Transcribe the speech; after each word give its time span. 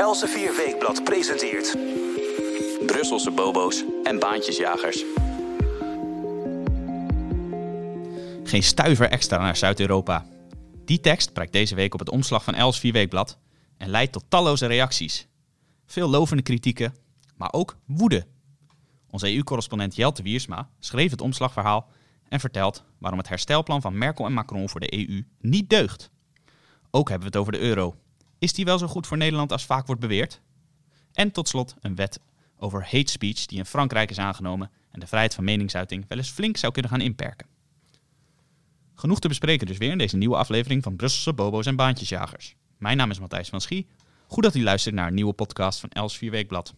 Elsevier 0.00 0.56
Weekblad 0.56 1.04
presenteert... 1.04 1.76
Brusselse 2.86 3.30
bobo's 3.30 3.84
en 4.02 4.18
baantjesjagers. 4.18 5.04
Geen 8.44 8.62
stuiver 8.62 9.08
extra 9.10 9.38
naar 9.38 9.56
Zuid-Europa. 9.56 10.26
Die 10.84 11.00
tekst 11.00 11.32
prijkt 11.32 11.52
deze 11.52 11.74
week 11.74 11.92
op 11.92 11.98
het 11.98 12.10
omslag 12.10 12.44
van 12.44 12.54
Elsevier 12.54 12.92
Weekblad 12.92 13.38
en 13.76 13.88
leidt 13.88 14.12
tot 14.12 14.24
talloze 14.28 14.66
reacties. 14.66 15.26
Veel 15.86 16.08
lovende 16.08 16.42
kritieken, 16.42 16.94
maar 17.36 17.52
ook 17.52 17.76
woede. 17.86 18.26
Onze 19.10 19.34
EU-correspondent 19.34 19.96
Jelte 19.96 20.22
Wiersma 20.22 20.70
schreef 20.78 21.10
het 21.10 21.20
omslagverhaal 21.20 21.88
en 22.28 22.40
vertelt 22.40 22.84
waarom 22.98 23.18
het 23.18 23.28
herstelplan 23.28 23.80
van 23.80 23.98
Merkel 23.98 24.26
en 24.26 24.32
Macron 24.32 24.68
voor 24.68 24.80
de 24.80 25.08
EU 25.08 25.24
niet 25.40 25.70
deugt. 25.70 26.10
Ook 26.90 27.08
hebben 27.08 27.30
we 27.30 27.38
het 27.38 27.46
over 27.46 27.52
de 27.52 27.66
euro. 27.66 27.96
Is 28.40 28.52
die 28.52 28.64
wel 28.64 28.78
zo 28.78 28.86
goed 28.86 29.06
voor 29.06 29.16
Nederland 29.16 29.52
als 29.52 29.64
vaak 29.64 29.86
wordt 29.86 30.00
beweerd? 30.00 30.40
En 31.12 31.30
tot 31.30 31.48
slot 31.48 31.74
een 31.80 31.94
wet 31.94 32.20
over 32.58 32.82
hate 32.82 33.10
speech 33.10 33.46
die 33.46 33.58
in 33.58 33.64
Frankrijk 33.66 34.10
is 34.10 34.18
aangenomen 34.18 34.70
en 34.90 35.00
de 35.00 35.06
vrijheid 35.06 35.34
van 35.34 35.44
meningsuiting 35.44 36.04
wel 36.08 36.18
eens 36.18 36.30
flink 36.30 36.56
zou 36.56 36.72
kunnen 36.72 36.90
gaan 36.90 37.00
inperken. 37.00 37.46
Genoeg 38.94 39.20
te 39.20 39.28
bespreken 39.28 39.66
dus 39.66 39.78
weer 39.78 39.90
in 39.90 39.98
deze 39.98 40.16
nieuwe 40.16 40.36
aflevering 40.36 40.82
van 40.82 40.96
Brusselse 40.96 41.32
Bobo's 41.32 41.66
en 41.66 41.76
Baantjesjagers. 41.76 42.54
Mijn 42.78 42.96
naam 42.96 43.10
is 43.10 43.20
Matthijs 43.20 43.48
van 43.48 43.60
Schie. 43.60 43.86
Goed 44.26 44.42
dat 44.42 44.54
u 44.54 44.62
luistert 44.62 44.94
naar 44.94 45.06
een 45.06 45.14
nieuwe 45.14 45.32
podcast 45.32 45.80
van 45.80 45.88
Els 45.88 46.16
4 46.16 46.30
Weekblad. 46.30 46.74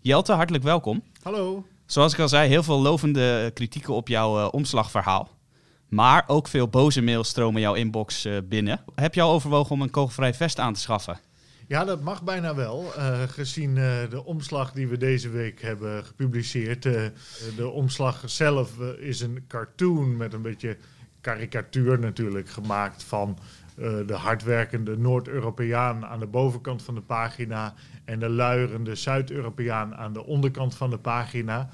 Jelte, 0.00 0.32
hartelijk 0.32 0.64
welkom. 0.64 1.02
Hallo. 1.22 1.66
Zoals 1.86 2.12
ik 2.12 2.18
al 2.18 2.28
zei, 2.28 2.48
heel 2.48 2.62
veel 2.62 2.80
lovende 2.80 3.50
kritieken 3.54 3.94
op 3.94 4.08
jouw 4.08 4.38
uh, 4.38 4.48
omslagverhaal. 4.50 5.37
Maar 5.88 6.24
ook 6.26 6.48
veel 6.48 6.68
boze 6.68 7.02
mails 7.02 7.28
stromen 7.28 7.60
jouw 7.60 7.74
inbox 7.74 8.26
uh, 8.26 8.38
binnen. 8.44 8.80
Heb 8.94 9.14
je 9.14 9.20
al 9.20 9.32
overwogen 9.32 9.70
om 9.70 9.82
een 9.82 9.90
kogelvrij 9.90 10.34
vest 10.34 10.58
aan 10.58 10.72
te 10.72 10.80
schaffen? 10.80 11.20
Ja, 11.66 11.84
dat 11.84 12.02
mag 12.02 12.22
bijna 12.22 12.54
wel. 12.54 12.92
Uh, 12.96 13.22
gezien 13.22 13.74
de 14.10 14.22
omslag 14.24 14.72
die 14.72 14.88
we 14.88 14.96
deze 14.96 15.28
week 15.28 15.62
hebben 15.62 16.04
gepubliceerd. 16.04 16.82
de 17.56 17.68
omslag 17.72 18.22
zelf 18.26 18.78
is 18.98 19.20
een 19.20 19.44
cartoon 19.48 20.16
met 20.16 20.32
een 20.32 20.42
beetje 20.42 20.76
karikatuur 21.20 21.98
natuurlijk 21.98 22.48
gemaakt 22.48 23.04
van 23.04 23.38
de 24.06 24.14
hardwerkende 24.14 24.98
Noord-Europeaan 24.98 26.06
aan 26.06 26.20
de 26.20 26.26
bovenkant 26.26 26.82
van 26.82 26.94
de 26.94 27.00
pagina 27.00 27.74
en 28.04 28.18
de 28.18 28.28
luierende 28.28 28.94
Zuid-Europeaan 28.94 29.94
aan 29.94 30.12
de 30.12 30.24
onderkant 30.24 30.74
van 30.74 30.90
de 30.90 30.98
pagina. 30.98 31.68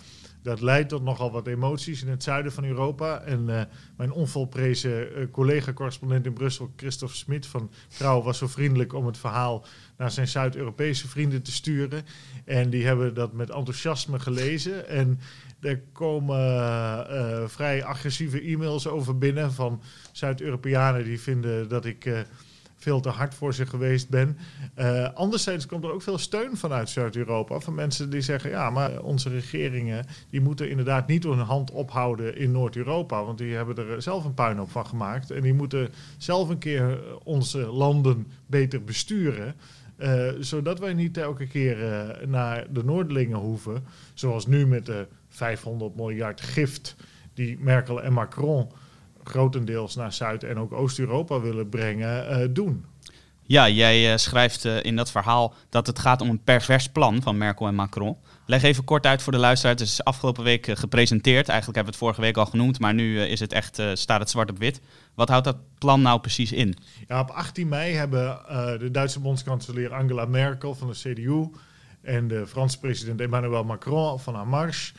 Dat 0.44 0.60
leidt 0.60 0.88
tot 0.88 1.02
nogal 1.02 1.30
wat 1.30 1.46
emoties 1.46 2.02
in 2.02 2.08
het 2.08 2.22
zuiden 2.22 2.52
van 2.52 2.64
Europa. 2.64 3.20
En 3.20 3.48
uh, 3.48 3.62
mijn 3.96 4.12
onvolprezen 4.12 5.18
uh, 5.18 5.26
collega-correspondent 5.30 6.26
in 6.26 6.32
Brussel, 6.32 6.72
Christophe 6.76 7.16
Smit 7.16 7.46
van 7.46 7.70
Trouw, 7.96 8.22
was 8.22 8.38
zo 8.38 8.46
vriendelijk 8.46 8.92
om 8.92 9.06
het 9.06 9.18
verhaal 9.18 9.64
naar 9.96 10.10
zijn 10.10 10.28
Zuid-Europese 10.28 11.08
vrienden 11.08 11.42
te 11.42 11.52
sturen. 11.52 12.02
En 12.44 12.70
die 12.70 12.86
hebben 12.86 13.14
dat 13.14 13.32
met 13.32 13.50
enthousiasme 13.50 14.18
gelezen. 14.18 14.88
En 14.88 15.20
er 15.60 15.80
komen 15.92 16.40
uh, 17.10 17.42
vrij 17.46 17.84
agressieve 17.84 18.40
e-mails 18.40 18.86
over 18.86 19.18
binnen 19.18 19.52
van 19.52 19.82
Zuid-Europeanen 20.12 21.04
die 21.04 21.20
vinden 21.20 21.68
dat 21.68 21.84
ik 21.84 22.26
veel 22.76 23.00
te 23.00 23.08
hard 23.08 23.34
voor 23.34 23.54
ze 23.54 23.66
geweest 23.66 24.08
ben. 24.08 24.38
Uh, 24.78 25.12
anderzijds 25.14 25.66
komt 25.66 25.84
er 25.84 25.92
ook 25.92 26.02
veel 26.02 26.18
steun 26.18 26.56
vanuit 26.56 26.88
Zuid-Europa. 26.88 27.60
Van 27.60 27.74
mensen 27.74 28.10
die 28.10 28.20
zeggen, 28.20 28.50
ja, 28.50 28.70
maar 28.70 29.02
onze 29.02 29.28
regeringen... 29.28 30.06
die 30.30 30.40
moeten 30.40 30.70
inderdaad 30.70 31.06
niet 31.06 31.24
hun 31.24 31.38
hand 31.38 31.70
ophouden 31.70 32.36
in 32.36 32.52
Noord-Europa. 32.52 33.24
Want 33.24 33.38
die 33.38 33.54
hebben 33.54 33.76
er 33.76 34.02
zelf 34.02 34.24
een 34.24 34.34
puinhoop 34.34 34.70
van 34.70 34.86
gemaakt. 34.86 35.30
En 35.30 35.42
die 35.42 35.54
moeten 35.54 35.88
zelf 36.18 36.48
een 36.48 36.58
keer 36.58 37.00
onze 37.22 37.58
landen 37.58 38.26
beter 38.46 38.84
besturen... 38.84 39.54
Uh, 39.98 40.28
zodat 40.38 40.78
wij 40.78 40.94
niet 40.94 41.16
elke 41.16 41.46
keer 41.46 41.78
uh, 41.78 42.26
naar 42.26 42.66
de 42.72 42.84
Noordelingen 42.84 43.38
hoeven. 43.38 43.84
Zoals 44.14 44.46
nu 44.46 44.66
met 44.66 44.86
de 44.86 45.06
500 45.28 45.96
miljard 45.96 46.40
gift 46.40 46.96
die 47.34 47.58
Merkel 47.60 48.02
en 48.02 48.12
Macron 48.12 48.70
grotendeels 49.24 49.94
naar 49.94 50.12
Zuid- 50.12 50.44
en 50.44 50.58
ook 50.58 50.72
Oost-Europa 50.72 51.40
willen 51.40 51.68
brengen, 51.68 52.40
uh, 52.40 52.48
doen. 52.50 52.84
Ja, 53.46 53.68
jij 53.68 54.10
uh, 54.10 54.16
schrijft 54.16 54.64
uh, 54.64 54.82
in 54.82 54.96
dat 54.96 55.10
verhaal 55.10 55.54
dat 55.68 55.86
het 55.86 55.98
gaat 55.98 56.20
om 56.20 56.28
een 56.28 56.42
pervers 56.42 56.88
plan 56.88 57.22
van 57.22 57.38
Merkel 57.38 57.66
en 57.66 57.74
Macron. 57.74 58.16
Leg 58.46 58.62
even 58.62 58.84
kort 58.84 59.06
uit 59.06 59.22
voor 59.22 59.32
de 59.32 59.38
luisteraar. 59.38 59.74
Het 59.74 59.84
is 59.84 60.04
afgelopen 60.04 60.44
week 60.44 60.66
gepresenteerd. 60.78 61.48
Eigenlijk 61.48 61.76
hebben 61.76 61.84
we 61.84 61.90
het 61.90 61.96
vorige 61.96 62.20
week 62.20 62.36
al 62.36 62.46
genoemd, 62.46 62.80
maar 62.80 62.94
nu 62.94 63.20
is 63.20 63.40
het 63.40 63.52
echt, 63.52 63.82
staat 63.92 64.20
het 64.20 64.30
zwart 64.30 64.50
op 64.50 64.58
wit. 64.58 64.80
Wat 65.14 65.28
houdt 65.28 65.44
dat 65.44 65.56
plan 65.78 66.02
nou 66.02 66.20
precies 66.20 66.52
in? 66.52 66.76
Ja, 67.08 67.20
op 67.20 67.30
18 67.30 67.68
mei 67.68 67.94
hebben 67.94 68.38
de 68.78 68.90
Duitse 68.90 69.20
bondskanselier 69.20 69.94
Angela 69.94 70.24
Merkel 70.24 70.74
van 70.74 70.88
de 70.88 70.94
CDU 70.94 71.50
en 72.02 72.28
de 72.28 72.46
Franse 72.46 72.78
president 72.78 73.20
Emmanuel 73.20 73.64
Macron 73.64 74.20
van 74.20 74.36
En 74.36 74.48
Marche 74.48 74.92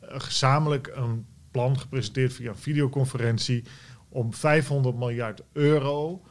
gezamenlijk 0.00 0.92
een 0.94 1.26
plan 1.52 1.78
gepresenteerd 1.78 2.32
via 2.32 2.50
een 2.50 2.56
videoconferentie 2.56 3.64
om 4.08 4.34
500 4.34 4.96
miljard 4.96 5.42
euro 5.52 6.22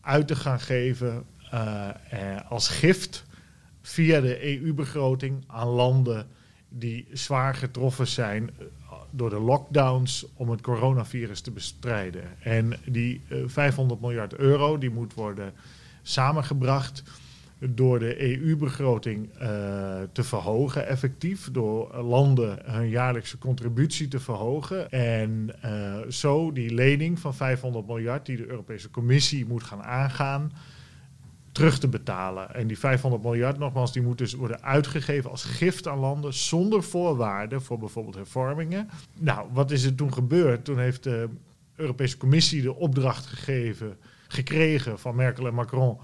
uit 0.00 0.26
te 0.26 0.36
gaan 0.36 0.60
geven 0.60 1.24
uh, 1.54 1.88
eh, 2.10 2.50
als 2.50 2.68
gift 2.68 3.24
via 3.80 4.20
de 4.20 4.60
EU-begroting 4.60 5.44
aan 5.46 5.68
landen 5.68 6.26
die 6.68 7.08
zwaar 7.12 7.54
getroffen 7.54 8.06
zijn 8.06 8.50
eh, 8.50 8.66
door 9.10 9.30
de 9.30 9.40
lockdowns 9.40 10.26
om 10.34 10.50
het 10.50 10.60
coronavirus 10.60 11.40
te 11.40 11.50
bestrijden. 11.50 12.22
En 12.42 12.72
die 12.84 13.20
uh, 13.28 13.42
eh, 13.42 13.48
500 13.48 14.00
miljard 14.00 14.34
euro 14.34 14.78
die 14.78 14.90
moet 14.90 15.14
worden 15.14 15.52
samengebracht 16.02 17.02
door 17.58 17.98
de 17.98 18.22
EU-begroting 18.22 19.28
uh, 19.32 19.40
te 20.12 20.24
verhogen, 20.24 20.86
effectief, 20.86 21.50
door 21.50 21.96
landen 21.96 22.58
hun 22.62 22.88
jaarlijkse 22.88 23.38
contributie 23.38 24.08
te 24.08 24.20
verhogen. 24.20 24.90
En 24.90 25.50
uh, 25.64 25.96
zo 26.08 26.52
die 26.52 26.74
lening 26.74 27.18
van 27.18 27.34
500 27.34 27.86
miljard, 27.86 28.26
die 28.26 28.36
de 28.36 28.48
Europese 28.48 28.90
Commissie 28.90 29.46
moet 29.46 29.62
gaan 29.62 29.82
aangaan, 29.82 30.52
terug 31.52 31.78
te 31.78 31.88
betalen. 31.88 32.54
En 32.54 32.66
die 32.66 32.78
500 32.78 33.22
miljard, 33.22 33.58
nogmaals, 33.58 33.92
die 33.92 34.02
moet 34.02 34.18
dus 34.18 34.34
worden 34.34 34.62
uitgegeven 34.62 35.30
als 35.30 35.44
gift 35.44 35.88
aan 35.88 35.98
landen 35.98 36.34
zonder 36.34 36.82
voorwaarden 36.82 37.62
voor 37.62 37.78
bijvoorbeeld 37.78 38.14
hervormingen. 38.14 38.88
Nou, 39.18 39.48
wat 39.52 39.70
is 39.70 39.84
er 39.84 39.94
toen 39.94 40.12
gebeurd? 40.12 40.64
Toen 40.64 40.78
heeft 40.78 41.02
de 41.02 41.28
Europese 41.74 42.16
Commissie 42.16 42.62
de 42.62 42.74
opdracht 42.74 43.26
gekregen 44.28 44.98
van 44.98 45.14
Merkel 45.14 45.46
en 45.46 45.54
Macron 45.54 45.98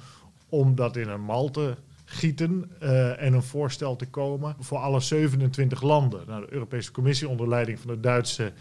om 0.55 0.75
dat 0.75 0.97
in 0.97 1.09
een 1.09 1.25
mal 1.25 1.51
te 1.51 1.75
gieten 2.05 2.71
uh, 2.83 3.23
en 3.23 3.33
een 3.33 3.43
voorstel 3.43 3.97
te 3.97 4.07
komen 4.07 4.57
voor 4.59 4.79
alle 4.79 5.01
27 5.01 5.83
landen. 5.83 6.25
Nou, 6.27 6.47
de 6.47 6.53
Europese 6.53 6.93
Commissie 6.93 7.29
onder 7.29 7.49
leiding 7.49 7.79
van 7.81 7.91
de 7.91 8.01
Duitse 8.01 8.53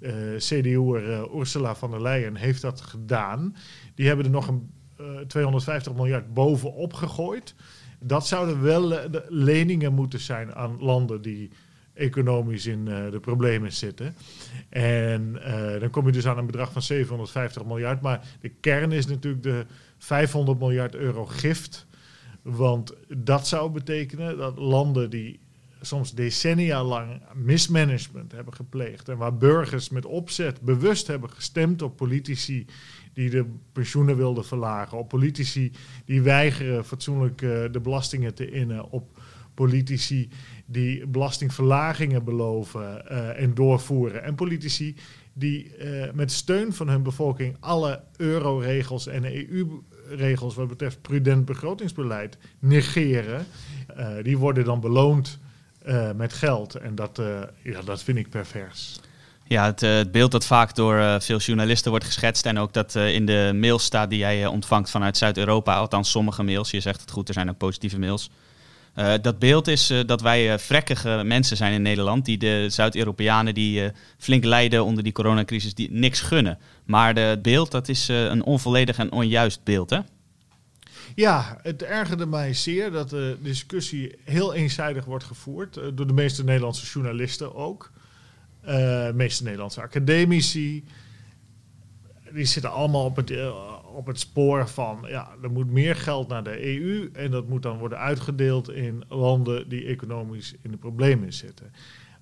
uh, 0.00 0.34
eh, 0.34 0.40
CDU'er 0.40 1.12
eh, 1.12 1.34
Ursula 1.34 1.74
von 1.74 1.90
der 1.90 2.02
Leyen 2.02 2.36
heeft 2.36 2.62
dat 2.62 2.80
gedaan. 2.80 3.56
Die 3.94 4.06
hebben 4.06 4.24
er 4.24 4.30
nog 4.30 4.48
een 4.48 4.70
250 5.26 5.94
miljard 5.94 6.34
bovenop 6.34 6.92
gegooid. 6.92 7.54
Dat 7.98 8.26
zouden 8.26 8.62
wel 8.62 8.98
leningen 9.28 9.92
moeten 9.94 10.20
zijn 10.20 10.54
aan 10.54 10.76
landen 10.80 11.22
die 11.22 11.50
economisch 11.94 12.66
in 12.66 12.84
de 12.84 13.18
problemen 13.20 13.72
zitten. 13.72 14.14
En 14.68 15.40
dan 15.80 15.90
kom 15.90 16.06
je 16.06 16.12
dus 16.12 16.26
aan 16.26 16.38
een 16.38 16.46
bedrag 16.46 16.72
van 16.72 16.82
750 16.82 17.64
miljard. 17.64 18.00
Maar 18.00 18.26
de 18.40 18.48
kern 18.48 18.92
is 18.92 19.06
natuurlijk 19.06 19.42
de 19.42 19.66
500 20.02 20.58
miljard 20.58 20.94
euro 20.94 21.26
gift. 21.26 21.86
Want 22.42 22.92
dat 23.08 23.48
zou 23.48 23.70
betekenen 23.70 24.36
dat 24.38 24.58
landen 24.58 25.10
die 25.10 25.40
soms 25.80 26.14
decennia 26.14 26.84
lang 26.84 27.22
mismanagement 27.34 28.32
hebben 28.32 28.54
gepleegd 28.54 29.08
en 29.08 29.16
waar 29.16 29.36
burgers 29.36 29.88
met 29.88 30.04
opzet 30.04 30.60
bewust 30.60 31.06
hebben 31.06 31.30
gestemd 31.30 31.82
op 31.82 31.96
politici 31.96 32.66
die 33.12 33.30
de 33.30 33.46
pensioenen 33.72 34.16
wilden 34.16 34.44
verlagen, 34.44 34.98
op 34.98 35.08
politici 35.08 35.72
die 36.04 36.22
weigeren 36.22 36.84
fatsoenlijk 36.84 37.42
uh, 37.42 37.64
de 37.72 37.80
belastingen 37.80 38.34
te 38.34 38.50
innen, 38.50 38.90
op 38.90 39.20
politici 39.54 40.28
die 40.66 41.06
belastingverlagingen 41.06 42.24
beloven 42.24 43.04
uh, 43.10 43.40
en 43.42 43.54
doorvoeren 43.54 44.22
en 44.22 44.34
politici 44.34 44.96
die 45.32 45.76
uh, 45.78 46.12
met 46.12 46.32
steun 46.32 46.72
van 46.72 46.88
hun 46.88 47.02
bevolking 47.02 47.56
alle 47.60 48.02
euroregels 48.16 49.06
en 49.06 49.24
EU 49.24 49.82
regels 50.08 50.54
wat 50.54 50.68
betreft 50.68 51.02
prudent 51.02 51.44
begrotingsbeleid 51.44 52.36
negeren, 52.58 53.46
uh, 53.98 54.08
die 54.22 54.38
worden 54.38 54.64
dan 54.64 54.80
beloond 54.80 55.38
uh, 55.86 56.10
met 56.16 56.32
geld. 56.32 56.74
En 56.74 56.94
dat, 56.94 57.18
uh, 57.18 57.40
ja, 57.62 57.82
dat 57.82 58.02
vind 58.02 58.18
ik 58.18 58.28
pervers. 58.28 59.00
Ja, 59.44 59.64
het, 59.64 59.80
het 59.80 60.12
beeld 60.12 60.30
dat 60.30 60.46
vaak 60.46 60.74
door 60.74 61.20
veel 61.20 61.38
journalisten 61.38 61.90
wordt 61.90 62.04
geschetst 62.04 62.46
en 62.46 62.58
ook 62.58 62.72
dat 62.72 62.94
in 62.94 63.26
de 63.26 63.52
mails 63.54 63.84
staat 63.84 64.10
die 64.10 64.18
jij 64.18 64.46
ontvangt 64.46 64.90
vanuit 64.90 65.16
Zuid-Europa, 65.16 65.74
althans 65.76 66.10
sommige 66.10 66.42
mails, 66.42 66.70
je 66.70 66.80
zegt 66.80 67.00
het 67.00 67.10
goed, 67.10 67.28
er 67.28 67.34
zijn 67.34 67.50
ook 67.50 67.56
positieve 67.58 67.98
mails. 67.98 68.30
Uh, 68.96 69.14
dat 69.22 69.38
beeld 69.38 69.68
is 69.68 69.90
uh, 69.90 70.00
dat 70.06 70.20
wij 70.20 70.52
uh, 70.52 70.58
vrekkige 70.58 71.22
mensen 71.24 71.56
zijn 71.56 71.72
in 71.72 71.82
Nederland, 71.82 72.24
die 72.24 72.38
de 72.38 72.66
Zuid-Europeanen 72.68 73.54
die 73.54 73.90
flink 74.18 74.44
lijden 74.44 74.84
onder 74.84 75.02
die 75.02 75.12
coronacrisis, 75.12 75.74
die 75.74 75.90
niks 75.90 76.20
gunnen. 76.20 76.58
Maar 76.84 77.14
het 77.14 77.42
beeld, 77.42 77.70
dat 77.70 77.88
is 77.88 78.08
een 78.08 78.42
onvolledig 78.42 78.98
en 78.98 79.12
onjuist 79.12 79.64
beeld, 79.64 79.90
hè? 79.90 79.98
Ja, 81.14 81.58
het 81.62 81.82
ergerde 81.82 82.26
mij 82.26 82.54
zeer 82.54 82.90
dat 82.90 83.10
de 83.10 83.36
discussie 83.40 84.18
heel 84.24 84.54
eenzijdig 84.54 85.04
wordt 85.04 85.24
gevoerd. 85.24 85.76
eh, 85.76 85.84
door 85.94 86.06
de 86.06 86.12
meeste 86.12 86.44
Nederlandse 86.44 86.86
journalisten 86.86 87.54
ook. 87.54 87.90
Eh, 88.60 88.74
de 89.06 89.12
meeste 89.14 89.42
Nederlandse 89.42 89.82
academici. 89.82 90.84
Die 92.32 92.44
zitten 92.44 92.72
allemaal 92.72 93.04
op 93.04 93.16
het, 93.16 93.30
eh, 93.30 93.74
op 93.92 94.06
het 94.06 94.18
spoor 94.18 94.68
van... 94.68 94.98
ja, 95.06 95.30
er 95.42 95.50
moet 95.50 95.70
meer 95.70 95.96
geld 95.96 96.28
naar 96.28 96.44
de 96.44 96.66
EU... 96.66 97.10
en 97.12 97.30
dat 97.30 97.48
moet 97.48 97.62
dan 97.62 97.78
worden 97.78 97.98
uitgedeeld 97.98 98.70
in 98.70 99.04
landen 99.08 99.68
die 99.68 99.84
economisch 99.84 100.54
in 100.62 100.70
de 100.70 100.76
problemen 100.76 101.32
zitten. 101.32 101.72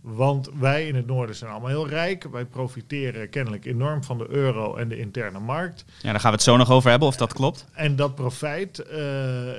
Want 0.01 0.51
wij 0.59 0.87
in 0.87 0.95
het 0.95 1.07
noorden 1.07 1.37
zijn 1.37 1.51
allemaal 1.51 1.69
heel 1.69 1.89
rijk. 1.89 2.25
Wij 2.31 2.45
profiteren 2.45 3.31
kennelijk 3.31 3.65
enorm 3.65 4.05
van 4.05 4.19
de 4.19 4.27
euro 4.29 4.77
en 4.77 4.89
de 4.89 4.99
interne 4.99 5.39
markt. 5.39 5.85
Ja, 6.03 6.11
daar 6.11 6.21
gaan 6.21 6.31
we 6.31 6.37
het 6.37 6.45
zo 6.45 6.57
nog 6.57 6.71
over 6.71 6.91
hebben 6.91 7.09
of 7.09 7.17
dat 7.17 7.33
klopt. 7.33 7.67
En 7.73 7.97
dat 7.97 8.15
profijt, 8.15 8.79
eh, 8.79 9.01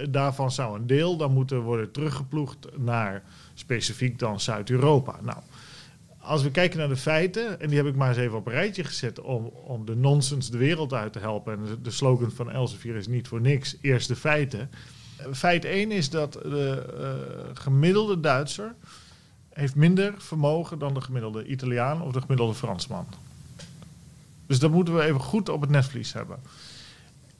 daarvan 0.09 0.51
zou 0.51 0.79
een 0.79 0.87
deel 0.87 1.17
dan 1.17 1.33
moeten 1.33 1.61
worden 1.61 1.91
teruggeploegd 1.91 2.67
naar 2.77 3.23
specifiek 3.53 4.19
dan 4.19 4.39
Zuid-Europa. 4.39 5.15
Nou, 5.21 5.37
als 6.21 6.43
we 6.43 6.51
kijken 6.51 6.79
naar 6.79 6.87
de 6.87 6.97
feiten, 6.97 7.59
en 7.59 7.67
die 7.67 7.77
heb 7.77 7.87
ik 7.87 7.95
maar 7.95 8.09
eens 8.09 8.17
even 8.17 8.37
op 8.37 8.45
een 8.45 8.53
rijtje 8.53 8.83
gezet 8.83 9.21
om, 9.21 9.45
om 9.45 9.85
de 9.85 9.95
nonsens 9.95 10.49
de 10.49 10.57
wereld 10.57 10.93
uit 10.93 11.13
te 11.13 11.19
helpen. 11.19 11.53
En 11.53 11.79
de, 11.81 11.91
slogan 11.91 12.31
van 12.31 12.51
Elsevier 12.51 12.95
is 12.95 13.07
niet 13.07 13.27
voor 13.27 13.41
niks, 13.41 13.75
eerst 13.81 14.07
de 14.07 14.15
feiten. 14.15 14.69
Feit 15.33 15.65
1 15.65 15.91
is 15.91 16.09
dat 16.09 16.33
de 16.33 16.93
eh, 16.99 17.61
gemiddelde 17.61 18.19
Duitser 18.19 18.75
heeft 19.49 19.75
minder 19.75 20.13
vermogen 20.17 20.79
dan 20.79 20.93
de 20.93 21.01
gemiddelde 21.01 21.45
Italiaan 21.45 22.01
of 22.01 22.11
de 22.11 22.21
gemiddelde 22.21 22.53
Fransman. 22.53 23.07
Dus 24.47 24.59
dat 24.59 24.71
moeten 24.71 24.95
we 24.95 25.03
even 25.03 25.19
goed 25.19 25.49
op 25.49 25.61
het 25.61 25.69
netvlies 25.69 26.13
hebben. 26.13 26.39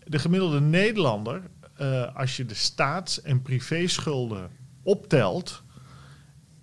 De 0.04 0.19
gemiddelde 0.19 0.62
Nederlander, 0.62 1.42
eh, 1.75 2.16
als 2.16 2.38
je 2.38 2.45
de 2.45 2.54
staats- 2.54 3.22
en 3.22 3.42
privéschulden 3.42 4.50
optelt, 4.83 5.63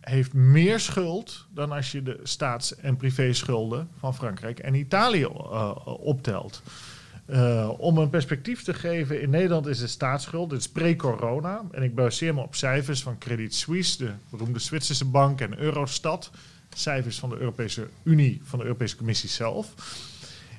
heeft 0.08 0.32
meer 0.32 0.80
schuld 0.80 1.46
dan 1.54 1.72
als 1.72 1.92
je 1.92 2.02
de 2.02 2.20
staats- 2.22 2.76
en 2.76 2.96
privéschulden 2.96 3.88
van 3.98 4.14
Frankrijk 4.14 4.58
en 4.58 4.74
Italië 4.74 5.22
eh, 5.22 5.76
optelt. 5.84 6.62
Uh, 7.30 7.70
om 7.78 7.98
een 7.98 8.10
perspectief 8.10 8.62
te 8.62 8.74
geven, 8.74 9.20
in 9.20 9.30
Nederland 9.30 9.66
is 9.66 9.78
de 9.78 9.86
staatsschuld, 9.86 10.50
dit 10.50 10.58
is 10.58 10.68
pre-corona, 10.68 11.62
en 11.70 11.82
ik 11.82 11.94
baseer 11.94 12.34
me 12.34 12.40
op 12.40 12.54
cijfers 12.54 13.02
van 13.02 13.18
Credit 13.18 13.54
Suisse, 13.54 14.04
de 14.04 14.12
beroemde 14.30 14.58
Zwitserse 14.58 15.04
bank 15.04 15.40
en 15.40 15.58
Eurostat, 15.58 16.30
cijfers 16.68 17.18
van 17.18 17.28
de 17.28 17.38
Europese 17.38 17.88
Unie, 18.02 18.40
van 18.44 18.58
de 18.58 18.64
Europese 18.64 18.96
Commissie 18.96 19.28
zelf, 19.28 19.74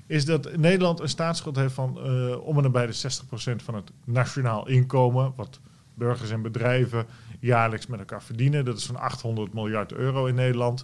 is 0.07 0.25
dat 0.25 0.57
Nederland 0.57 0.99
een 0.99 1.09
staatsschuld 1.09 1.55
heeft 1.55 1.73
van 1.73 1.99
uh, 2.05 2.47
om 2.47 2.57
en 2.57 2.63
nabij 2.63 2.85
de 2.85 2.93
60% 2.93 3.63
van 3.63 3.75
het 3.75 3.91
nationaal 4.03 4.67
inkomen, 4.67 5.33
wat 5.35 5.59
burgers 5.93 6.29
en 6.29 6.41
bedrijven 6.41 7.05
jaarlijks 7.39 7.87
met 7.87 7.99
elkaar 7.99 8.23
verdienen. 8.23 8.65
Dat 8.65 8.77
is 8.77 8.85
van 8.85 8.95
800 8.95 9.53
miljard 9.53 9.91
euro 9.91 10.25
in 10.25 10.35
Nederland. 10.35 10.83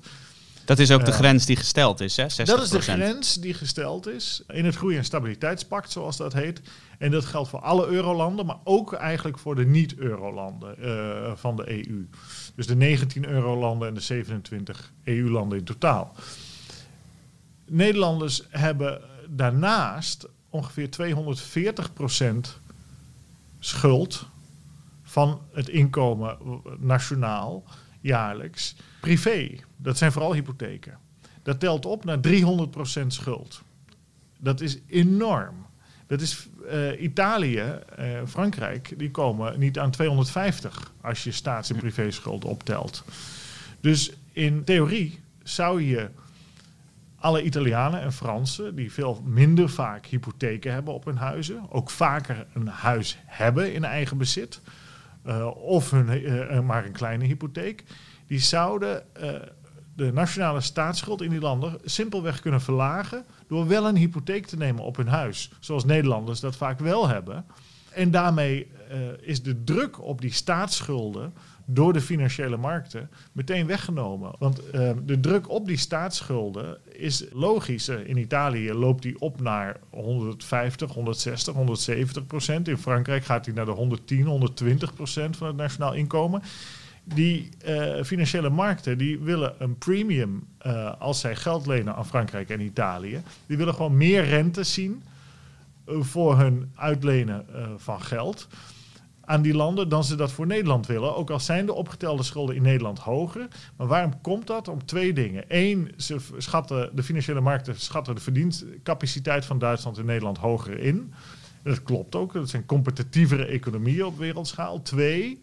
Dat 0.66 0.80
is 0.80 0.92
ook 0.92 1.06
de 1.06 1.12
grens 1.12 1.46
die 1.46 1.56
gesteld 1.56 2.00
is, 2.00 2.18
hè? 2.18 2.26
60%. 2.26 2.28
Dat 2.36 2.62
is 2.62 2.70
de 2.70 2.82
grens 2.82 3.36
die 3.36 3.54
gesteld 3.54 4.08
is 4.08 4.44
in 4.48 4.66
het 4.66 4.76
Groei- 4.76 4.98
en 4.98 5.06
Stabiliteitspact, 5.06 5.92
zoals 5.92 6.18
dat 6.18 6.34
heet. 6.34 6.62
En 6.98 7.12
dat 7.12 7.26
geldt 7.26 7.50
voor 7.50 7.60
alle 7.60 7.88
eurolanden, 7.88 8.46
maar 8.46 8.58
ook 8.64 8.94
eigenlijk 8.94 9.40
voor 9.40 9.56
de 9.56 9.66
niet-eurolanden 9.66 10.76
uh, 10.80 11.32
van 11.36 11.56
de 11.56 11.72
EU. 11.72 12.08
Dus 12.56 12.68
de 12.68 12.76
19 12.76 13.28
eurolanden 13.28 13.88
en 13.88 13.94
de 13.94 14.00
27 14.00 14.92
EU-landen 15.04 15.58
in 15.58 15.64
totaal. 15.64 16.16
Nederlanders 17.68 18.44
hebben 18.50 19.02
daarnaast 19.30 20.28
ongeveer 20.50 20.90
240% 20.90 22.62
schuld 23.60 24.26
van 25.16 25.42
het 25.52 25.70
inkomen 25.70 26.38
nationaal 26.80 27.64
jaarlijks 28.02 28.76
privé. 29.02 29.50
Dat 29.78 29.98
zijn 29.98 30.12
vooral 30.12 30.34
hypotheken. 30.34 30.98
Dat 31.44 31.60
telt 31.60 31.86
op 31.86 32.06
naar 32.06 32.20
300% 32.28 33.08
schuld. 33.08 33.62
Dat 34.40 34.62
is 34.62 34.80
enorm. 34.88 35.66
Dat 36.08 36.22
is 36.22 36.48
uh, 36.66 37.02
Italië, 37.02 37.64
uh, 38.00 38.06
Frankrijk, 38.28 38.94
die 38.98 39.12
komen 39.12 39.60
niet 39.60 39.80
aan 39.80 39.92
250 39.92 40.92
als 41.02 41.24
je 41.24 41.32
staats- 41.32 41.70
en 41.70 41.76
privéschuld 41.76 42.46
optelt. 42.46 43.04
Dus 43.80 44.12
in 44.32 44.64
theorie 44.64 45.20
zou 45.44 45.84
je 45.84 46.10
alle 47.16 47.44
Italianen 47.44 48.02
en 48.02 48.14
Fransen, 48.14 48.76
die 48.76 48.92
veel 48.92 49.22
minder 49.26 49.70
vaak 49.70 50.06
hypotheken 50.06 50.74
hebben 50.74 50.94
op 50.94 51.06
hun 51.06 51.18
huizen, 51.18 51.72
ook 51.72 51.90
vaker 51.90 52.46
een 52.54 52.68
huis 52.68 53.18
hebben 53.26 53.74
in 53.74 53.84
eigen 53.84 54.18
bezit, 54.18 54.62
of 55.56 55.92
hun, 55.92 56.66
maar 56.66 56.86
een 56.86 56.92
kleine 56.92 57.26
hypotheek, 57.26 57.84
die 58.28 58.40
zouden 58.40 59.04
de 59.96 60.14
nationale 60.14 60.62
staatsschuld 60.62 61.22
in 61.22 61.30
die 61.30 61.40
landen 61.40 61.80
simpelweg 61.84 62.40
kunnen 62.40 62.62
verlagen 62.62 63.26
door 63.48 63.68
wel 63.68 63.88
een 63.88 63.96
hypotheek 63.96 64.46
te 64.46 64.58
nemen 64.58 64.84
op 64.84 64.96
hun 64.96 65.08
huis, 65.08 65.52
zoals 65.60 65.86
Nederlanders 65.86 66.40
dat 66.40 66.56
vaak 66.56 66.80
wel 66.80 67.08
hebben. 67.08 67.46
En 67.92 68.12
daarmee 68.12 68.72
is 69.22 69.44
de 69.44 69.64
druk 69.64 70.02
op 70.02 70.22
die 70.22 70.34
staatsschulden 70.34 71.34
door 71.66 71.94
de 71.94 72.02
financiële 72.02 72.58
markten 72.58 73.10
meteen 73.32 73.68
weggenomen. 73.68 74.32
Want 74.40 74.62
uh, 74.76 74.92
de 75.06 75.20
druk 75.20 75.50
op 75.50 75.66
die 75.66 75.78
staatsschulden 75.78 76.78
is 76.92 77.26
logisch. 77.32 77.90
in 77.90 78.18
Italië 78.18 78.74
loopt 78.74 79.02
die 79.02 79.20
op 79.20 79.42
naar 79.42 79.80
150, 79.90 80.92
160, 80.92 81.54
170 81.54 82.26
procent. 82.26 82.68
In 82.68 82.78
Frankrijk 82.78 83.26
gaat 83.26 83.46
die 83.46 83.54
naar 83.54 83.66
de 83.66 83.72
110, 83.72 84.26
120 84.26 84.94
procent 84.94 85.38
van 85.38 85.48
het 85.48 85.56
nationaal 85.56 85.94
inkomen 85.94 86.42
die 87.08 87.50
uh, 87.68 88.04
financiële 88.04 88.50
markten 88.50 88.98
die 88.98 89.20
willen 89.20 89.54
een 89.58 89.78
premium 89.78 90.48
uh, 90.66 90.92
als 91.00 91.20
zij 91.20 91.36
geld 91.36 91.66
lenen 91.66 91.96
aan 91.96 92.06
Frankrijk 92.06 92.50
en 92.50 92.62
Italië. 92.62 93.22
Die 93.46 93.58
willen 93.58 93.74
gewoon 93.74 93.98
meer 93.98 94.24
rente 94.24 94.64
zien 94.64 95.04
voor 95.86 96.38
hun 96.38 96.72
uitlenen 96.76 97.46
van 97.78 98.02
geld 98.02 98.48
aan 99.26 99.42
die 99.42 99.54
landen 99.54 99.90
dan 99.90 100.04
ze 100.04 100.16
dat 100.16 100.32
voor 100.32 100.48
Nederland 100.48 100.88
willen. 100.88 101.16
Ook 101.16 101.30
al 101.30 101.40
zijn 101.40 101.66
de 101.66 101.74
opgetelde 101.74 102.24
schulden 102.24 102.56
in 102.56 102.62
Nederland 102.62 103.00
hoger. 103.00 103.48
Maar 103.78 103.88
waarom 103.88 104.22
komt 104.22 104.48
dat? 104.48 104.68
Om 104.68 104.86
twee 104.86 105.14
dingen. 105.14 105.44
Eén, 105.48 105.92
ze 105.98 106.18
schatten, 106.38 106.96
de 106.96 107.04
financiële 107.04 107.42
markten 107.42 107.80
schatten 107.80 108.16
de 108.16 108.22
verdienstcapaciteit 108.22 109.46
van 109.46 109.60
Duitsland 109.60 109.98
en 109.98 110.06
Nederland 110.06 110.38
hoger 110.38 110.80
in. 110.80 111.14
Dat 111.64 111.84
klopt 111.84 112.16
ook. 112.16 112.34
Dat 112.34 112.50
zijn 112.50 112.66
competitievere 112.66 113.46
economieën 113.46 114.06
op 114.06 114.18
wereldschaal. 114.18 114.82
Twee, 114.82 115.42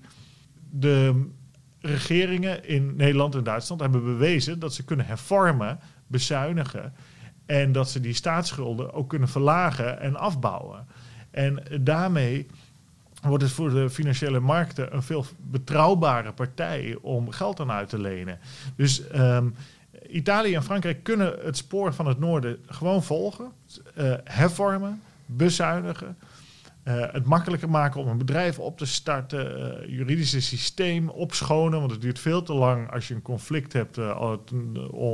de 0.70 1.26
regeringen 1.80 2.64
in 2.64 2.96
Nederland 2.96 3.34
en 3.34 3.44
Duitsland 3.44 3.80
hebben 3.80 4.04
bewezen 4.04 4.58
dat 4.58 4.74
ze 4.74 4.84
kunnen 4.84 5.06
hervormen, 5.06 5.78
bezuinigen 6.06 6.94
en 7.46 7.72
dat 7.72 7.90
ze 7.90 8.00
die 8.00 8.14
staatsschulden 8.14 8.92
ook 8.92 9.08
kunnen 9.08 9.28
verlagen 9.28 10.00
en 10.00 10.16
afbouwen. 10.16 10.86
En 11.30 11.62
daarmee 11.80 12.46
wordt 13.30 13.42
het 13.42 13.52
voor 13.52 13.70
de 13.70 13.90
financiële 13.90 14.40
markten 14.40 14.94
een 14.94 15.02
veel 15.02 15.24
betrouwbare 15.40 16.32
partij 16.32 16.98
om 17.00 17.30
geld 17.30 17.60
aan 17.60 17.70
uit 17.70 17.88
te 17.88 18.00
lenen. 18.00 18.38
Dus 18.76 19.02
um, 19.14 19.54
Italië 20.08 20.54
en 20.54 20.62
Frankrijk 20.62 21.02
kunnen 21.02 21.34
het 21.44 21.56
spoor 21.56 21.94
van 21.94 22.06
het 22.06 22.18
noorden 22.18 22.58
gewoon 22.66 23.02
volgen, 23.02 23.52
uh, 23.98 24.14
hervormen, 24.24 25.02
bezuinigen. 25.26 26.16
Uh, 26.84 27.04
het 27.12 27.24
makkelijker 27.24 27.70
maken 27.70 28.00
om 28.00 28.08
een 28.08 28.18
bedrijf 28.18 28.58
op 28.58 28.78
te 28.78 28.86
starten, 28.86 29.58
uh, 29.58 29.88
juridische 29.96 30.40
systeem 30.40 31.08
opschonen, 31.08 31.78
want 31.78 31.90
het 31.90 32.00
duurt 32.00 32.18
veel 32.18 32.42
te 32.42 32.54
lang 32.54 32.92
als 32.92 33.08
je 33.08 33.14
een 33.14 33.22
conflict 33.22 33.72
hebt 33.72 33.98
uh, 33.98 34.36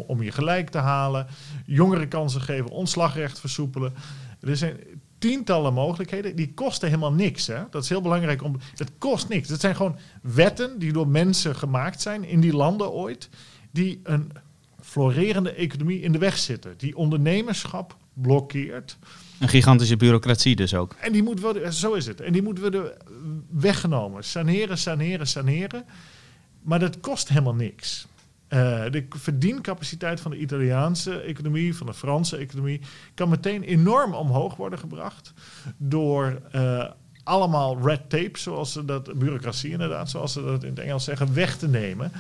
om 0.07 0.23
je 0.23 0.33
gelijk 0.33 0.71
te 0.71 0.79
halen. 0.79 1.27
Jongeren 1.67 2.09
kansen 2.09 2.41
geven, 2.41 2.71
ontslagrecht 2.71 3.41
versoepelen. 3.41 3.95
Er 4.41 4.57
zijn 4.57 4.77
tientallen 5.19 5.75
mogelijkheden, 5.75 6.37
die 6.37 6.55
kosten 6.55 6.89
helemaal 6.89 7.13
niks. 7.13 7.47
Hè? 7.47 7.63
Dat 7.71 7.83
is 7.83 7.89
heel 7.89 8.01
belangrijk 8.01 8.43
om. 8.43 8.57
Het 8.75 8.91
kost 8.99 9.29
niks. 9.29 9.49
Dat 9.49 9.61
zijn 9.61 9.77
gewoon 9.77 9.97
wetten 10.23 10.79
die 10.79 10.93
door 10.93 11.09
mensen 11.09 11.57
gemaakt 11.57 12.03
zijn 12.03 12.25
in 12.25 12.41
die 12.41 12.53
landen 12.53 12.93
ooit, 12.93 13.29
die 13.71 14.01
een 14.03 14.33
florerende 14.81 15.53
economie 15.53 16.01
in 16.01 16.13
de 16.13 16.19
weg 16.19 16.39
zitten, 16.39 16.75
die 16.77 16.97
ondernemerschap 16.97 17.97
blokkeert. 18.13 18.99
Een 19.39 19.49
gigantische 19.49 19.97
bureaucratie 19.97 20.57
dus 20.57 20.75
ook. 20.75 20.95
En 21.01 21.13
die 21.13 21.23
moet 21.23 21.41
worden, 21.41 21.73
zo 21.73 21.93
is 21.93 22.07
het. 22.07 22.21
En 22.21 22.33
die 22.33 22.43
moet 22.43 22.59
worden 22.59 22.93
weggenomen. 23.51 24.25
Saneren, 24.25 24.79
saneren, 24.79 25.27
saneren. 25.27 25.85
Maar 26.63 26.79
dat 26.79 27.01
kost 27.01 27.29
helemaal 27.29 27.55
niks. 27.55 28.07
Uh, 28.49 28.91
de 28.91 29.07
verdiencapaciteit 29.09 30.21
van 30.21 30.31
de 30.31 30.39
Italiaanse 30.39 31.21
economie, 31.21 31.77
van 31.77 31.87
de 31.87 31.95
Franse 31.95 32.37
economie, 32.37 32.81
kan 33.15 33.29
meteen 33.29 33.63
enorm 33.63 34.15
omhoog 34.15 34.57
worden 34.57 34.79
gebracht 34.79 35.33
door 35.77 36.41
uh, 36.55 36.85
allemaal 37.23 37.79
red 37.83 38.11
tape, 38.11 38.39
zoals 38.39 38.73
ze 38.73 38.85
dat, 38.85 39.19
bureaucratie 39.19 39.71
inderdaad, 39.71 40.11
zoals 40.11 40.33
ze 40.33 40.43
dat 40.43 40.63
in 40.63 40.71
het 40.71 40.79
Engels 40.79 41.05
zeggen, 41.05 41.35
weg 41.35 41.57
te 41.57 41.69
nemen. 41.69 42.13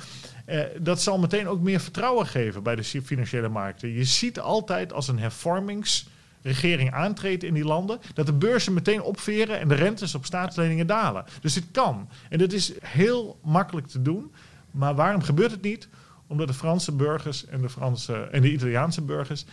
Uh, 0.46 0.60
dat 0.80 1.02
zal 1.02 1.18
meteen 1.18 1.48
ook 1.48 1.60
meer 1.60 1.80
vertrouwen 1.80 2.26
geven 2.26 2.62
bij 2.62 2.76
de 2.76 2.84
financiële 2.84 3.48
markten. 3.48 3.92
Je 3.92 4.04
ziet 4.04 4.40
altijd 4.40 4.92
als 4.92 5.08
een 5.08 5.18
hervormings 5.18 6.06
regering 6.42 6.92
aantreedt 6.92 7.42
in 7.42 7.54
die 7.54 7.64
landen, 7.64 7.98
dat 8.14 8.26
de 8.26 8.32
beurzen 8.32 8.72
meteen 8.72 9.02
opveren 9.02 9.60
en 9.60 9.68
de 9.68 9.74
rentes 9.74 10.14
op 10.14 10.24
staatsleningen 10.24 10.86
dalen. 10.86 11.24
Dus 11.40 11.54
het 11.54 11.66
kan. 11.70 12.08
En 12.28 12.38
dat 12.38 12.52
is 12.52 12.72
heel 12.80 13.38
makkelijk 13.42 13.86
te 13.86 14.02
doen. 14.02 14.32
Maar 14.70 14.94
waarom 14.94 15.22
gebeurt 15.22 15.50
het 15.50 15.62
niet? 15.62 15.88
Omdat 16.28 16.46
de 16.46 16.54
Franse 16.54 16.92
burgers 16.92 17.46
en 17.46 17.60
de, 17.60 17.68
Franse, 17.68 18.14
en 18.14 18.42
de 18.42 18.52
Italiaanse 18.52 19.02
burgers 19.02 19.44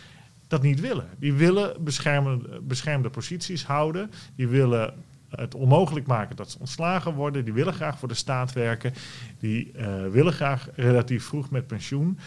dat 0.48 0.62
niet 0.62 0.80
willen. 0.80 1.08
Die 1.18 1.32
willen 1.32 1.84
beschermde, 1.84 2.60
beschermde 2.60 3.10
posities 3.10 3.64
houden. 3.64 4.10
Die 4.36 4.48
willen 4.48 4.94
het 5.28 5.54
onmogelijk 5.54 6.06
maken 6.06 6.36
dat 6.36 6.50
ze 6.50 6.58
ontslagen 6.58 7.14
worden. 7.14 7.44
Die 7.44 7.52
willen 7.52 7.72
graag 7.72 7.98
voor 7.98 8.08
de 8.08 8.14
staat 8.14 8.52
werken. 8.52 8.92
Die 9.38 9.72
uh, 9.76 10.06
willen 10.06 10.32
graag 10.32 10.68
relatief 10.74 11.24
vroeg 11.24 11.50
met 11.50 11.66
pensioen. 11.66 12.18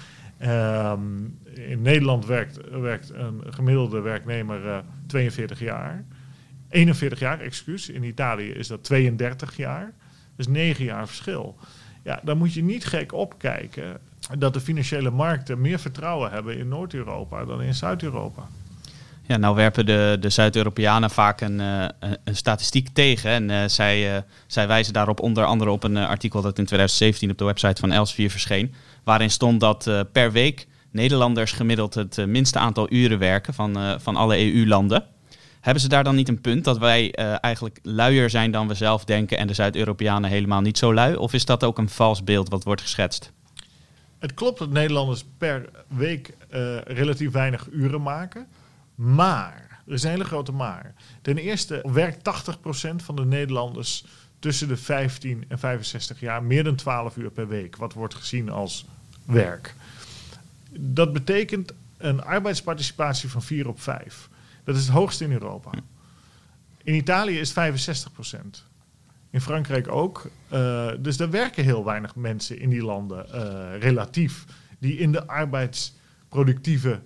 Um, 0.41 1.39
in 1.53 1.81
Nederland 1.81 2.25
werkt, 2.25 2.69
werkt, 2.69 3.09
een 3.13 3.43
gemiddelde 3.49 3.99
werknemer 3.99 4.65
uh, 4.65 4.77
42 5.07 5.59
jaar. 5.59 6.05
41 6.69 7.19
jaar, 7.19 7.39
excuus. 7.39 7.89
In 7.89 8.03
Italië 8.03 8.49
is 8.49 8.67
dat 8.67 8.83
32 8.83 9.57
jaar. 9.57 9.93
Dus 10.35 10.47
9 10.47 10.85
jaar 10.85 11.07
verschil. 11.07 11.57
Ja, 12.03 12.19
dan 12.23 12.37
moet 12.37 12.53
je 12.53 12.63
niet 12.63 12.85
gek 12.85 13.13
opkijken 13.13 13.99
dat 14.37 14.53
de 14.53 14.59
financiële 14.59 15.09
markten 15.09 15.61
meer 15.61 15.79
vertrouwen 15.79 16.31
hebben 16.31 16.57
in 16.57 16.67
Noord-Europa 16.67 17.45
dan 17.45 17.61
in 17.61 17.73
Zuid-Europa. 17.73 18.47
Ja, 19.29 19.37
nou 19.37 19.55
werpen 19.55 19.85
de, 19.85 20.17
de 20.19 20.29
Zuid-Europeanen 20.29 21.09
vaak 21.09 21.41
een, 21.41 21.59
uh, 21.59 21.85
een, 22.23 22.35
statistiek 22.35 22.89
tegen. 22.93 23.31
En 23.31 23.49
uh, 23.49 23.63
zij, 23.65 24.15
uh, 24.15 24.21
zij 24.47 24.67
wijzen 24.67 24.93
daarop 24.93 25.19
onder 25.19 25.45
andere 25.45 25.71
op 25.71 25.83
een 25.83 25.97
artikel 25.97 26.41
dat 26.41 26.57
in 26.57 26.65
2017 26.65 27.31
op 27.31 27.37
de 27.37 27.45
website 27.45 27.81
van 27.81 27.91
Elsevier 27.91 28.29
verscheen. 28.31 28.73
Waarin 29.03 29.31
stond 29.31 29.59
dat 29.59 29.89
per 30.11 30.31
week 30.31 30.67
Nederlanders 30.91 31.51
gemiddeld 31.51 31.93
het 31.93 32.25
minste 32.27 32.59
aantal 32.59 32.87
uren 32.93 33.19
werken 33.19 33.53
van, 33.53 33.99
van 33.99 34.15
alle 34.15 34.53
EU-landen. 34.53 35.03
Hebben 35.59 35.81
ze 35.81 35.89
daar 35.89 36.03
dan 36.03 36.15
niet 36.15 36.29
een 36.29 36.41
punt 36.41 36.63
dat 36.63 36.77
wij 36.77 37.11
eigenlijk 37.41 37.79
luier 37.83 38.29
zijn 38.29 38.51
dan 38.51 38.67
we 38.67 38.73
zelf 38.73 39.05
denken 39.05 39.37
en 39.37 39.47
de 39.47 39.53
Zuid-Europeanen 39.53 40.29
helemaal 40.29 40.61
niet 40.61 40.77
zo 40.77 40.93
lui? 40.93 41.15
Of 41.15 41.33
is 41.33 41.45
dat 41.45 41.63
ook 41.63 41.77
een 41.77 41.89
vals 41.89 42.23
beeld 42.23 42.49
wat 42.49 42.63
wordt 42.63 42.81
geschetst? 42.81 43.31
Het 44.19 44.33
klopt 44.33 44.59
dat 44.59 44.69
Nederlanders 44.69 45.25
per 45.37 45.69
week 45.87 46.33
relatief 46.83 47.31
weinig 47.31 47.67
uren 47.71 48.01
maken. 48.01 48.47
Maar, 48.95 49.81
er 49.87 49.93
is 49.93 50.03
een 50.03 50.09
hele 50.09 50.23
grote 50.23 50.51
maar. 50.51 50.93
Ten 51.21 51.37
eerste 51.37 51.85
werkt 51.91 52.17
80% 52.19 52.95
van 52.95 53.15
de 53.15 53.25
Nederlanders 53.25 54.05
tussen 54.39 54.67
de 54.67 54.77
15 54.77 55.45
en 55.47 55.59
65 55.59 56.19
jaar 56.19 56.43
meer 56.43 56.63
dan 56.63 56.75
12 56.75 57.17
uur 57.17 57.31
per 57.31 57.47
week, 57.47 57.75
wat 57.75 57.93
wordt 57.93 58.15
gezien 58.15 58.49
als 58.49 58.85
werk. 59.25 59.75
Dat 60.71 61.13
betekent 61.13 61.73
een 61.97 62.23
arbeidsparticipatie 62.23 63.29
van 63.29 63.41
4 63.41 63.67
op 63.67 63.81
5. 63.81 64.29
Dat 64.63 64.75
is 64.75 64.81
het 64.81 64.91
hoogste 64.91 65.23
in 65.23 65.31
Europa. 65.31 65.71
In 66.83 66.93
Italië 66.93 67.39
is 67.39 67.53
het 67.55 68.09
65%. 68.55 68.68
In 69.31 69.41
Frankrijk 69.41 69.91
ook. 69.91 70.29
Uh, 70.53 70.91
dus 70.99 71.19
er 71.19 71.29
werken 71.29 71.63
heel 71.63 71.85
weinig 71.85 72.15
mensen 72.15 72.59
in 72.59 72.69
die 72.69 72.83
landen, 72.83 73.25
uh, 73.33 73.79
relatief, 73.79 74.45
die 74.79 74.97
in 74.97 75.11
de 75.11 75.27
arbeidsproductieve 75.27 77.01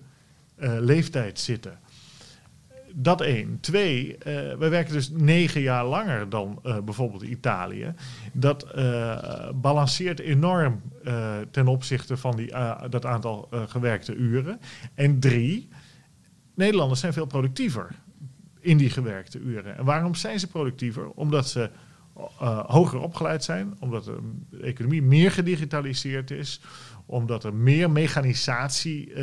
uh, 0.58 0.74
leeftijd 0.80 1.40
zitten 1.40 1.80
dat 2.96 3.22
één. 3.22 3.58
Twee, 3.60 4.08
uh, 4.08 4.16
wij 4.54 4.70
werken 4.70 4.94
dus 4.94 5.10
negen 5.10 5.62
jaar 5.62 5.86
langer 5.86 6.30
dan 6.30 6.60
bijvoorbeeld 6.86 7.22
Italië. 7.22 7.94
Dat 8.34 8.76
balanceert 9.56 10.20
enorm 10.20 10.82
ten 11.52 11.68
opzichte 11.68 12.18
van 12.18 12.36
die, 12.36 12.54
dat 12.90 13.06
aantal 13.06 13.50
gewerkte 13.68 14.16
uren. 14.16 14.60
En 14.94 15.20
drie, 15.20 15.70
Nederlanders 16.56 17.00
zijn 17.00 17.14
veel 17.14 17.26
productiever 17.26 17.96
in 18.60 18.78
die 18.78 18.90
gewerkte 18.90 19.40
uren. 19.40 19.78
En 19.78 19.86
waarom 19.86 20.16
zijn 20.16 20.40
ze 20.40 20.48
productiever? 20.48 21.10
Omdat 21.10 21.48
ze 21.48 21.70
hoger 22.66 23.00
opgeleid 23.00 23.44
zijn, 23.44 23.74
omdat 23.80 24.06
de 24.06 24.20
economie 24.62 25.02
meer 25.02 25.32
gedigitaliseerd 25.32 26.32
is, 26.32 26.62
omdat 27.06 27.44
er 27.44 27.54
meer 27.54 27.92
mechanisatie 27.92 29.14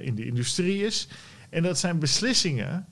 in 0.00 0.14
de 0.14 0.26
industrie 0.26 0.84
is. 0.84 1.08
En 1.50 1.62
dat 1.62 1.78
zijn 1.78 1.98
beslissingen 1.98 2.86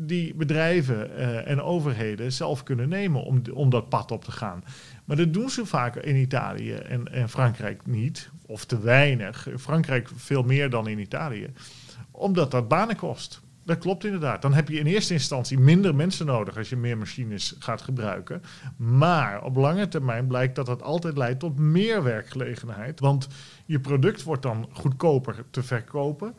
die 0.00 0.34
bedrijven 0.34 1.10
uh, 1.10 1.48
en 1.48 1.62
overheden 1.62 2.32
zelf 2.32 2.62
kunnen 2.62 2.88
nemen 2.88 3.22
om, 3.22 3.42
om 3.52 3.70
dat 3.70 3.88
pad 3.88 4.10
op 4.10 4.24
te 4.24 4.32
gaan. 4.32 4.64
Maar 5.04 5.16
dat 5.16 5.32
doen 5.32 5.50
ze 5.50 5.66
vaak 5.66 5.96
in 5.96 6.16
Italië 6.16 6.72
en, 6.72 7.12
en 7.12 7.28
Frankrijk 7.28 7.86
niet, 7.86 8.30
of 8.46 8.64
te 8.64 8.80
weinig. 8.80 9.48
In 9.48 9.58
Frankrijk 9.58 10.08
veel 10.14 10.42
meer 10.42 10.70
dan 10.70 10.88
in 10.88 10.98
Italië, 10.98 11.52
omdat 12.10 12.50
dat 12.50 12.68
banen 12.68 12.96
kost. 12.96 13.40
Dat 13.66 13.78
klopt 13.78 14.04
inderdaad. 14.04 14.42
Dan 14.42 14.54
heb 14.54 14.68
je 14.68 14.78
in 14.78 14.86
eerste 14.86 15.12
instantie 15.12 15.58
minder 15.58 15.94
mensen 15.94 16.26
nodig 16.26 16.56
als 16.56 16.68
je 16.68 16.76
meer 16.76 16.98
machines 16.98 17.54
gaat 17.58 17.82
gebruiken. 17.82 18.42
Maar 18.76 19.42
op 19.42 19.56
lange 19.56 19.88
termijn 19.88 20.26
blijkt 20.26 20.54
dat 20.54 20.66
dat 20.66 20.82
altijd 20.82 21.16
leidt 21.16 21.40
tot 21.40 21.58
meer 21.58 22.02
werkgelegenheid. 22.02 23.00
Want 23.00 23.28
je 23.64 23.80
product 23.80 24.22
wordt 24.22 24.42
dan 24.42 24.68
goedkoper 24.72 25.44
te 25.50 25.62
verkopen. 25.62 26.34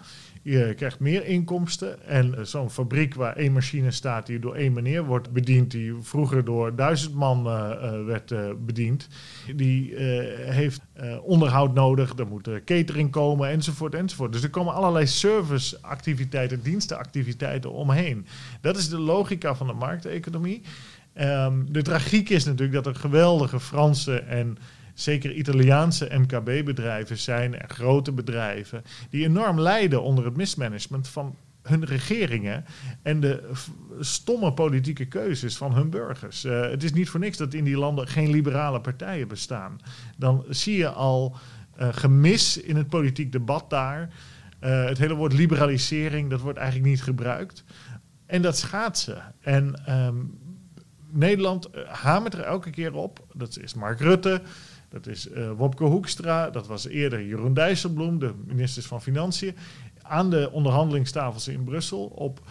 Je 0.50 0.74
krijgt 0.76 1.00
meer 1.00 1.26
inkomsten. 1.26 2.08
En 2.08 2.48
zo'n 2.48 2.70
fabriek 2.70 3.14
waar 3.14 3.36
één 3.36 3.54
machine 3.54 3.92
staat 3.92 4.26
die 4.26 4.40
door 4.40 4.56
één 4.56 4.74
meneer 4.74 5.06
wordt 5.06 5.32
bediend, 5.32 5.72
die 5.72 5.96
vroeger 6.02 6.46
door 6.46 6.76
duizend 6.76 7.14
man 7.14 7.48
uh, 7.48 8.06
werd 8.06 8.32
uh, 8.32 8.50
bediend, 8.66 9.08
die 9.56 9.96
heeft 10.36 10.82
onderhoud 11.22 11.74
nodig. 11.74 12.18
Er 12.18 12.28
moet 12.28 12.50
catering 12.66 13.12
komen, 13.12 13.50
enzovoort, 13.50 13.96
enzovoort. 13.96 14.32
Dus 14.32 14.44
er 14.44 14.50
komen 14.50 14.74
allerlei 14.74 15.08
serviceactiviteiten, 15.08 16.62
dienstenactiviteiten 16.62 17.72
omheen. 17.72 18.26
Dat 18.62 18.78
is 18.78 18.90
de 18.90 19.00
logica 19.00 19.56
van 19.56 19.68
de 19.68 19.74
markteconomie. 19.74 20.62
Um, 21.22 21.72
de 21.72 21.82
tragiek 21.82 22.30
is 22.30 22.46
natuurlijk 22.46 22.84
dat 22.84 22.86
er 22.86 23.00
geweldige 23.00 23.60
Franse 23.60 24.20
en 24.20 24.58
zeker 25.00 25.34
Italiaanse 25.34 26.10
MKB-bedrijven 26.12 27.18
zijn 27.18 27.60
en 27.60 27.70
grote 27.70 28.12
bedrijven, 28.12 28.84
die 29.10 29.26
enorm 29.26 29.60
lijden 29.60 30.04
onder 30.04 30.26
het 30.26 30.38
mismanagement 30.38 31.08
van 31.08 31.36
hun 31.62 31.86
regeringen 31.86 32.66
en 33.02 33.20
de 33.20 33.52
stomme 34.00 34.54
politieke 34.54 35.06
keuzes 35.06 35.58
van 35.58 35.74
hun 35.74 35.90
burgers. 35.90 36.46
Uh, 36.46 36.62
het 36.62 36.84
is 36.84 36.94
niet 36.94 37.10
voor 37.10 37.20
niks 37.20 37.38
dat 37.38 37.54
in 37.54 37.64
die 37.64 37.78
landen 37.78 38.08
geen 38.08 38.30
liberale 38.30 38.82
partijen 38.82 39.28
bestaan. 39.28 39.80
Dan 40.18 40.46
zie 40.50 40.78
je 40.78 40.90
al 40.90 41.36
uh, 41.80 41.88
gemis 41.92 42.58
in 42.58 42.76
het 42.76 42.88
politiek 42.90 43.32
debat 43.32 43.70
daar. 43.70 44.10
Uh, 44.62 44.86
het 44.86 44.98
hele 44.98 45.16
woord 45.16 45.34
liberalisering, 45.34 46.30
dat 46.30 46.42
wordt 46.42 46.58
eigenlijk 46.58 46.90
niet 46.90 47.04
gebruikt. 47.04 47.64
En 48.26 48.42
dat 48.42 48.58
schaadt 48.58 48.98
ze. 48.98 49.18
En 49.40 49.94
um, 50.06 50.40
Nederland 51.10 51.70
hamert 51.88 52.34
er 52.34 52.40
elke 52.40 52.70
keer 52.70 52.94
op. 52.94 53.26
Dat 53.34 53.58
is 53.58 53.74
Mark 53.74 54.00
Rutte. 54.00 54.42
Dat 54.90 55.08
is 55.08 55.28
uh, 55.28 55.52
Wopke 55.52 55.84
Hoekstra, 55.84 56.50
dat 56.50 56.68
was 56.68 56.88
eerder 56.88 57.26
Jeroen 57.26 57.54
Dijsselbloem, 57.54 58.20
de 58.20 58.34
ministers 58.46 58.86
van 58.86 59.02
Financiën. 59.02 59.56
Aan 60.02 60.30
de 60.30 60.52
onderhandelingstafels 60.52 61.48
in 61.48 61.64
Brussel 61.64 62.04
op 62.06 62.42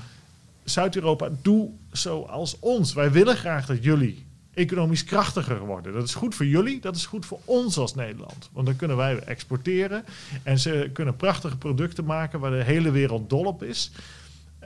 Zuid-Europa, 0.64 1.30
doe 1.42 1.70
zoals 1.92 2.58
ons. 2.58 2.92
Wij 2.92 3.10
willen 3.12 3.36
graag 3.36 3.66
dat 3.66 3.84
jullie 3.84 4.26
economisch 4.54 5.04
krachtiger 5.04 5.58
worden. 5.58 5.92
Dat 5.92 6.04
is 6.04 6.14
goed 6.14 6.34
voor 6.34 6.46
jullie, 6.46 6.80
dat 6.80 6.96
is 6.96 7.06
goed 7.06 7.26
voor 7.26 7.40
ons 7.44 7.78
als 7.78 7.94
Nederland. 7.94 8.50
Want 8.52 8.66
dan 8.66 8.76
kunnen 8.76 8.96
wij 8.96 9.18
exporteren 9.18 10.04
en 10.42 10.58
ze 10.58 10.90
kunnen 10.92 11.16
prachtige 11.16 11.56
producten 11.56 12.04
maken 12.04 12.40
waar 12.40 12.50
de 12.50 12.64
hele 12.64 12.90
wereld 12.90 13.30
dol 13.30 13.44
op 13.44 13.62
is. 13.62 13.90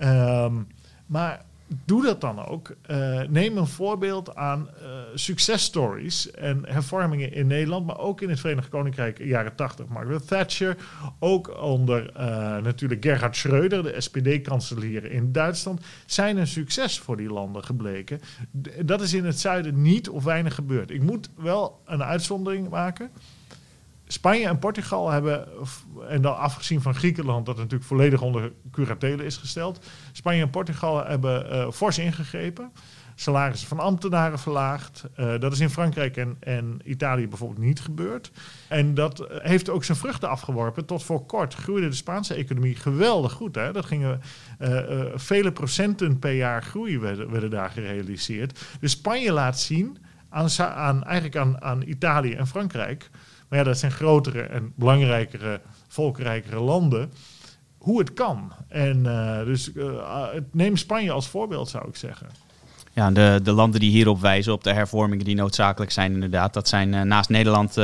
Um, 0.03 0.67
maar 1.07 1.45
doe 1.85 2.03
dat 2.03 2.21
dan 2.21 2.47
ook. 2.47 2.75
Uh, 2.91 3.23
neem 3.29 3.57
een 3.57 3.67
voorbeeld 3.67 4.35
aan 4.35 4.69
uh, 4.83 4.89
successtories 5.15 6.31
en 6.31 6.65
hervormingen 6.67 7.33
in 7.33 7.47
Nederland, 7.47 7.87
maar 7.87 7.99
ook 7.99 8.21
in 8.21 8.29
het 8.29 8.41
Verenigd 8.41 8.69
Koninkrijk 8.69 9.19
jaren 9.19 9.55
80. 9.55 9.87
Margaret 9.87 10.27
Thatcher, 10.27 10.77
ook 11.19 11.61
onder 11.63 12.13
uh, 12.17 12.23
natuurlijk 12.57 13.05
Gerhard 13.05 13.37
Schreuder, 13.37 13.83
de 13.83 14.01
SPD-kanselier 14.01 15.05
in 15.05 15.33
Duitsland, 15.33 15.81
zijn 16.07 16.37
een 16.37 16.47
succes 16.47 16.99
voor 16.99 17.17
die 17.17 17.33
landen 17.33 17.65
gebleken. 17.65 18.21
Dat 18.85 19.01
is 19.01 19.15
in 19.15 19.25
het 19.25 19.41
zuiden 19.41 19.83
niet 19.83 20.09
of 20.09 20.25
weinig 20.25 20.55
gebeurd. 20.55 20.91
Ik 20.91 21.03
moet 21.03 21.31
wel 21.37 21.81
een 21.85 22.03
uitzondering 22.03 22.69
maken. 22.69 23.11
Spanje 24.13 24.49
en 24.49 24.59
Portugal 24.59 25.11
hebben, 25.11 25.49
en 26.09 26.23
dan 26.23 26.37
afgezien 26.37 26.83
van 26.83 26.95
Griekenland, 26.95 27.47
dat 27.47 27.57
natuurlijk 27.57 27.85
volledig 27.85 28.23
onder 28.23 28.53
curatele 28.71 29.25
is 29.25 29.37
gesteld. 29.37 29.87
Spanje 30.13 30.43
en 30.43 30.51
Portugal 30.51 31.05
hebben 31.07 31.53
uh, 31.53 31.71
fors 31.71 31.99
ingegrepen. 31.99 32.73
Salarissen 33.15 33.69
van 33.69 33.79
ambtenaren 33.79 34.39
verlaagd. 34.39 35.05
Uh, 35.17 35.39
dat 35.39 35.53
is 35.53 35.61
in 35.61 35.71
Frankrijk 35.71 36.17
en, 36.17 36.37
en 36.41 36.81
Italië 36.85 37.29
bijvoorbeeld 37.29 37.61
niet 37.61 37.81
gebeurd. 37.81 38.31
En 38.69 38.95
dat 38.95 39.27
heeft 39.29 39.71
ook 39.71 39.85
zijn 39.85 39.99
vruchten 39.99 40.29
afgeworpen. 40.29 40.85
Tot 40.85 41.03
voor 41.03 41.27
kort 41.27 41.55
groeide 41.55 41.89
de 41.89 41.95
Spaanse 41.95 42.35
economie 42.35 42.77
geweldig 42.77 43.33
goed. 43.33 43.55
Hè? 43.55 43.73
Dat 43.73 43.85
gingen 43.85 44.21
vele 45.15 45.53
procenten 45.53 46.19
per 46.19 46.33
jaar 46.33 46.63
groei 46.63 46.99
werden, 46.99 47.31
werden 47.31 47.51
daar 47.51 47.71
gerealiseerd. 47.71 48.61
Dus 48.81 48.91
Spanje 48.91 49.33
laat 49.33 49.61
zien 49.61 49.99
aan, 50.29 50.49
aan, 50.59 51.05
eigenlijk 51.05 51.37
aan, 51.37 51.63
aan 51.63 51.83
Italië 51.83 52.33
en 52.33 52.47
Frankrijk 52.47 53.11
maar 53.51 53.59
ja, 53.59 53.65
dat 53.65 53.79
zijn 53.79 53.93
grotere 53.93 54.43
en 54.43 54.73
belangrijkere, 54.77 55.61
volkrijkere 55.89 56.61
landen. 56.61 57.13
hoe 57.79 57.99
het 57.99 58.13
kan. 58.13 58.53
En 58.69 59.03
dus 59.45 59.71
neem 60.53 60.77
Spanje 60.77 61.11
als 61.11 61.29
voorbeeld, 61.29 61.69
zou 61.69 61.89
ik 61.89 61.97
zeggen. 61.97 62.27
Ja, 62.93 63.11
de, 63.11 63.41
de 63.43 63.53
landen 63.53 63.81
die 63.81 63.91
hierop 63.91 64.21
wijzen, 64.21 64.53
op 64.53 64.65
de 64.65 64.73
hervormingen 64.73 65.25
die 65.25 65.35
noodzakelijk 65.35 65.91
zijn 65.91 66.13
inderdaad, 66.13 66.55
dat 66.55 66.69
zijn 66.69 67.09
naast 67.09 67.29
Nederland 67.29 67.77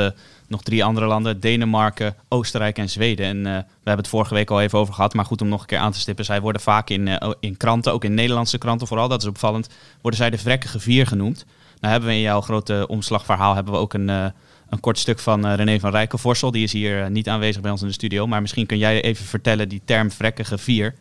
nog 0.47 0.61
drie 0.63 0.83
andere 0.83 1.05
landen, 1.05 1.39
Denemarken, 1.39 2.15
Oostenrijk 2.27 2.77
en 2.77 2.89
Zweden. 2.89 3.25
En 3.25 3.43
we 3.43 3.65
hebben 3.73 3.97
het 3.97 4.07
vorige 4.07 4.33
week 4.33 4.49
al 4.49 4.61
even 4.61 4.79
over 4.79 4.93
gehad, 4.93 5.13
maar 5.13 5.25
goed 5.25 5.41
om 5.41 5.47
nog 5.47 5.61
een 5.61 5.67
keer 5.67 5.77
aan 5.77 5.91
te 5.91 5.99
stippen. 5.99 6.25
Zij 6.25 6.41
worden 6.41 6.61
vaak 6.61 6.89
in, 6.89 7.35
in 7.39 7.57
kranten, 7.57 7.93
ook 7.93 8.03
in 8.03 8.13
Nederlandse 8.13 8.57
kranten 8.57 8.87
vooral, 8.87 9.07
dat 9.07 9.21
is 9.21 9.27
opvallend, 9.27 9.69
worden 10.01 10.19
zij 10.19 10.29
de 10.29 10.37
vrekkige 10.37 10.79
vier 10.79 11.07
genoemd. 11.07 11.45
Nou 11.79 11.91
hebben 11.91 12.09
we 12.09 12.15
in 12.15 12.21
jouw 12.21 12.41
grote 12.41 12.85
omslagverhaal 12.87 13.55
hebben 13.55 13.73
we 13.73 13.79
ook 13.79 13.93
een, 13.93 14.33
een 14.69 14.79
kort 14.79 14.97
stuk 14.97 15.19
van 15.19 15.45
uh, 15.45 15.55
René 15.55 15.79
van 15.79 15.91
Rijkenvorsel. 15.91 16.51
Die 16.51 16.63
is 16.63 16.71
hier 16.71 17.01
uh, 17.01 17.07
niet 17.07 17.29
aanwezig 17.29 17.61
bij 17.61 17.71
ons 17.71 17.81
in 17.81 17.87
de 17.87 17.93
studio. 17.93 18.27
Maar 18.27 18.41
misschien 18.41 18.65
kun 18.65 18.77
jij 18.77 19.01
even 19.01 19.25
vertellen 19.25 19.69
die 19.69 19.81
term 19.85 20.11
vrekkige 20.11 20.57
vier. 20.57 20.95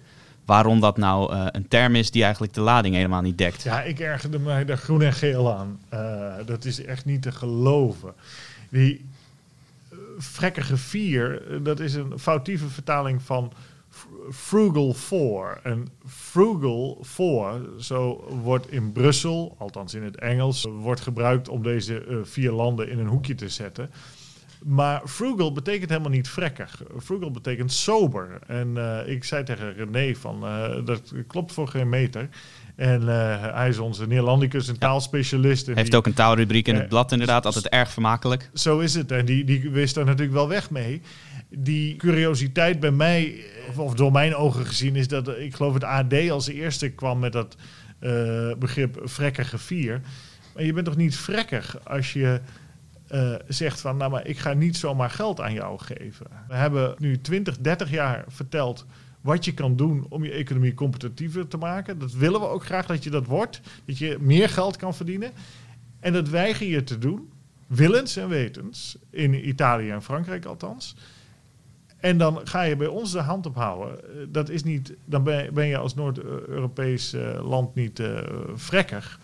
Waarom 0.44 0.80
dat 0.80 0.96
nou 0.96 1.34
een 1.50 1.68
term 1.68 1.94
is 1.94 2.10
die 2.10 2.22
eigenlijk 2.22 2.54
de 2.54 2.60
lading 2.60 2.94
helemaal 2.94 3.20
niet 3.20 3.38
dekt. 3.38 3.62
Ja, 3.62 3.82
ik 3.82 4.00
ergerde 4.00 4.38
mij 4.38 4.64
daar 4.64 4.76
groen 4.76 5.02
en 5.02 5.12
geel 5.12 5.54
aan. 5.54 5.80
dat 6.46 6.64
is 6.64 6.84
echt 6.84 7.04
niet 7.04 7.22
te 7.22 7.32
geloven. 7.32 8.14
Die 8.70 9.04
vrekkige 10.18 10.76
vier, 10.76 11.42
dat 11.62 11.80
is 11.80 11.94
een 11.94 12.18
foutieve 12.18 12.68
vertaling 12.68 13.22
van 13.22 13.52
Frugal 14.30 14.94
Four. 14.94 15.60
En 15.62 15.88
Frugal 16.06 16.98
Four, 17.02 17.60
zo 17.78 18.28
wordt 18.42 18.70
in 18.70 18.92
Brussel, 18.92 19.54
althans 19.58 19.94
in 19.94 20.02
het 20.02 20.18
Engels, 20.18 20.66
wordt 20.80 21.00
gebruikt 21.00 21.48
om 21.48 21.62
deze 21.62 22.06
uh, 22.06 22.16
vier 22.22 22.52
landen 22.52 22.88
in 22.88 22.98
een 22.98 23.06
hoekje 23.06 23.34
te 23.34 23.48
zetten. 23.48 23.90
Maar 24.64 25.02
frugal 25.04 25.52
betekent 25.52 25.90
helemaal 25.90 26.10
niet 26.10 26.28
vrekkig. 26.28 26.82
Frugal 26.98 27.30
betekent 27.30 27.72
sober. 27.72 28.38
En 28.46 28.68
uh, 28.76 29.08
ik 29.08 29.24
zei 29.24 29.44
tegen 29.44 29.74
René 29.74 30.14
van, 30.14 30.44
uh, 30.44 30.84
dat 30.84 31.12
klopt 31.26 31.52
voor 31.52 31.68
geen 31.68 31.88
meter. 31.88 32.28
En 32.76 33.02
uh, 33.02 33.54
hij 33.54 33.68
is 33.68 33.78
onze 33.78 34.06
Neerlandicus, 34.06 34.68
een 34.68 34.78
taalspecialist. 34.78 35.66
Hij 35.66 35.74
heeft 35.74 35.94
ook 35.94 36.06
een 36.06 36.14
taalrubriek 36.14 36.68
in 36.68 36.74
het 36.74 36.88
blad 36.88 37.12
inderdaad, 37.12 37.46
altijd 37.46 37.68
erg 37.68 37.90
vermakelijk. 37.90 38.50
Zo 38.54 38.78
is 38.78 38.94
het. 38.94 39.12
En 39.12 39.24
die, 39.24 39.44
die 39.44 39.70
wist 39.70 39.94
daar 39.94 40.04
natuurlijk 40.04 40.34
wel 40.34 40.48
weg 40.48 40.70
mee 40.70 41.02
die 41.48 41.96
curiositeit 41.96 42.80
bij 42.80 42.90
mij, 42.90 43.44
of 43.76 43.94
door 43.94 44.12
mijn 44.12 44.34
ogen 44.34 44.66
gezien, 44.66 44.96
is 44.96 45.08
dat 45.08 45.38
ik 45.38 45.54
geloof 45.54 45.74
het 45.74 45.84
AD 45.84 46.30
als 46.30 46.48
eerste 46.48 46.88
kwam 46.88 47.18
met 47.18 47.32
dat 47.32 47.56
uh, 48.00 48.54
begrip 48.58 49.00
vrekkige 49.02 49.58
vier. 49.58 50.00
Maar 50.54 50.64
je 50.64 50.72
bent 50.72 50.86
toch 50.86 50.96
niet 50.96 51.16
vrekkig 51.16 51.84
als 51.84 52.12
je 52.12 52.40
uh, 53.12 53.34
zegt 53.48 53.80
van, 53.80 53.96
nou 53.96 54.10
maar 54.10 54.26
ik 54.26 54.38
ga 54.38 54.52
niet 54.52 54.76
zomaar 54.76 55.10
geld 55.10 55.40
aan 55.40 55.52
jou 55.52 55.78
geven. 55.78 56.26
We 56.48 56.54
hebben 56.54 56.94
nu 56.98 57.20
20, 57.20 57.58
30 57.58 57.90
jaar 57.90 58.24
verteld 58.28 58.86
wat 59.20 59.44
je 59.44 59.54
kan 59.54 59.76
doen 59.76 60.06
om 60.08 60.24
je 60.24 60.30
economie 60.32 60.74
competitiever 60.74 61.48
te 61.48 61.56
maken. 61.56 61.98
Dat 61.98 62.12
willen 62.12 62.40
we 62.40 62.46
ook 62.46 62.64
graag 62.64 62.86
dat 62.86 63.04
je 63.04 63.10
dat 63.10 63.26
wordt, 63.26 63.60
dat 63.84 63.98
je 63.98 64.16
meer 64.20 64.48
geld 64.48 64.76
kan 64.76 64.94
verdienen. 64.94 65.32
En 66.00 66.12
dat 66.12 66.28
weiger 66.28 66.66
je 66.66 66.84
te 66.84 66.98
doen, 66.98 67.28
willens 67.66 68.16
en 68.16 68.28
wetens, 68.28 68.96
in 69.10 69.48
Italië 69.48 69.90
en 69.90 70.02
Frankrijk 70.02 70.44
althans. 70.44 70.96
En 71.96 72.18
dan 72.18 72.40
ga 72.44 72.62
je 72.62 72.76
bij 72.76 72.86
ons 72.86 73.12
de 73.12 73.20
hand 73.20 73.46
ophouden. 73.46 74.04
Eh, 74.04 74.26
dat 74.28 74.48
is 74.48 74.62
niet, 74.62 74.96
dan 75.04 75.22
ben 75.52 75.66
je 75.66 75.76
als 75.76 75.94
Noord-Europees 75.94 77.14
uh, 77.14 77.48
land 77.48 77.74
niet 77.74 77.98
uh, 77.98 78.18
vrekkig. 78.54 79.20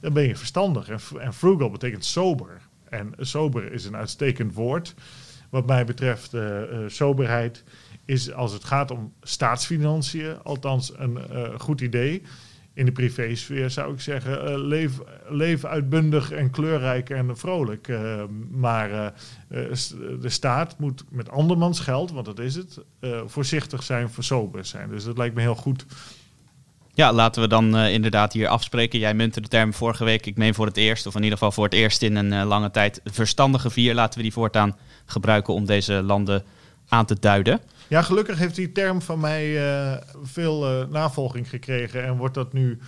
Dan 0.00 0.12
ben 0.12 0.22
je 0.22 0.36
verstandig. 0.36 0.88
En, 1.18 1.34
frugal 1.34 1.70
betekent 1.70 2.04
sober. 2.04 2.60
En 2.88 3.14
sober 3.18 3.72
is 3.72 3.84
een 3.84 3.96
uitstekend 3.96 4.54
woord. 4.54 4.94
Wat 5.50 5.66
mij 5.66 5.84
betreft, 5.84 6.36
soberheid 6.86 7.64
is 8.04 8.32
als 8.32 8.52
het 8.52 8.64
gaat 8.64 8.90
om 8.90 9.12
staatsfinanciën, 9.22 10.42
althans 10.42 10.92
een 10.96 11.18
goed 11.58 11.80
idee 11.80 12.22
in 12.74 12.84
de 12.84 12.92
privésfeer 12.92 13.70
zou 13.70 13.92
ik 13.92 14.00
zeggen, 14.00 14.50
uh, 14.50 14.90
leef, 15.28 15.64
uitbundig 15.64 16.30
en 16.30 16.50
kleurrijk 16.50 17.10
en 17.10 17.36
vrolijk. 17.36 17.88
Uh, 17.88 18.22
maar 18.50 18.90
uh, 18.90 19.06
de 20.20 20.28
staat 20.28 20.78
moet 20.78 21.04
met 21.08 21.30
andermans 21.30 21.80
geld, 21.80 22.10
want 22.12 22.26
dat 22.26 22.38
is 22.38 22.54
het, 22.54 22.78
voorzichtig 23.26 23.82
zijn, 23.82 24.10
versober 24.10 24.64
zijn. 24.64 24.90
Dus 24.90 25.04
dat 25.04 25.18
lijkt 25.18 25.34
me 25.34 25.40
heel 25.40 25.54
goed. 25.54 25.86
Ja, 26.94 27.12
laten 27.12 27.42
we 27.42 27.48
dan 27.48 27.76
inderdaad 27.76 28.32
hier 28.32 28.48
afspreken. 28.48 28.98
Jij 28.98 29.14
muntte 29.14 29.40
de 29.40 29.48
term 29.48 29.74
vorige 29.74 30.04
week, 30.04 30.26
ik 30.26 30.36
meen 30.36 30.54
voor 30.54 30.66
het 30.66 30.76
eerst, 30.76 31.06
of 31.06 31.14
in 31.14 31.22
ieder 31.22 31.38
geval 31.38 31.52
voor 31.52 31.64
het 31.64 31.74
eerst 31.74 32.02
in 32.02 32.16
een 32.16 32.46
lange 32.46 32.70
tijd, 32.70 33.00
verstandige 33.04 33.70
vier. 33.70 33.94
Laten 33.94 34.16
we 34.16 34.22
die 34.22 34.32
voortaan 34.32 34.76
gebruiken 35.04 35.54
om 35.54 35.66
deze 35.66 35.92
landen 36.02 36.44
aan 36.88 37.06
te 37.06 37.16
duiden. 37.20 37.60
Ja, 37.90 38.02
gelukkig 38.02 38.38
heeft 38.38 38.54
die 38.54 38.72
term 38.72 39.02
van 39.02 39.20
mij 39.20 39.46
uh, 39.48 39.96
veel 40.22 40.80
uh, 40.80 40.86
navolging 40.88 41.48
gekregen 41.48 42.04
en 42.04 42.16
wordt 42.16 42.34
dat 42.34 42.52
nu 42.52 42.78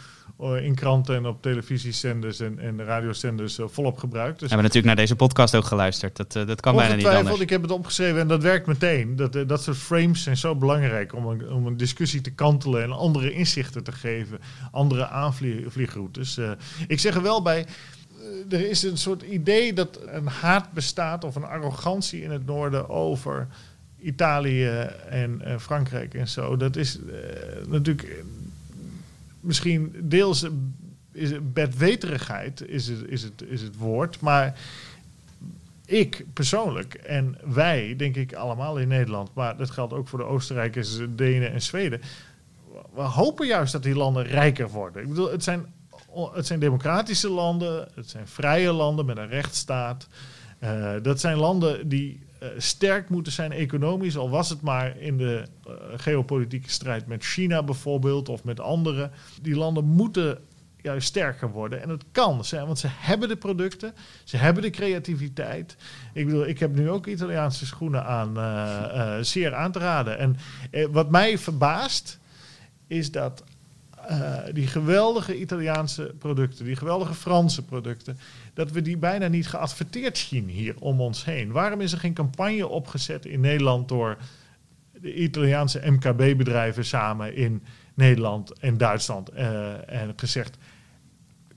uh, 0.41 0.65
in 0.65 0.75
kranten 0.75 1.15
en 1.15 1.27
op 1.27 1.43
televisiezenders 1.43 2.41
en, 2.41 2.59
en 2.59 2.85
radiozenders 2.85 3.59
volop 3.65 3.99
gebruikt. 3.99 4.39
Dus 4.39 4.49
hebben 4.49 4.67
natuurlijk 4.67 4.87
naar 4.87 5.05
deze 5.05 5.17
podcast 5.17 5.55
ook 5.55 5.65
geluisterd. 5.65 6.17
Dat, 6.17 6.33
dat 6.33 6.61
kan 6.61 6.77
bijna 6.77 6.95
niet 6.95 7.07
anders. 7.07 7.41
Ik 7.41 7.51
heb 7.51 7.63
het 7.63 7.71
opgeschreven 7.71 8.21
en 8.21 8.29
dat 8.29 8.43
werkt 8.43 8.67
meteen. 8.67 9.17
Dat, 9.17 9.33
dat 9.47 9.63
soort 9.63 9.77
frames 9.77 10.23
zijn 10.23 10.37
zo 10.37 10.57
belangrijk 10.57 11.15
om 11.15 11.27
een, 11.27 11.53
om 11.53 11.67
een 11.67 11.77
discussie 11.77 12.21
te 12.21 12.31
kantelen 12.31 12.83
en 12.83 12.93
andere 12.93 13.33
inzichten 13.33 13.85
te 13.85 13.93
geven, 13.93 14.39
andere 14.71 15.07
aanvliegroutes. 15.09 16.41
ik 16.87 17.01
zeg 17.01 17.15
er 17.15 17.23
wel 17.23 17.43
bij 17.43 17.67
er 18.49 18.69
is 18.69 18.83
een 18.83 18.99
soort 18.99 19.23
idee 19.23 19.73
dat 19.73 20.01
een 20.07 20.27
haat 20.27 20.73
bestaat 20.73 21.25
of 21.25 21.35
een 21.35 21.45
arrogantie 21.45 22.23
in 22.23 22.31
het 22.31 22.47
noorden 22.47 22.89
over 22.89 23.49
Italië 24.03 24.67
en 25.09 25.43
uh, 25.45 25.59
Frankrijk 25.59 26.15
en 26.15 26.29
zo. 26.29 26.57
Dat 26.57 26.77
is 26.77 26.99
uh, 26.99 27.13
natuurlijk 27.67 28.25
misschien 29.41 29.95
deels 30.03 30.47
is 31.13 31.31
is 32.63 32.89
het, 32.89 33.09
is, 33.09 33.23
het, 33.23 33.43
is 33.47 33.63
het 33.63 33.77
woord, 33.77 34.21
maar 34.21 34.59
ik 35.87 36.25
persoonlijk 36.33 36.95
en 36.95 37.39
wij, 37.45 37.97
denk 37.97 38.17
ik 38.17 38.35
allemaal 38.35 38.79
in 38.79 38.89
Nederland, 38.89 39.31
maar 39.35 39.57
dat 39.57 39.71
geldt 39.71 39.93
ook 39.93 40.09
voor 40.09 40.19
de 40.19 40.25
Oostenrijkers, 40.25 40.99
Denen 41.09 41.53
en 41.53 41.63
Zweden. 41.63 42.01
We 42.95 43.01
hopen 43.01 43.47
juist 43.47 43.73
dat 43.73 43.83
die 43.83 43.95
landen 43.95 44.25
rijker 44.25 44.69
worden. 44.69 45.03
Ik 45.03 45.09
bedoel, 45.09 45.31
het 45.31 45.45
zijn, 45.45 45.67
het 46.33 46.47
zijn 46.47 46.61
democratische 46.61 47.31
landen, 47.31 47.89
het 47.95 48.11
zijn 48.11 48.29
vrije 48.29 48.73
landen 48.73 49.07
met 49.07 49.17
een 49.17 49.29
rechtsstaat. 49.29 50.09
Dat 51.03 51.21
zijn 51.21 51.37
landen 51.37 51.89
die 51.89 52.22
sterk 52.57 53.09
moeten 53.09 53.33
zijn 53.33 53.53
economisch, 53.53 54.17
al 54.17 54.31
was 54.31 54.49
het 54.49 54.61
maar 54.61 54.99
in 54.99 55.17
de 55.17 55.45
uh, 55.69 55.75
geopolitieke 55.97 56.71
strijd 56.71 57.07
met 57.07 57.25
China 57.25 57.63
bijvoorbeeld 57.63 58.29
of 58.29 58.45
met 58.45 58.61
andere. 58.61 59.11
Die 59.43 59.57
landen 59.57 59.85
moeten 59.85 60.39
juist 60.83 61.09
sterker 61.09 61.51
worden. 61.51 61.83
En 61.83 61.89
het 61.89 62.05
kan, 62.13 62.43
want 62.51 62.79
ze 62.79 62.87
hebben 62.91 63.29
de 63.29 63.37
producten, 63.37 63.95
ze 64.25 64.37
hebben 64.37 64.63
de 64.63 64.71
creativiteit. 64.71 65.77
Ik 66.13 66.27
bedoel, 66.27 66.47
ik 66.47 66.59
heb 66.59 66.75
nu 66.75 66.91
ook 66.91 67.07
Italiaanse 67.07 67.67
schoenen 67.67 68.05
aan, 68.05 68.37
uh, 68.37 69.17
zeer 69.21 69.55
aan 69.55 69.73
te 69.73 69.79
raden. 69.79 70.19
En 70.19 70.37
wat 70.91 71.11
mij 71.11 71.39
verbaast, 71.39 72.19
is 72.87 73.11
dat 73.11 73.45
uh, 74.11 74.39
die 74.53 74.67
geweldige 74.67 75.39
Italiaanse 75.39 76.15
producten, 76.19 76.65
die 76.65 76.77
geweldige 76.77 77.15
Franse 77.15 77.65
producten, 77.65 78.19
dat 78.55 78.71
we 78.71 78.83
die 78.83 78.97
bijna 78.97 79.29
niet 79.29 79.49
geadverteerd 79.49 80.19
zien 80.19 80.49
hier 80.49 80.75
om 80.79 81.01
ons 81.01 81.25
heen. 81.25 81.53
Waarom 81.53 81.81
is 81.81 81.93
er 81.93 81.99
geen 81.99 82.15
campagne 82.15 82.69
opgezet 82.69 83.27
in 83.27 83.41
Nederland 83.41 83.89
door 83.89 84.17
de 85.01 85.15
Italiaanse 85.15 85.83
MKB-bedrijven 85.85 86.85
samen 86.85 87.35
in 87.35 87.63
Nederland 87.95 88.59
en 88.59 88.77
Duitsland 88.77 89.35
uh, 89.35 89.91
en 89.93 90.13
gezegd: 90.17 90.57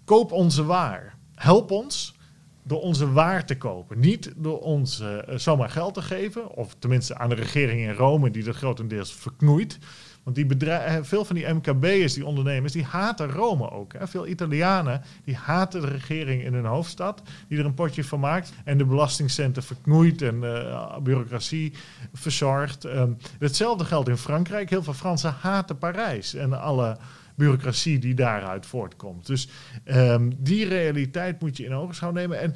koop 0.04 0.32
onze 0.32 0.66
waar, 0.66 1.18
help 1.36 1.72
ons 1.72 2.16
door 2.64 2.82
onze 2.82 3.12
waar 3.12 3.46
te 3.46 3.58
kopen. 3.58 4.00
Niet 4.00 4.34
door 4.36 4.60
ons 4.60 5.00
uh, 5.00 5.18
zomaar 5.36 5.70
geld 5.70 5.94
te 5.94 6.02
geven, 6.02 6.50
of 6.50 6.76
tenminste 6.80 7.18
aan 7.18 7.30
de 7.30 7.36
regering 7.36 7.82
in 7.82 7.94
Rome, 7.94 8.32
die 8.32 8.44
dat 8.44 8.56
grotendeels 8.56 9.14
verknoeit. 9.14 9.80
Want 10.26 10.38
die 10.38 10.58
eh, 10.58 10.98
veel 11.02 11.26
van 11.26 11.36
die 11.36 11.48
MKB'ers, 11.48 12.14
die 12.14 12.26
ondernemers, 12.26 12.74
die 12.74 12.86
haten 12.86 13.32
Rome 13.32 13.72
ook. 13.72 13.94
Hè. 13.94 14.08
Veel 14.08 14.28
Italianen, 14.28 15.02
die 15.24 15.36
haten 15.36 15.82
de 15.82 15.88
regering 15.88 16.44
in 16.44 16.54
hun 16.54 16.66
hoofdstad, 16.66 17.22
die 17.48 17.60
er 17.60 17.66
een 17.66 17.74
potje 17.74 18.04
van 18.04 18.20
maakt 18.20 18.54
en 18.64 18.78
de 18.78 18.86
belastingcenten 18.86 19.64
verknoeit 19.64 20.22
en 20.22 20.36
uh, 20.36 20.98
bureaucratie 20.98 21.74
verzorgt. 22.14 22.84
Um, 22.84 23.18
hetzelfde 23.40 23.86
geldt 23.86 24.10
in 24.10 24.18
Frankrijk. 24.18 24.70
Heel 24.70 24.84
veel 24.84 24.94
Fransen 24.94 25.36
haten 25.40 25.78
Parijs 25.78 26.34
en 26.34 26.62
alle 26.62 26.98
bureaucratie 27.36 28.00
die 28.00 28.14
daaruit 28.14 28.66
voortkomt. 28.66 29.28
Dus 29.28 29.50
um, 29.86 30.34
die 30.38 30.68
realiteit 30.68 31.42
moet 31.42 31.58
je 31.58 31.66
in 31.66 31.74
ogenschouw 31.74 32.12
nemen. 32.12 32.40
En 32.40 32.56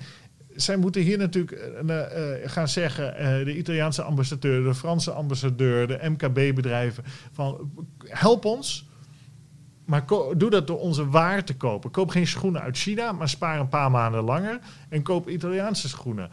zij 0.61 0.77
moeten 0.77 1.01
hier 1.01 1.17
natuurlijk 1.17 1.71
uh, 1.85 2.01
gaan 2.43 2.67
zeggen, 2.67 3.13
uh, 3.13 3.45
de 3.45 3.57
Italiaanse 3.57 4.01
ambassadeur, 4.01 4.63
de 4.63 4.75
Franse 4.75 5.11
ambassadeur, 5.11 5.87
de 5.87 5.99
MKB-bedrijven, 6.01 7.03
van 7.31 7.71
help 8.03 8.45
ons. 8.45 8.87
Maar 9.85 10.05
doe 10.37 10.49
dat 10.49 10.67
door 10.67 10.79
onze 10.79 11.09
waar 11.09 11.43
te 11.43 11.55
kopen. 11.55 11.91
Koop 11.91 12.09
geen 12.09 12.27
schoenen 12.27 12.61
uit 12.61 12.77
China, 12.77 13.11
maar 13.11 13.29
spaar 13.29 13.59
een 13.59 13.69
paar 13.69 13.91
maanden 13.91 14.23
langer. 14.23 14.59
En 14.89 15.01
koop 15.01 15.29
Italiaanse 15.29 15.89
schoenen. 15.89 16.29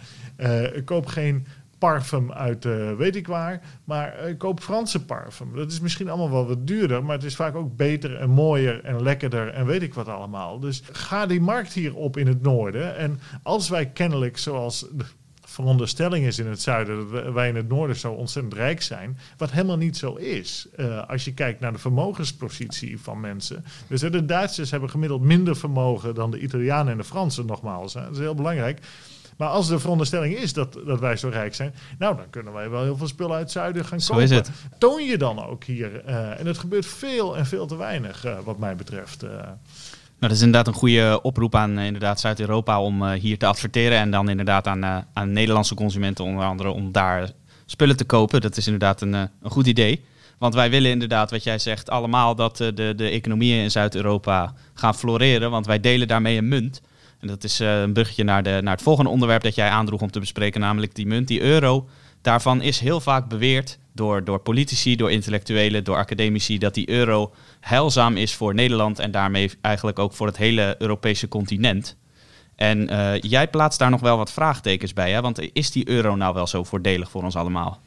koop 0.85 1.07
geen 1.07 1.47
parfum 1.79 2.33
uit 2.33 2.65
uh, 2.65 2.93
weet 2.93 3.17
ik 3.17 3.27
waar. 3.27 3.63
Maar 3.85 4.29
uh, 4.29 4.39
koop 4.39 4.61
Franse 4.61 5.05
parfum. 5.05 5.55
Dat 5.55 5.73
is 5.73 5.81
misschien 5.81 6.09
allemaal 6.09 6.31
wel 6.31 6.47
wat 6.47 6.67
duurder, 6.67 7.05
maar 7.05 7.17
het 7.17 7.25
is 7.25 7.37
vaak 7.37 7.55
ook 7.55 7.77
beter 7.77 8.17
en 8.17 8.31
mooier 8.31 8.85
en 8.85 9.03
lekkerder 9.03 9.49
en 9.49 9.67
weet 9.67 9.83
ik 9.83 9.95
wat 9.95 10.09
allemaal. 10.09 10.59
Dus 10.59 10.83
ga 10.93 11.27
die 11.27 11.41
markt 11.41 11.73
hier 11.73 11.95
op 11.95 12.17
in 12.17 12.27
het 12.27 12.43
noorden. 12.43 12.97
En 12.97 13.21
als 13.43 13.69
wij 13.69 13.87
kennelijk, 13.87 14.39
zoals 14.39 14.87
de 14.93 15.05
veronderstelling 15.57 16.27
is 16.27 16.39
in 16.39 16.47
het 16.47 16.63
zuiden, 16.63 17.11
dat 17.11 17.33
wij 17.33 17.49
in 17.49 17.57
het 17.57 17.69
noorden 17.69 17.97
zo 17.97 18.13
ontzettend 18.13 18.55
rijk 18.55 18.83
zijn, 18.83 19.19
wat 19.37 19.51
helemaal 19.51 19.77
niet 19.77 19.97
zo 19.97 20.15
is. 20.15 20.69
Uh, 20.77 21.09
als 21.09 21.25
je 21.25 21.35
kijkt 21.35 21.61
naar 21.61 21.73
de 21.73 21.79
vermogenspositie 21.79 23.01
van 23.01 23.21
mensen. 23.21 23.65
Dus 23.89 24.01
de 24.01 24.25
Duitsers 24.25 24.71
hebben 24.71 24.91
gemiddeld 24.91 25.23
minder 25.23 25.57
vermogen 25.57 26.15
dan 26.15 26.31
de 26.31 26.41
Italianen 26.41 26.93
en 26.93 26.99
de 26.99 27.05
Fransen, 27.05 27.47
nogmaals. 27.47 27.95
Hè. 27.95 28.01
Dat 28.01 28.13
is 28.13 28.19
heel 28.19 28.35
belangrijk. 28.35 28.81
Maar 29.37 29.49
als 29.49 29.69
de 29.69 29.79
veronderstelling 29.79 30.37
is 30.37 30.53
dat, 30.53 30.79
dat 30.87 31.01
wij 31.01 31.17
zo 31.17 31.29
rijk 31.29 31.55
zijn, 31.55 31.75
nou 31.99 32.17
dan 32.17 32.31
kunnen 32.31 32.53
wij 32.53 32.71
wel 32.71 32.83
heel 32.83 32.97
veel 32.97 33.07
spullen 33.07 33.33
uit 33.33 33.43
het 33.43 33.53
zuiden 33.53 33.85
gaan 33.85 34.01
zo 34.01 34.15
kopen. 34.15 34.25
Is 34.25 34.37
het. 34.37 34.51
Toon 34.79 35.05
je 35.05 35.19
dan 35.19 35.47
ook 35.47 35.65
hier. 35.65 36.03
Uh, 36.09 36.41
en 36.41 36.47
het 36.47 36.59
gebeurt 36.59 36.87
veel 36.87 37.37
en 37.37 37.47
veel 37.47 37.67
te 37.67 37.77
weinig, 37.77 38.25
uh, 38.25 38.39
wat 38.45 38.59
mij 38.59 38.77
betreft. 38.77 39.25
Uh. 39.25 39.31
Nou, 39.31 39.49
dat 40.19 40.31
is 40.31 40.41
inderdaad 40.41 40.67
een 40.67 40.81
goede 40.81 41.19
oproep 41.23 41.55
aan 41.55 41.79
inderdaad 41.79 42.21
Zuid-Europa 42.21 42.81
om 42.81 43.11
hier 43.11 43.39
te 43.39 43.47
adverteren. 43.47 43.99
En 43.99 44.11
dan 44.11 44.29
inderdaad 44.29 44.67
aan, 44.67 45.07
aan 45.13 45.33
Nederlandse 45.33 45.75
consumenten 45.75 46.25
onder 46.25 46.45
andere 46.45 46.71
om 46.71 46.93
daar 46.93 47.31
spullen 47.67 47.97
te 47.97 48.05
kopen. 48.05 48.41
Dat 48.41 48.57
is 48.57 48.65
inderdaad 48.65 49.01
een, 49.01 49.13
een 49.13 49.31
goed 49.43 49.67
idee. 49.67 50.05
Want 50.39 50.55
wij 50.55 50.71
willen 50.71 50.91
inderdaad, 50.91 51.31
wat 51.31 51.43
jij 51.43 51.59
zegt, 51.59 51.91
allemaal 51.91 52.35
dat 52.35 52.57
de, 52.57 52.93
de 52.97 53.09
economieën 53.09 53.63
in 53.63 53.71
Zuid-Europa 53.71 54.55
gaan 54.75 54.95
floreren. 54.95 55.51
Want 55.51 55.67
wij 55.67 55.81
delen 55.81 56.09
daarmee 56.09 56.37
een 56.37 56.49
munt. 56.49 56.81
En 57.27 57.33
dat 57.33 57.45
is 57.45 57.61
uh, 57.61 57.81
een 57.81 57.93
bruggetje 57.93 58.25
naar, 58.25 58.43
de, 58.43 58.59
naar 58.63 58.73
het 58.73 58.83
volgende 58.83 59.11
onderwerp 59.11 59.43
dat 59.43 59.55
jij 59.55 59.69
aandroeg 59.69 60.01
om 60.01 60.11
te 60.11 60.21
bespreken, 60.21 60.61
namelijk 60.61 60.95
die 60.95 61.07
munt, 61.07 61.29
die 61.29 61.41
euro. 61.41 61.89
Daarvan 62.23 62.63
is 62.63 62.81
heel 62.81 63.01
vaak 63.01 63.29
beweerd 63.29 63.79
door, 63.93 64.25
door 64.25 64.39
politici, 64.39 64.97
door 64.97 65.11
intellectuelen, 65.11 65.85
door 65.85 65.97
academici, 65.97 66.59
dat 66.59 66.75
die 66.75 66.91
euro 66.91 67.35
heilzaam 67.61 68.17
is 68.17 68.35
voor 68.35 68.55
Nederland 68.55 68.99
en 68.99 69.11
daarmee 69.11 69.51
eigenlijk 69.61 69.99
ook 69.99 70.13
voor 70.13 70.27
het 70.27 70.37
hele 70.37 70.75
Europese 70.79 71.29
continent. 71.29 71.97
En 72.57 72.93
uh, 72.93 73.21
jij 73.21 73.49
plaatst 73.49 73.79
daar 73.79 73.91
nog 73.91 74.01
wel 74.01 74.17
wat 74.17 74.33
vraagtekens 74.33 74.93
bij, 74.93 75.13
hè? 75.13 75.21
want 75.21 75.41
is 75.53 75.71
die 75.71 75.89
euro 75.89 76.17
nou 76.17 76.35
wel 76.35 76.47
zo 76.47 76.65
voordelig 76.65 77.11
voor 77.11 77.23
ons 77.23 77.37
allemaal? 77.37 77.81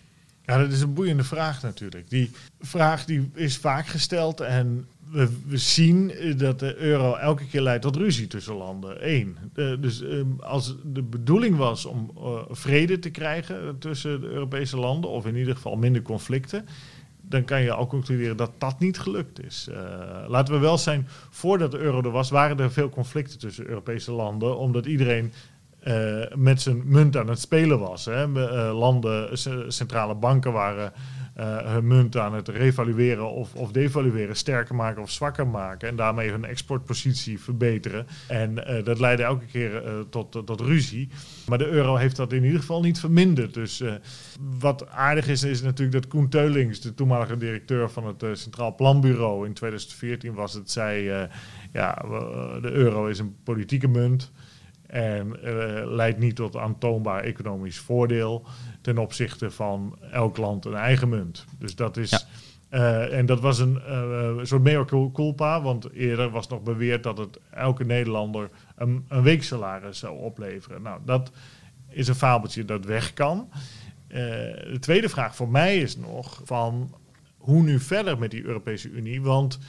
Ja, 0.45 0.58
dat 0.58 0.71
is 0.71 0.82
een 0.82 0.93
boeiende 0.93 1.23
vraag 1.23 1.62
natuurlijk. 1.62 2.10
Die 2.10 2.32
vraag 2.60 3.06
die 3.06 3.32
is 3.34 3.58
vaak 3.58 3.88
gesteld 3.88 4.39
en 4.39 4.88
we, 5.12 5.58
zien 5.58 6.12
dat 6.38 6.60
de 6.60 6.76
euro 6.76 7.15
elke 7.15 7.48
keer 7.48 7.62
leidt 7.62 7.82
tot 7.82 7.95
ruzie 7.95 8.28
tussen 8.28 8.56
landen. 8.56 9.10
Eén. 9.13 9.38
dus 9.80 10.02
um, 10.02 10.36
als 10.39 10.76
de 10.84 11.02
bedoeling 11.02 11.58
was 11.58 11.86
om 11.86 12.12
uh, 12.17 12.39
vrede 12.50 13.00
te 13.00 13.10
krijgen 13.10 13.78
tussen 13.80 14.22
de 14.22 14.28
Europese 14.28 14.78
landen, 14.78 15.10
of 15.10 15.26
in 15.26 15.36
ieder 15.36 15.56
geval 15.56 15.76
minder 15.76 16.02
conflicten, 16.02 16.65
dan 17.22 17.43
kan 17.43 17.62
je 17.62 17.72
al 17.72 17.88
concluderen 17.88 18.38
dat 18.38 18.52
dat 18.58 18.80
niet 18.80 19.00
gelukt 19.00 19.43
is. 19.45 19.69
Laten 20.28 20.54
we 20.54 20.60
wel 20.60 20.78
zijn, 20.78 21.08
voordat 21.30 21.72
de 21.72 21.78
euro 21.78 22.02
er 22.02 22.12
was, 22.12 22.30
waren 22.30 22.60
er 22.60 22.72
veel 22.72 22.89
conflicten 22.89 23.39
tussen 23.39 23.67
Europese 23.67 24.12
landen, 24.12 24.58
omdat 24.58 24.86
iedereen 24.86 25.34
met 26.36 26.62
zijn 26.62 26.82
munt 26.86 27.17
aan 27.17 27.28
het 27.28 27.39
spelen 27.39 27.80
was. 27.80 28.06
Hè. 28.06 28.28
Landen, 28.72 29.38
centrale 29.72 30.15
banken 30.15 30.52
waren 30.52 30.93
hun 31.45 31.88
munt 31.88 32.17
aan 32.17 32.34
het 32.34 32.47
revalueren 32.47 33.32
of, 33.32 33.56
of 33.56 33.71
devalueren, 33.71 34.36
sterker 34.36 34.75
maken 34.75 35.02
of 35.02 35.12
zwakker 35.12 35.47
maken. 35.47 35.88
En 35.88 35.95
daarmee 35.95 36.30
hun 36.30 36.45
exportpositie 36.45 37.39
verbeteren. 37.39 38.08
En 38.28 38.52
uh, 38.58 38.84
dat 38.84 38.99
leidde 38.99 39.23
elke 39.23 39.45
keer 39.45 39.86
uh, 39.86 39.99
tot, 40.10 40.32
tot 40.32 40.62
ruzie. 40.62 41.10
Maar 41.47 41.58
de 41.58 41.67
euro 41.67 41.95
heeft 41.95 42.15
dat 42.15 42.34
in 42.34 42.43
ieder 42.43 42.60
geval 42.60 42.82
niet 42.82 42.99
verminderd. 42.99 43.54
Dus 43.54 43.84
wat 44.60 44.89
aardig 44.89 45.28
is, 45.28 45.43
is 45.43 45.62
natuurlijk 45.62 46.02
dat 46.02 46.08
Koen 46.08 46.30
Teulings, 46.30 46.82
de 46.82 46.93
toenmalige 46.93 47.38
directeur 47.38 47.89
van 47.89 48.06
het 48.06 48.39
Centraal 48.39 48.75
Planbureau 48.75 49.45
in 49.45 49.54
2014 49.54 50.34
was 50.34 50.54
het, 50.54 50.71
zei: 50.71 51.28
ja, 51.73 51.93
de 52.62 52.71
euro 52.71 53.08
is 53.08 53.19
een 53.19 53.36
politieke 53.43 53.88
munt. 53.88 54.32
En 54.89 55.36
uh, 55.43 55.82
leidt 55.86 56.19
niet 56.19 56.36
tot 56.36 56.56
aantoonbaar 56.56 57.23
economisch 57.23 57.80
voordeel 57.80 58.45
ten 58.82 58.97
opzichte 58.97 59.52
van 59.52 59.99
elk 60.12 60.38
land 60.38 60.65
een 60.65 60.73
eigen 60.73 61.10
munt. 61.10 61.45
Dus 61.60 61.75
dat 61.75 61.97
is. 61.97 62.10
Ja. 62.10 62.19
Uh, 62.71 63.17
en 63.17 63.25
dat 63.25 63.39
was 63.39 63.60
een 63.60 63.82
uh, 63.88 64.43
soort 64.43 64.63
mea 64.63 64.86
culpa, 65.13 65.62
want 65.62 65.91
eerder 65.91 66.30
was 66.30 66.47
nog 66.47 66.63
beweerd 66.63 67.04
dat 67.04 67.17
het 67.17 67.39
elke 67.49 67.86
Nederlander 67.86 68.49
een, 68.75 69.06
een 69.08 69.23
weeksalaris 69.23 69.99
zou 69.99 70.17
opleveren. 70.17 70.82
Nou, 70.82 70.99
dat 71.06 71.32
is 71.88 72.08
een 72.08 72.15
fabeltje 72.15 72.65
dat 72.65 72.86
weg 72.86 73.13
kan. 73.13 73.49
de 74.08 74.78
tweede 74.80 75.10
vraag 75.10 75.36
voor 75.36 75.49
mij 75.49 75.78
is 75.78 75.97
nog 75.97 76.41
van 76.43 76.95
hoe 77.38 77.62
nu 77.62 77.80
verder 77.80 78.19
met 78.19 78.32
die 78.32 78.45
Europese 78.45 78.89
Unie, 78.89 79.21
want 79.21 79.60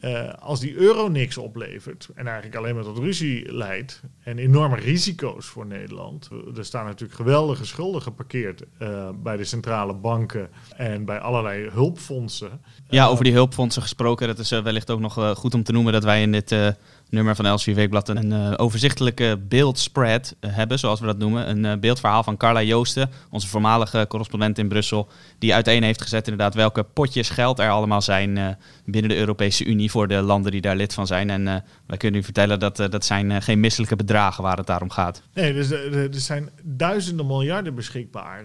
uh, 0.00 0.32
als 0.32 0.60
die 0.60 0.74
euro 0.74 1.08
niks 1.08 1.38
oplevert 1.38 2.08
en 2.14 2.26
eigenlijk 2.26 2.56
alleen 2.56 2.74
maar 2.74 2.84
tot 2.84 2.98
ruzie 2.98 3.52
leidt 3.52 4.02
en 4.22 4.38
enorme 4.38 4.76
risico's 4.76 5.46
voor 5.46 5.66
Nederland. 5.66 6.28
Er 6.56 6.64
staan 6.64 6.84
natuurlijk 6.84 7.18
geweldige 7.18 7.66
schulden 7.66 8.02
geparkeerd 8.02 8.62
uh, 8.82 9.08
bij 9.22 9.36
de 9.36 9.44
centrale 9.44 9.94
banken 9.94 10.48
en 10.76 11.04
bij 11.04 11.18
allerlei 11.18 11.70
hulpfondsen. 11.70 12.60
Ja, 12.88 13.06
over 13.06 13.24
die 13.24 13.32
hulpfondsen 13.32 13.82
gesproken, 13.82 14.26
dat 14.26 14.38
is 14.38 14.52
uh, 14.52 14.62
wellicht 14.62 14.90
ook 14.90 15.00
nog 15.00 15.36
goed 15.38 15.54
om 15.54 15.62
te 15.62 15.72
noemen 15.72 15.92
dat 15.92 16.04
wij 16.04 16.22
in 16.22 16.32
dit 16.32 16.76
nummer 17.10 17.36
van 17.36 17.46
Elsevier 17.46 17.74
Weekblad 17.74 18.08
een 18.08 18.30
uh, 18.30 18.52
overzichtelijke 18.56 19.38
beeldspread 19.48 20.36
uh, 20.40 20.54
hebben, 20.54 20.78
zoals 20.78 21.00
we 21.00 21.06
dat 21.06 21.18
noemen. 21.18 21.50
Een 21.50 21.64
uh, 21.64 21.80
beeldverhaal 21.80 22.22
van 22.22 22.36
Carla 22.36 22.62
Joosten, 22.62 23.10
onze 23.30 23.48
voormalige 23.48 24.06
correspondent 24.08 24.58
in 24.58 24.68
Brussel, 24.68 25.08
die 25.38 25.54
uiteen 25.54 25.82
heeft 25.82 26.02
gezet 26.02 26.28
inderdaad 26.28 26.54
welke 26.54 26.82
potjes 26.82 27.30
geld 27.30 27.58
er 27.58 27.70
allemaal 27.70 28.02
zijn 28.02 28.58
binnen 28.84 29.10
de 29.10 29.16
Europese 29.16 29.64
Unie 29.64 29.90
voor 29.90 30.08
de 30.08 30.14
landen 30.14 30.52
die 30.52 30.60
daar 30.60 30.76
lid 30.76 30.94
van 30.94 31.06
zijn. 31.06 31.30
En 31.30 31.64
wij 31.86 31.96
kunnen 31.96 32.20
u 32.20 32.24
vertellen 32.24 32.58
dat 32.58 32.76
dat 32.76 33.04
zijn 33.04 33.42
geen 33.42 33.60
misselijke 33.60 33.96
bedragen 33.96 34.42
waar 34.42 34.56
het 34.56 34.66
daarom 34.66 34.90
gaat. 34.90 35.22
Nee, 35.34 35.52
dus 35.52 35.70
er 35.70 36.08
zijn 36.10 36.50
duizenden 36.62 37.26
miljarden 37.26 37.74
beschikbaar 37.74 38.44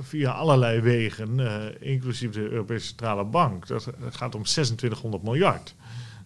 via 0.00 0.30
allerlei 0.30 0.80
wegen, 0.80 1.40
inclusief 1.80 2.30
de 2.30 2.50
Europese 2.50 2.86
Centrale 2.86 3.24
Bank. 3.24 3.66
Dat 3.66 3.88
gaat 4.10 4.34
om 4.34 4.42
2600 4.42 5.22
miljard. 5.22 5.74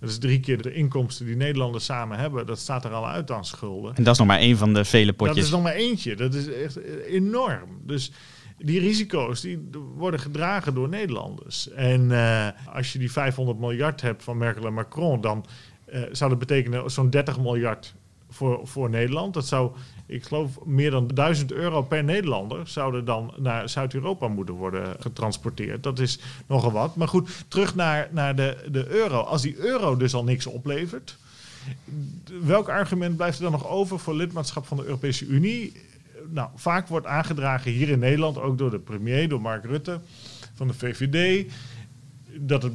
Dat 0.04 0.12
is 0.12 0.18
drie 0.18 0.40
keer 0.40 0.62
de 0.62 0.72
inkomsten 0.72 1.26
die 1.26 1.36
Nederlanders 1.36 1.84
samen 1.84 2.18
hebben. 2.18 2.46
Dat 2.46 2.58
staat 2.58 2.84
er 2.84 2.92
al 2.92 3.08
uit 3.08 3.30
aan 3.30 3.44
schulden. 3.44 3.94
En 3.94 4.02
dat 4.02 4.12
is 4.12 4.18
nog 4.18 4.28
maar 4.28 4.38
één 4.38 4.56
van 4.56 4.74
de 4.74 4.84
vele 4.84 5.12
potjes. 5.12 5.36
Dat 5.36 5.44
is 5.44 5.50
nog 5.50 5.62
maar 5.62 5.72
eentje. 5.72 6.16
Dat 6.16 6.34
is 6.34 6.52
echt 6.52 6.78
enorm. 7.06 7.80
Dus 7.82 8.12
die 8.58 8.80
risico's 8.80 9.40
die 9.40 9.68
worden 9.96 10.20
gedragen 10.20 10.74
door 10.74 10.88
Nederlanders. 10.88 11.70
En 11.70 12.10
uh, 12.10 12.48
als 12.74 12.92
je 12.92 12.98
die 12.98 13.12
500 13.12 13.58
miljard 13.58 14.00
hebt 14.00 14.22
van 14.24 14.38
Merkel 14.38 14.66
en 14.66 14.74
Macron, 14.74 15.20
dan 15.20 15.44
uh, 15.88 16.02
zou 16.12 16.30
dat 16.30 16.38
betekenen 16.38 16.90
zo'n 16.90 17.10
30 17.10 17.40
miljard 17.40 17.94
voor, 18.34 18.60
voor 18.64 18.90
Nederland. 18.90 19.34
Dat 19.34 19.46
zou, 19.46 19.72
ik 20.06 20.24
geloof, 20.24 20.64
meer 20.64 20.90
dan 20.90 21.08
1000 21.14 21.52
euro 21.52 21.82
per 21.82 22.04
Nederlander 22.04 22.68
zouden 22.68 23.04
dan 23.04 23.34
naar 23.36 23.68
Zuid-Europa 23.68 24.28
moeten 24.28 24.54
worden 24.54 24.96
getransporteerd. 25.00 25.82
Dat 25.82 25.98
is 25.98 26.18
nogal 26.46 26.72
wat. 26.72 26.96
Maar 26.96 27.08
goed, 27.08 27.44
terug 27.48 27.74
naar, 27.74 28.08
naar 28.10 28.36
de, 28.36 28.68
de 28.70 28.86
euro. 28.88 29.20
Als 29.20 29.42
die 29.42 29.56
euro 29.56 29.96
dus 29.96 30.14
al 30.14 30.24
niks 30.24 30.46
oplevert, 30.46 31.16
welk 32.42 32.68
argument 32.68 33.16
blijft 33.16 33.36
er 33.36 33.42
dan 33.42 33.52
nog 33.52 33.68
over 33.68 33.98
voor 33.98 34.14
lidmaatschap 34.14 34.66
van 34.66 34.76
de 34.76 34.84
Europese 34.84 35.26
Unie? 35.26 35.72
Nou, 36.30 36.48
vaak 36.54 36.88
wordt 36.88 37.06
aangedragen 37.06 37.70
hier 37.72 37.88
in 37.88 37.98
Nederland, 37.98 38.38
ook 38.38 38.58
door 38.58 38.70
de 38.70 38.78
premier, 38.78 39.28
door 39.28 39.40
Mark 39.40 39.64
Rutte 39.64 40.00
van 40.54 40.66
de 40.66 40.74
VVD, 40.74 41.52
dat 42.36 42.62
het 42.62 42.72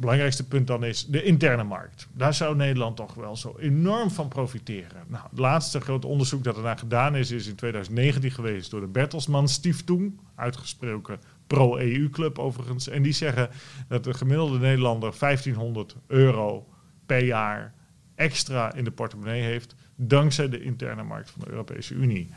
belangrijkste 0.00 0.46
punt 0.46 0.66
dan 0.66 0.84
is 0.84 1.06
de 1.06 1.22
interne 1.22 1.64
markt. 1.64 2.08
Daar 2.12 2.34
zou 2.34 2.56
Nederland 2.56 2.96
toch 2.96 3.14
wel 3.14 3.36
zo 3.36 3.56
enorm 3.58 4.10
van 4.10 4.28
profiteren. 4.28 5.04
Nou, 5.06 5.24
het 5.30 5.38
laatste 5.38 5.80
grote 5.80 6.06
onderzoek 6.06 6.44
dat 6.44 6.56
er 6.56 6.62
naar 6.62 6.78
gedaan 6.78 7.16
is, 7.16 7.30
is 7.30 7.46
in 7.46 7.54
2019 7.54 8.30
geweest 8.30 8.70
door 8.70 8.80
de 8.80 8.86
Bertelsmann 8.86 9.48
Stiftung, 9.48 10.20
uitgesproken 10.34 11.20
pro-EU-club 11.46 12.38
overigens. 12.38 12.88
En 12.88 13.02
die 13.02 13.12
zeggen 13.12 13.50
dat 13.88 14.04
de 14.04 14.14
gemiddelde 14.14 14.58
Nederlander 14.58 15.14
1500 15.18 15.96
euro 16.06 16.68
per 17.06 17.24
jaar 17.24 17.74
extra 18.14 18.74
in 18.74 18.84
de 18.84 18.90
portemonnee 18.90 19.42
heeft, 19.42 19.74
dankzij 19.96 20.48
de 20.48 20.62
interne 20.62 21.02
markt 21.02 21.30
van 21.30 21.40
de 21.40 21.50
Europese 21.50 21.94
Unie. 21.94 22.30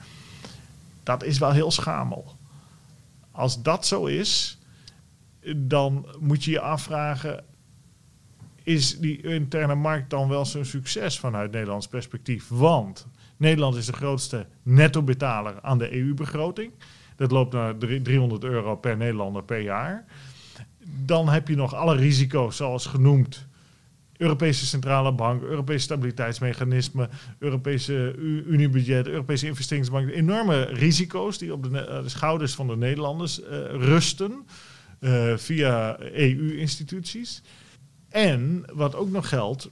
Dat 1.04 1.24
is 1.24 1.38
wel 1.38 1.52
heel 1.52 1.72
schamel. 1.72 2.38
Als 3.32 3.62
dat 3.62 3.86
zo 3.86 4.06
is, 4.06 4.58
dan 5.56 6.06
moet 6.20 6.44
je 6.44 6.52
je 6.52 6.60
afvragen: 6.60 7.44
is 8.64 9.00
die 9.00 9.22
interne 9.22 9.76
markt 9.76 10.10
dan 10.10 10.30
wel 10.30 10.46
zo'n 10.46 10.66
succes 10.66 11.20
vanuit 11.20 11.52
Nederlands 11.52 11.88
perspectief? 11.88 12.48
Want 12.48 13.08
Nederland 13.38 13.76
is 13.76 13.86
de 13.86 13.94
grootste 13.94 14.46
netto-betaler 14.64 15.62
aan 15.62 15.78
de 15.78 15.96
EU-begroting. 15.98 16.72
Dat 17.16 17.32
loopt 17.32 17.54
naar 17.54 17.78
300 17.78 18.44
euro 18.44 18.76
per 18.76 18.98
Nederlander 18.98 19.44
per 19.44 19.60
jaar. 19.60 20.06
Dan 21.06 21.30
heb 21.30 21.48
je 21.48 21.56
nog 21.56 21.76
alle 21.76 21.96
risico's, 21.96 22.56
zoals 22.56 22.86
genoemd, 22.86 23.48
Europese 24.18 24.66
Centrale 24.66 25.14
Bank, 25.14 25.42
Europese 25.42 25.84
Stabiliteitsmechanisme, 25.84 27.10
Europese 27.40 28.16
Uniebudget, 28.48 29.08
Europese 29.08 29.48
Investeringsbank. 29.48 30.10
Enorme 30.10 30.64
risico's 30.64 31.38
die 31.38 31.54
op 31.54 31.64
de, 31.64 31.70
de 32.04 32.10
schouders 32.10 32.54
van 32.54 32.68
de 32.68 32.78
Nederlanders 32.78 33.42
rusten 33.70 34.46
via 35.36 36.00
EU-instituties. 36.00 37.42
En 38.14 38.66
wat 38.74 38.96
ook 38.96 39.10
nog 39.10 39.30
geldt, 39.30 39.70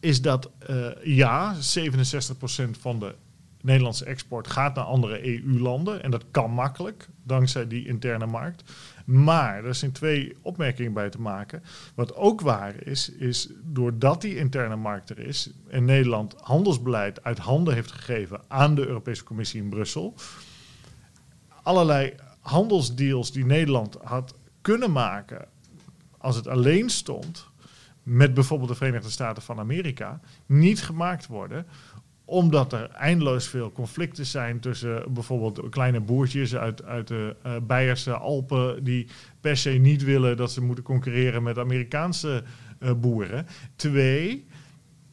is 0.00 0.22
dat 0.22 0.50
uh, 0.70 0.86
ja, 1.02 1.54
67% 1.54 1.58
van 2.80 2.98
de 2.98 3.14
Nederlandse 3.60 4.04
export 4.04 4.46
gaat 4.46 4.74
naar 4.74 4.84
andere 4.84 5.26
EU-landen. 5.26 6.02
En 6.02 6.10
dat 6.10 6.24
kan 6.30 6.50
makkelijk, 6.50 7.08
dankzij 7.22 7.66
die 7.66 7.86
interne 7.86 8.26
markt. 8.26 8.72
Maar 9.04 9.64
er 9.64 9.74
zijn 9.74 9.92
twee 9.92 10.36
opmerkingen 10.42 10.92
bij 10.92 11.10
te 11.10 11.20
maken. 11.20 11.62
Wat 11.94 12.14
ook 12.14 12.40
waar 12.40 12.86
is, 12.86 13.08
is 13.08 13.48
doordat 13.62 14.20
die 14.20 14.36
interne 14.36 14.76
markt 14.76 15.10
er 15.10 15.18
is 15.18 15.50
en 15.68 15.84
Nederland 15.84 16.34
handelsbeleid 16.40 17.24
uit 17.24 17.38
handen 17.38 17.74
heeft 17.74 17.92
gegeven 17.92 18.40
aan 18.48 18.74
de 18.74 18.86
Europese 18.86 19.24
Commissie 19.24 19.62
in 19.62 19.68
Brussel, 19.68 20.14
allerlei 21.62 22.14
handelsdeals 22.40 23.32
die 23.32 23.44
Nederland 23.44 23.96
had 24.02 24.34
kunnen 24.60 24.92
maken 24.92 25.48
als 26.24 26.36
het 26.36 26.48
alleen 26.48 26.90
stond, 26.90 27.48
met 28.02 28.34
bijvoorbeeld 28.34 28.68
de 28.70 28.76
Verenigde 28.76 29.10
Staten 29.10 29.42
van 29.42 29.58
Amerika, 29.58 30.20
niet 30.46 30.82
gemaakt 30.82 31.26
worden 31.26 31.66
omdat 32.26 32.72
er 32.72 32.90
eindeloos 32.90 33.48
veel 33.48 33.72
conflicten 33.72 34.26
zijn 34.26 34.60
tussen 34.60 35.12
bijvoorbeeld 35.12 35.68
kleine 35.68 36.00
boertjes 36.00 36.56
uit, 36.56 36.84
uit 36.84 37.08
de 37.08 37.36
uh, 37.46 37.52
Beierse 37.62 38.12
Alpen, 38.12 38.84
die 38.84 39.06
per 39.40 39.56
se 39.56 39.70
niet 39.70 40.04
willen 40.04 40.36
dat 40.36 40.52
ze 40.52 40.62
moeten 40.62 40.84
concurreren 40.84 41.42
met 41.42 41.58
Amerikaanse 41.58 42.44
uh, 42.80 42.92
boeren. 42.92 43.46
Twee, 43.76 44.46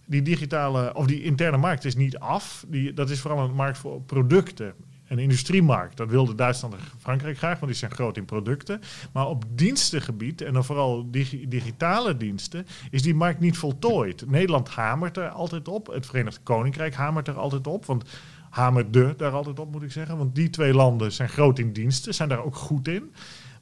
die 0.06 0.22
digitale 0.22 0.94
of 0.94 1.06
die 1.06 1.24
interne 1.24 1.58
markt 1.58 1.86
is 1.86 1.96
niet 1.96 2.18
af. 2.18 2.66
Die, 2.68 2.94
dat 2.94 3.10
is 3.10 3.20
vooral 3.20 3.46
een 3.46 3.56
markt 3.56 3.78
voor 3.78 4.02
producten 4.02 4.74
een 5.12 5.20
industriemarkt. 5.20 5.98
Dat 5.98 6.10
wilde 6.10 6.36
Duitsland 6.36 6.74
en 6.74 6.80
Frankrijk 7.00 7.38
graag, 7.38 7.60
want 7.60 7.72
die 7.72 7.80
zijn 7.80 7.92
groot 7.92 8.18
in 8.18 8.26
producten. 8.26 8.82
Maar 9.12 9.28
op 9.28 9.46
dienstengebied, 9.50 10.42
en 10.42 10.54
dan 10.54 10.66
vooral 10.66 11.12
digitale 11.48 12.18
diensten, 12.18 12.66
is 12.92 13.02
die 13.02 13.16
markt 13.16 13.40
niet 13.40 13.58
voltooid. 13.58 14.30
Nederland 14.30 14.70
hamert 14.70 15.18
er 15.18 15.30
altijd 15.30 15.68
op. 15.68 15.88
Het 15.88 16.06
Verenigd 16.06 16.40
Koninkrijk 16.44 16.94
hamert 16.94 17.28
er 17.28 17.38
altijd 17.38 17.68
op. 17.68 17.86
Want 17.86 18.04
hamerde 18.50 19.14
daar 19.18 19.32
altijd 19.32 19.60
op, 19.60 19.72
moet 19.72 19.84
ik 19.84 19.92
zeggen. 19.92 20.18
Want 20.18 20.36
die 20.36 20.50
twee 20.50 20.74
landen 20.74 21.12
zijn 21.12 21.30
groot 21.30 21.60
in 21.60 21.74
diensten, 21.74 22.14
zijn 22.14 22.30
daar 22.30 22.44
ook 22.44 22.56
goed 22.56 22.88
in. 22.88 23.14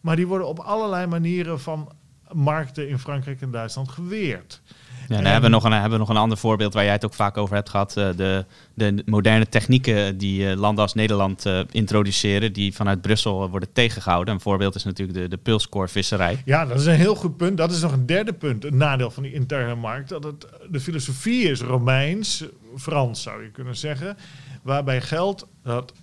Maar 0.01 0.15
die 0.15 0.27
worden 0.27 0.47
op 0.47 0.59
allerlei 0.59 1.07
manieren 1.07 1.59
van 1.59 1.91
markten 2.31 2.89
in 2.89 2.99
Frankrijk 2.99 3.41
en 3.41 3.51
Duitsland 3.51 3.89
geweerd. 3.89 4.61
Ja, 5.09 5.15
dan 5.15 5.31
hebben 5.31 5.49
we, 5.49 5.55
nog 5.55 5.63
een, 5.63 5.71
hebben 5.71 5.91
we 5.91 5.97
nog 5.97 6.09
een 6.09 6.17
ander 6.17 6.37
voorbeeld 6.37 6.73
waar 6.73 6.83
jij 6.83 6.93
het 6.93 7.05
ook 7.05 7.13
vaak 7.13 7.37
over 7.37 7.55
hebt 7.55 7.69
gehad. 7.69 7.97
Eh, 7.97 8.09
de, 8.15 8.45
de 8.73 9.03
moderne 9.05 9.47
technieken 9.47 10.17
die 10.17 10.49
eh, 10.49 10.57
landen 10.57 10.83
als 10.83 10.93
Nederland 10.93 11.45
uh, 11.45 11.59
introduceren, 11.71 12.53
die 12.53 12.75
vanuit 12.75 13.01
Brussel 13.01 13.49
worden 13.49 13.71
tegengehouden. 13.73 14.33
Een 14.33 14.39
voorbeeld 14.39 14.75
is 14.75 14.83
natuurlijk 14.83 15.19
de, 15.19 15.27
de 15.27 15.37
pulscore-visserij. 15.37 16.41
Ja, 16.45 16.65
dat 16.65 16.79
is 16.79 16.85
een 16.85 16.93
heel 16.93 17.15
goed 17.15 17.37
punt. 17.37 17.57
Dat 17.57 17.71
is 17.71 17.81
nog 17.81 17.91
een 17.91 18.05
derde 18.05 18.33
punt, 18.33 18.65
een 18.65 18.77
nadeel 18.77 19.11
van 19.11 19.23
die 19.23 19.33
interne 19.33 19.75
markt. 19.75 20.09
Dat 20.09 20.23
het, 20.23 20.47
de 20.69 20.79
filosofie 20.79 21.49
is 21.49 21.61
Romeins, 21.61 22.45
Frans 22.77 23.21
zou 23.21 23.43
je 23.43 23.51
kunnen 23.51 23.75
zeggen. 23.75 24.17
Waarbij 24.61 25.01
geldt 25.01 25.45
dat 25.63 25.93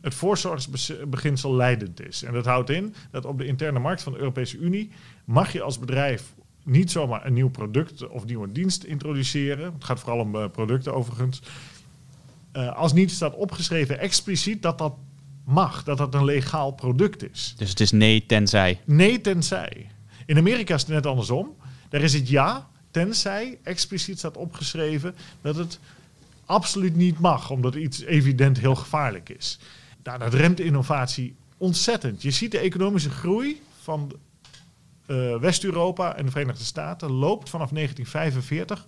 het 0.00 0.14
voorzorgsbeginsel 0.14 1.54
leidend 1.54 2.06
is. 2.06 2.22
En 2.22 2.32
dat 2.32 2.44
houdt 2.44 2.70
in 2.70 2.94
dat 3.10 3.24
op 3.24 3.38
de 3.38 3.46
interne 3.46 3.78
markt 3.78 4.02
van 4.02 4.12
de 4.12 4.18
Europese 4.18 4.58
Unie 4.58 4.90
mag 5.24 5.52
je 5.52 5.62
als 5.62 5.78
bedrijf 5.78 6.34
niet 6.64 6.90
zomaar 6.90 7.26
een 7.26 7.32
nieuw 7.32 7.50
product 7.50 8.08
of 8.08 8.24
nieuwe 8.24 8.52
dienst 8.52 8.84
introduceren. 8.84 9.72
Het 9.72 9.84
gaat 9.84 10.00
vooral 10.00 10.18
om 10.18 10.34
uh, 10.34 10.48
producten 10.48 10.94
overigens. 10.94 11.42
Uh, 12.52 12.76
als 12.76 12.92
niet 12.92 13.10
staat 13.10 13.34
opgeschreven 13.34 13.98
expliciet 13.98 14.62
dat 14.62 14.78
dat 14.78 14.94
mag, 15.44 15.84
dat 15.84 15.98
dat 15.98 16.14
een 16.14 16.24
legaal 16.24 16.70
product 16.70 17.30
is. 17.30 17.54
Dus 17.56 17.68
het 17.70 17.80
is 17.80 17.90
nee 17.90 18.26
tenzij? 18.26 18.80
Nee 18.84 19.20
tenzij. 19.20 19.90
In 20.26 20.38
Amerika 20.38 20.74
is 20.74 20.80
het 20.80 20.90
net 20.90 21.06
andersom. 21.06 21.56
Daar 21.88 22.02
is 22.02 22.12
het 22.12 22.28
ja, 22.28 22.68
tenzij 22.90 23.58
expliciet 23.62 24.18
staat 24.18 24.36
opgeschreven 24.36 25.14
dat 25.40 25.56
het 25.56 25.78
absoluut 26.46 26.96
niet 26.96 27.18
mag, 27.18 27.50
omdat 27.50 27.74
iets 27.74 28.02
evident 28.02 28.58
heel 28.58 28.74
gevaarlijk 28.74 29.28
is. 29.28 29.58
Nou, 30.02 30.18
dat 30.18 30.34
remt 30.34 30.60
innovatie 30.60 31.34
ontzettend. 31.56 32.22
Je 32.22 32.30
ziet 32.30 32.50
de 32.50 32.58
economische 32.58 33.10
groei 33.10 33.60
van 33.82 34.12
uh, 35.06 35.36
West-Europa 35.36 36.16
en 36.16 36.24
de 36.24 36.30
Verenigde 36.30 36.64
Staten 36.64 37.10
loopt 37.10 37.50
vanaf 37.50 37.70
1945 37.70 38.84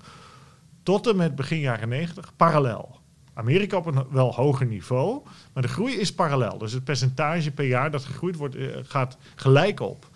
tot 0.83 1.07
en 1.07 1.17
met 1.17 1.35
begin 1.35 1.59
jaren 1.59 1.89
90 1.89 2.33
parallel. 2.37 3.01
Amerika 3.35 3.77
op 3.77 3.87
een 3.87 4.07
wel 4.11 4.35
hoger 4.35 4.67
niveau, 4.67 5.23
maar 5.53 5.63
de 5.63 5.69
groei 5.69 5.95
is 5.95 6.15
parallel. 6.15 6.59
Dus 6.59 6.73
het 6.73 6.85
percentage 6.85 7.51
per 7.51 7.67
jaar 7.67 7.91
dat 7.91 8.05
gegroeid 8.05 8.37
wordt, 8.37 8.57
uh, 8.57 8.77
gaat 8.83 9.17
gelijk 9.35 9.81
op. 9.81 10.11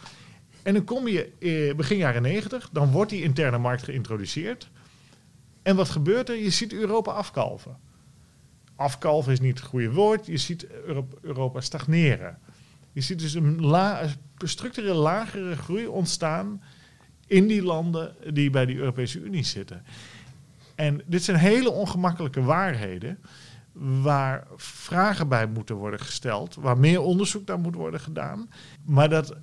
En 0.63 0.75
dan 0.75 0.85
kom 0.85 1.09
je 1.09 1.33
uh, 1.39 1.75
begin 1.75 1.97
jaren 1.97 2.23
90, 2.23 2.69
dan 2.73 2.91
wordt 2.91 3.11
die 3.11 3.23
interne 3.23 3.59
markt 3.59 3.83
geïntroduceerd. 3.83 4.71
En 5.63 5.77
wat 5.77 5.89
gebeurt 5.89 6.29
er? 6.29 6.37
Je 6.37 6.51
ziet 6.51 6.73
Europa 6.73 7.13
afkalven. 7.13 7.77
Afkalven 8.77 9.33
is 9.33 9.41
niet 9.41 9.59
het 9.59 9.69
goede 9.69 9.93
woord, 9.93 10.27
je 10.27 10.37
ziet 10.37 10.67
Europa 11.23 11.61
stagneren. 11.61 12.39
Je 12.93 13.01
ziet 13.01 13.19
dus 13.19 13.35
een 13.35 13.61
la 13.61 14.07
structureel 14.37 14.97
lagere 14.97 15.57
groei 15.57 15.87
ontstaan 15.87 16.63
in 17.27 17.47
die 17.47 17.63
landen 17.63 18.15
die 18.35 18.51
bij 18.51 18.67
die 18.67 18.77
Europese 18.77 19.21
Unie 19.21 19.45
zitten. 19.45 19.83
En 20.75 21.03
dit 21.07 21.23
zijn 21.25 21.37
hele 21.37 21.71
ongemakkelijke 21.71 22.43
waarheden 22.43 23.19
waar 24.03 24.47
vragen 24.57 25.29
bij 25.29 25.47
moeten 25.47 25.77
worden 25.77 26.01
gesteld, 26.01 26.55
waar 26.55 26.79
meer 26.79 27.01
onderzoek 27.01 27.47
naar 27.47 27.59
moet 27.59 27.75
worden 27.75 28.01
gedaan. 28.01 28.51
Maar 28.85 29.09
dat 29.09 29.37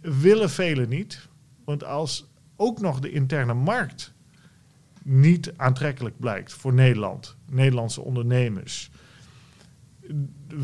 willen 0.00 0.50
velen 0.50 0.88
niet, 0.88 1.28
want 1.64 1.84
als 1.84 2.26
ook 2.56 2.80
nog 2.80 3.00
de 3.00 3.10
interne 3.10 3.54
markt 3.54 4.12
niet 5.02 5.52
aantrekkelijk 5.56 6.18
blijkt 6.18 6.52
voor 6.52 6.74
Nederland, 6.74 7.36
Nederlandse 7.50 8.00
ondernemers, 8.00 8.90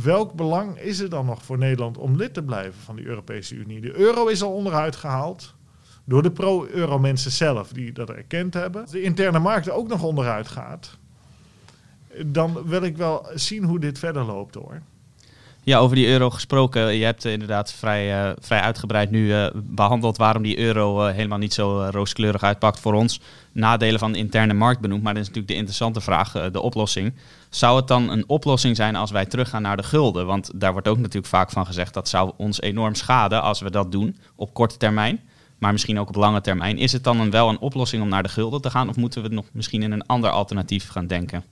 welk 0.03 0.33
belang 0.33 0.79
is 0.79 1.01
er 1.01 1.11
dan 1.11 1.27
nog 1.27 1.43
voor 1.43 1.59
Nederland 1.59 1.99
om 1.99 2.17
lid 2.17 2.35
te 2.35 2.43
blijven 2.43 2.81
van 2.81 2.97
die 2.97 3.07
Europese 3.07 3.55
Unie? 3.55 3.81
De 3.81 3.95
euro 3.95 4.27
is 4.27 4.43
al 4.43 4.53
onderuit 4.53 4.97
gehaald 4.97 5.55
door 6.05 6.23
de 6.23 6.31
pro-euro 6.31 6.99
mensen 6.99 7.31
zelf 7.31 7.73
die 7.73 7.93
dat 7.93 8.11
erkend 8.11 8.55
hebben. 8.55 8.81
Als 8.83 8.91
de 8.91 9.03
interne 9.03 9.39
markt 9.39 9.71
ook 9.71 9.89
nog 9.89 10.03
onderuit 10.03 10.49
gaat, 10.49 10.99
dan 12.27 12.67
wil 12.67 12.83
ik 12.83 12.97
wel 12.97 13.27
zien 13.35 13.65
hoe 13.65 13.79
dit 13.79 13.99
verder 13.99 14.25
loopt 14.25 14.55
hoor. 14.55 14.83
Ja, 15.69 15.79
over 15.79 15.97
die 15.97 16.07
euro 16.09 16.31
gesproken. 16.31 16.95
Je 16.95 17.05
hebt 17.05 17.25
inderdaad 17.25 17.73
vrij, 17.73 18.29
uh, 18.29 18.33
vrij 18.41 18.61
uitgebreid 18.61 19.11
nu 19.11 19.27
uh, 19.27 19.47
behandeld 19.55 20.17
waarom 20.17 20.43
die 20.43 20.59
euro 20.59 21.07
helemaal 21.07 21.39
niet 21.39 21.55
zo 21.55 21.89
rooskleurig 21.91 22.43
uitpakt 22.43 22.81
voor 22.81 22.95
ons. 22.95 23.21
Nadelen 23.53 23.99
van 23.99 24.13
de 24.13 24.19
interne 24.19 24.55
markt 24.55 24.81
benoemd, 24.81 25.03
maar 25.03 25.13
dat 25.15 25.23
is 25.23 25.29
natuurlijk 25.29 25.55
de 25.55 25.59
interessante 25.59 26.01
vraag, 26.01 26.51
de 26.51 26.61
oplossing. 26.61 27.15
Zou 27.49 27.77
het 27.77 27.89
dan 27.89 28.11
een 28.11 28.25
oplossing 28.29 28.77
zijn 28.77 28.97
als 28.97 29.11
wij 29.11 29.27
teruggaan 29.27 29.63
naar 29.63 29.77
de 29.77 29.83
gulden? 29.83 30.27
Want 30.27 30.51
daar 30.55 30.73
wordt 30.73 30.89
ook 30.89 30.99
natuurlijk 30.99 31.27
vaak 31.27 31.51
van 31.51 31.67
gezegd 31.67 31.95
dat 31.95 32.09
zou 32.09 32.33
ons 32.37 32.61
enorm 32.61 32.95
schaden 32.95 33.43
als 33.43 33.61
we 33.61 33.71
dat 33.71 33.93
doen 33.93 34.17
op 34.37 34.55
korte 34.55 34.77
termijn. 34.77 35.21
Maar 35.59 35.73
misschien 35.73 35.99
ook 35.99 36.09
op 36.09 36.17
lange 36.17 36.41
termijn. 36.41 36.79
Is 36.79 36.93
het 36.93 37.05
dan 37.05 37.31
wel 37.31 37.49
een 37.49 37.61
oplossing 37.61 38.03
om 38.03 38.09
naar 38.09 38.23
de 38.23 38.29
gulden 38.29 38.61
te 38.61 38.71
gaan? 38.71 38.89
Of 38.89 38.97
moeten 38.97 39.23
we 39.23 39.29
nog 39.29 39.45
misschien 39.53 39.83
in 39.83 39.93
een 39.93 40.07
ander 40.07 40.31
alternatief 40.31 40.89
gaan 40.89 41.07
denken? 41.07 41.45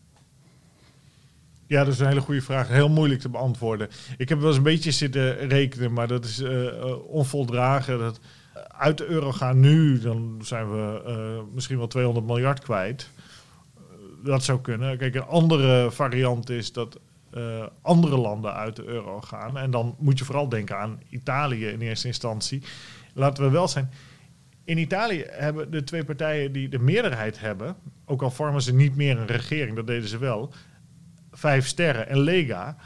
Ja, 1.67 1.85
dat 1.85 1.93
is 1.93 2.01
een 2.01 2.07
hele 2.07 2.21
goede 2.21 2.43
vraag. 2.43 2.69
Heel 2.69 2.89
moeilijk 2.89 3.21
te 3.21 3.29
beantwoorden. 3.29 3.89
Ik 4.17 4.29
heb 4.29 4.39
wel 4.39 4.49
eens 4.49 4.57
een 4.57 4.63
beetje 4.63 4.91
zitten 4.91 5.49
rekenen, 5.49 5.93
maar 5.93 6.09
dat 6.09 6.25
is 6.25 6.41
uh, 6.41 6.73
onvoldragen. 7.07 7.99
Dat 7.99 8.21
uit 8.69 8.99
de 8.99 9.07
euro 9.07 9.33
gaan 9.33 9.61
nu, 9.61 9.99
dan 9.99 10.41
zijn 10.43 10.71
we 10.71 11.45
misschien 11.55 11.79
wel 11.79 11.87
200 11.87 12.27
miljard 12.27 12.61
kwijt. 12.61 13.11
dat 14.25 14.45
zou 14.45 14.61
kunnen. 14.61 14.99
Kijk, 14.99 15.15
een 15.15 15.23
andere 15.23 15.91
variant 15.91 16.51
is 16.51 16.73
dat 16.73 16.99
andere 17.83 18.17
landen 18.17 18.55
uit 18.55 18.77
de 18.77 18.85
euro 18.85 19.21
gaan. 19.21 19.59
En 19.59 19.71
dan 19.71 19.95
moet 19.99 20.19
je 20.19 20.25
vooral 20.25 20.49
denken 20.49 20.79
aan 20.79 21.01
Italië 21.09 21.67
in 21.67 21.81
eerste 21.81 22.07
instantie. 22.07 22.63
Laten 23.15 23.45
we 23.45 23.51
wel 23.51 23.69
zijn. 23.69 23.91
In 24.65 24.79
Italië 24.79 25.25
hebben 25.29 25.71
de 25.71 25.85
twee 25.85 26.05
partijen 26.05 26.53
die 26.53 26.69
de 26.69 26.79
meerderheid 26.79 27.41
hebben, 27.41 27.77
ook 28.05 28.23
al 28.23 28.31
vormen 28.31 28.63
ze 28.63 28.75
niet 28.75 28.97
meer 28.97 29.19
een 29.19 29.27
regering, 29.27 29.77
dat 29.77 29.87
deden 29.87 30.09
ze 30.09 30.19
wel, 30.19 30.53
vijf 31.37 31.67
sterren 31.67 32.09
en 32.09 32.19
Lega 32.19 32.77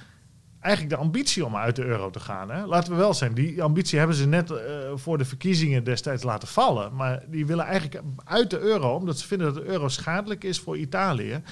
eigenlijk 0.61 0.95
de 0.95 1.01
ambitie 1.01 1.45
om 1.45 1.57
uit 1.57 1.77
de 1.77 1.85
euro 1.85 2.11
te 2.11 2.21
gaan. 2.21 2.51
Hè? 2.51 2.67
Laten 2.67 2.93
we 2.93 2.99
wel 2.99 3.15
zijn, 3.15 3.35
die 3.35 3.63
ambitie 3.63 3.99
hebben 3.99 4.17
ze 4.17 4.27
net 4.27 4.51
uh, 4.51 4.59
voor 4.95 5.19
de 5.19 5.25
verkiezingen 5.25 5.85
destijds 5.85 6.23
laten 6.23 6.49
vallen. 6.49 6.95
Maar 6.95 7.23
die 7.27 7.47
willen 7.47 7.65
eigenlijk 7.65 8.03
uit 8.25 8.51
de 8.51 8.59
euro, 8.59 8.95
omdat 8.95 9.19
ze 9.19 9.27
vinden 9.27 9.55
dat 9.55 9.63
de 9.65 9.71
euro 9.71 9.89
schadelijk 9.89 10.45
is 10.45 10.61
voor 10.61 10.77
Italië. 10.77 11.43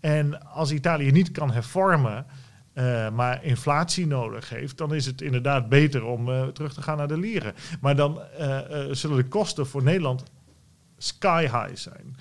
En 0.00 0.46
als 0.46 0.72
Italië 0.72 1.10
niet 1.10 1.30
kan 1.30 1.50
hervormen, 1.50 2.26
uh, 2.74 3.10
maar 3.10 3.44
inflatie 3.44 4.06
nodig 4.06 4.48
heeft, 4.48 4.78
dan 4.78 4.94
is 4.94 5.06
het 5.06 5.20
inderdaad 5.20 5.68
beter 5.68 6.04
om 6.04 6.28
uh, 6.28 6.46
terug 6.46 6.74
te 6.74 6.82
gaan 6.82 6.96
naar 6.96 7.08
de 7.08 7.18
lieren. 7.18 7.54
Maar 7.80 7.96
dan 7.96 8.20
zullen 8.90 9.16
de 9.16 9.28
kosten 9.28 9.66
voor 9.66 9.82
Nederland 9.82 10.22
sky 10.98 11.42
high 11.42 11.74
zijn. 11.74 12.16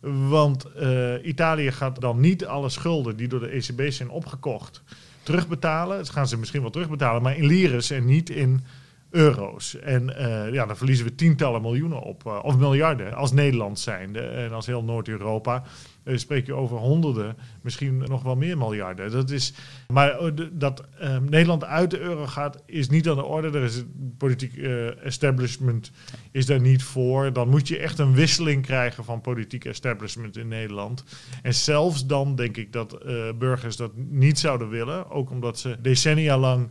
Want 0.00 0.66
uh, 0.76 1.24
Italië 1.24 1.72
gaat 1.72 2.00
dan 2.00 2.20
niet 2.20 2.46
alle 2.46 2.68
schulden 2.68 3.16
die 3.16 3.28
door 3.28 3.40
de 3.40 3.48
ECB 3.48 3.90
zijn 3.92 4.10
opgekocht 4.10 4.82
terugbetalen. 5.22 5.96
Dat 5.96 6.10
gaan 6.10 6.28
ze 6.28 6.38
misschien 6.38 6.60
wel 6.60 6.70
terugbetalen, 6.70 7.22
maar 7.22 7.36
in 7.36 7.46
lires 7.46 7.90
en 7.90 8.04
niet 8.04 8.30
in 8.30 8.64
euro's. 9.10 9.78
En 9.78 10.08
uh, 10.08 10.52
ja, 10.52 10.66
dan 10.66 10.76
verliezen 10.76 11.06
we 11.06 11.14
tientallen 11.14 11.62
miljoenen 11.62 12.02
op, 12.02 12.24
uh, 12.26 12.38
of 12.42 12.56
miljarden 12.56 13.14
als 13.14 13.32
Nederland 13.32 13.78
zijnde 13.78 14.20
en 14.20 14.52
als 14.52 14.66
heel 14.66 14.84
Noord-Europa. 14.84 15.62
Uh, 16.10 16.16
spreek 16.16 16.46
je 16.46 16.54
over 16.54 16.76
honderden, 16.76 17.36
misschien 17.62 17.98
nog 17.98 18.22
wel 18.22 18.36
meer 18.36 18.58
miljarden. 18.58 19.10
Dat 19.10 19.30
is, 19.30 19.52
maar 19.88 20.18
dat 20.52 20.84
ehm, 20.98 21.24
Nederland 21.24 21.64
uit 21.64 21.90
de 21.90 22.00
euro 22.00 22.26
gaat, 22.26 22.62
is 22.66 22.88
niet 22.88 23.08
aan 23.08 23.16
de 23.16 23.24
orde. 23.24 23.58
Er 23.58 23.64
is 23.64 23.82
politiek 24.18 24.56
establishment 25.02 25.90
is 26.30 26.46
daar 26.46 26.60
niet 26.60 26.82
voor. 26.82 27.32
Dan 27.32 27.48
moet 27.48 27.68
je 27.68 27.78
echt 27.78 27.98
een 27.98 28.14
wisseling 28.14 28.62
krijgen 28.62 29.04
van 29.04 29.20
politiek 29.20 29.64
establishment 29.64 30.36
in 30.36 30.48
Nederland. 30.48 31.04
En 31.42 31.54
zelfs 31.54 32.06
dan 32.06 32.34
denk 32.34 32.56
ik 32.56 32.72
dat 32.72 32.98
burgers 33.38 33.76
dat 33.76 33.90
niet 33.96 34.38
zouden 34.38 34.68
willen, 34.68 35.10
ook 35.10 35.30
omdat 35.30 35.58
ze 35.58 35.76
decennia 35.80 36.38
lang 36.38 36.70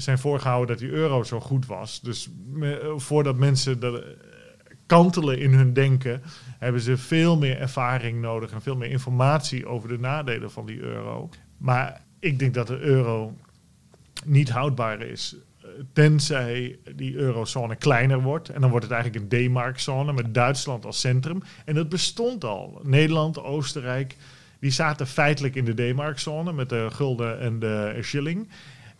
zijn 0.00 0.18
voorgehouden 0.18 0.68
dat 0.68 0.78
die 0.78 0.96
euro 0.96 1.22
zo 1.22 1.40
goed 1.40 1.66
was. 1.66 2.00
Dus 2.00 2.30
voordat 2.96 3.36
mensen 3.36 3.80
dat 3.80 3.94
eh, 3.94 4.04
kantelen 4.86 5.38
in 5.38 5.52
hun 5.52 5.72
denken, 5.72 6.22
hebben 6.58 6.80
ze 6.80 6.96
veel 6.96 7.36
meer 7.36 7.58
ervaring 7.58 8.20
nodig 8.20 8.52
en 8.52 8.62
veel 8.62 8.76
meer 8.76 8.90
informatie 8.90 9.66
over 9.66 9.88
de 9.88 9.98
nadelen 9.98 10.50
van 10.50 10.66
die 10.66 10.80
euro. 10.80 11.28
Maar 11.56 12.02
ik 12.18 12.38
denk 12.38 12.54
dat 12.54 12.66
de 12.66 12.78
euro 12.78 13.34
niet 14.24 14.50
houdbaar 14.50 15.00
is. 15.00 15.36
Eh, 15.62 15.68
tenzij 15.92 16.78
die 16.94 17.14
eurozone 17.14 17.76
kleiner 17.76 18.22
wordt. 18.22 18.48
En 18.48 18.60
dan 18.60 18.70
wordt 18.70 18.84
het 18.84 18.94
eigenlijk 18.94 19.32
een 19.32 19.48
D-markzone 19.48 20.12
met 20.12 20.34
Duitsland 20.34 20.84
als 20.84 21.00
centrum. 21.00 21.42
En 21.64 21.74
dat 21.74 21.88
bestond 21.88 22.44
al. 22.44 22.80
Nederland, 22.82 23.42
Oostenrijk, 23.42 24.16
die 24.60 24.70
zaten 24.70 25.06
feitelijk 25.06 25.54
in 25.54 25.64
de 25.64 25.90
D-markzone 25.92 26.52
met 26.52 26.68
de 26.68 26.88
gulden 26.90 27.40
en 27.40 27.58
de 27.58 27.98
shilling. 28.02 28.48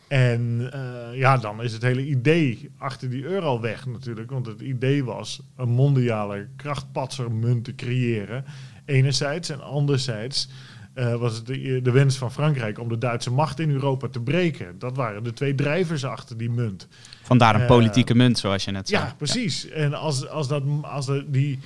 En 0.08 0.70
uh, 0.74 1.18
ja, 1.18 1.36
dan 1.36 1.62
is 1.62 1.72
het 1.72 1.82
hele 1.82 2.06
idee 2.06 2.70
achter 2.78 3.10
die 3.10 3.24
euro 3.24 3.60
weg 3.60 3.86
natuurlijk. 3.86 4.30
Want 4.30 4.46
het 4.46 4.60
idee 4.60 5.04
was 5.04 5.40
een 5.56 5.68
mondiale 5.68 6.48
krachtpatsermunt 6.56 7.64
te 7.64 7.74
creëren. 7.74 8.44
Enerzijds 8.84 9.48
en 9.48 9.60
anderzijds 9.60 10.48
uh, 10.94 11.14
was 11.14 11.34
het 11.34 11.46
de, 11.46 11.80
de, 11.82 11.90
wens 11.90 12.16
van 12.16 12.32
Frankrijk 12.32 12.78
om 12.78 12.88
de 12.88 12.98
Duitse 12.98 13.30
macht 13.30 13.60
in 13.60 13.70
Europa 13.70 14.08
te 14.08 14.20
breken. 14.20 14.78
Dat 14.78 14.96
waren 14.96 15.24
de 15.24 15.32
twee 15.32 15.54
drijvers 15.54 16.04
achter 16.04 16.36
die 16.36 16.50
munt. 16.50 16.88
Vandaar 17.22 17.54
een 17.54 17.60
uh, 17.60 17.66
politieke 17.66 18.14
munt, 18.14 18.38
zoals 18.38 18.64
je 18.64 18.70
net 18.70 18.88
zei. 18.88 19.02
Ja, 19.02 19.14
precies. 19.16 19.62
Ja. 19.62 19.70
En 19.70 19.94
als, 19.94 20.28
als, 20.28 20.48
dat, 20.48 20.62
als 20.82 21.06
de, 21.06 21.24
die, 21.28 21.58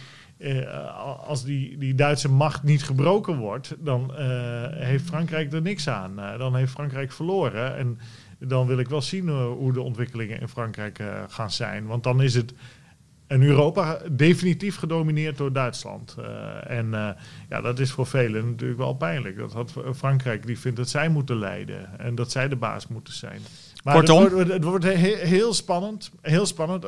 als 1.27 1.45
die, 1.45 1.79
die 1.79 1.95
Duitse 1.95 2.29
macht 2.29 2.63
niet 2.63 2.83
gebroken 2.83 3.37
wordt, 3.37 3.75
dan 3.79 4.13
heeft 4.71 5.05
Frankrijk 5.05 5.53
er 5.53 5.63
niks 5.63 5.89
aan. 5.89 6.17
dan 6.39 6.57
heeft 6.57 6.73
Frankrijk 6.73 7.13
verloren. 7.13 7.77
En 7.77 7.99
dan 8.41 8.67
wil 8.67 8.79
ik 8.79 8.89
wel 8.89 9.03
zien 9.03 9.27
uh, 9.27 9.47
hoe 9.47 9.73
de 9.73 9.81
ontwikkelingen 9.81 10.41
in 10.41 10.49
Frankrijk 10.49 10.99
uh, 10.99 11.23
gaan 11.29 11.51
zijn. 11.51 11.87
Want 11.87 12.03
dan 12.03 12.23
is 12.23 12.35
het 12.35 12.53
in 13.29 13.43
Europa 13.43 14.01
definitief 14.11 14.77
gedomineerd 14.77 15.37
door 15.37 15.53
Duitsland. 15.53 16.17
Uh, 16.19 16.71
en 16.71 17.17
ja, 17.49 17.61
dat 17.61 17.79
is 17.79 17.91
voor 17.91 18.07
velen 18.07 18.51
natuurlijk 18.51 18.79
wel 18.79 18.95
pijnlijk. 18.95 19.37
Dat 19.37 19.53
had 19.53 19.73
Frankrijk 19.95 20.47
die 20.47 20.59
vindt 20.59 20.77
dat 20.77 20.89
zij 20.89 21.09
moeten 21.09 21.39
leiden 21.39 21.99
en 21.99 22.15
dat 22.15 22.31
zij 22.31 22.49
de 22.49 22.57
baas 22.57 22.87
moeten 22.87 23.15
zijn. 23.15 23.41
Maar 23.85 23.95
Kortom. 23.95 24.23
Het 24.23 24.33
wordt, 24.33 24.51
het 24.51 24.65
wordt 24.65 24.85
heel, 24.85 25.17
heel 25.17 25.55
spannend. 25.55 26.11
Heel 26.21 26.47
spannend. 26.47 26.85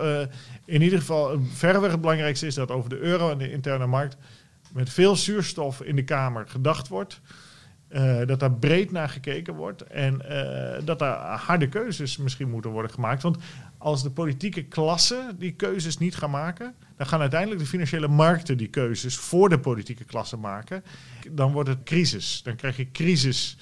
in 0.65 0.83
ieder 0.83 0.99
geval, 0.99 1.41
verreweg 1.53 1.91
het 1.91 2.01
belangrijkste 2.01 2.47
is 2.47 2.55
dat 2.55 2.71
over 2.71 2.91
de 2.91 2.99
euro 2.99 3.31
en 3.31 3.39
de 3.39 3.53
interne 3.53 3.87
markt 3.87 4.17
met 4.73 4.91
veel 4.91 5.17
zuurstof 5.17 5.83
in 5.83 5.97
de 5.97 6.05
Kamer 6.05 6.49
gedacht 6.49 6.89
wordt. 6.89 7.21
Uh, 7.95 8.27
dat 8.27 8.41
daar 8.41 8.53
breed 8.53 8.93
naar 8.93 9.09
gekeken 9.09 9.55
wordt 9.55 9.83
en 9.83 10.23
uh, 10.31 10.87
dat 10.87 10.99
daar 10.99 11.39
harde 11.39 11.69
keuzes 11.69 12.17
misschien 12.17 12.51
moeten 12.51 12.71
worden 12.71 12.91
gemaakt. 12.91 13.23
Want 13.23 13.37
als 13.79 14.03
de 14.03 14.11
politieke 14.11 14.65
klasse 14.65 15.35
die 15.39 15.53
keuzes 15.53 15.99
niet 15.99 16.17
gaan 16.17 16.31
maken, 16.31 16.75
dan 16.97 17.07
gaan 17.07 17.21
uiteindelijk 17.21 17.61
de 17.61 17.67
financiële 17.67 18.09
markten 18.09 18.57
die 18.57 18.69
keuzes 18.69 19.17
voor 19.17 19.49
de 19.49 19.59
politieke 19.59 20.05
klasse 20.05 20.37
maken. 20.37 20.85
Dan 21.31 21.53
wordt 21.53 21.69
het 21.69 21.83
crisis. 21.83 22.41
Dan 22.45 22.57
krijg 22.57 22.77
je 22.77 22.91
crisis. 22.91 23.57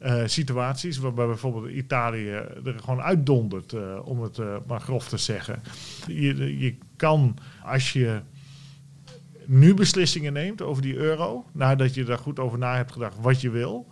Uh, 0.00 0.22
situaties 0.26 0.98
waarbij 0.98 1.26
bijvoorbeeld 1.26 1.68
Italië 1.68 2.30
er 2.64 2.74
gewoon 2.76 3.02
uitdondert, 3.02 3.74
om 4.04 4.22
het 4.22 4.38
maar 4.66 4.80
grof 4.80 5.08
te 5.08 5.16
zeggen. 5.16 5.62
Je, 6.06 6.58
je 6.58 6.76
kan, 6.96 7.36
als 7.62 7.92
je 7.92 8.20
nu 9.46 9.74
beslissingen 9.74 10.32
neemt 10.32 10.62
over 10.62 10.82
die 10.82 10.96
euro, 10.96 11.44
nadat 11.52 11.94
je 11.94 12.04
daar 12.04 12.18
goed 12.18 12.38
over 12.38 12.58
na 12.58 12.76
hebt 12.76 12.92
gedacht 12.92 13.16
wat 13.20 13.40
je 13.40 13.50
wil, 13.50 13.86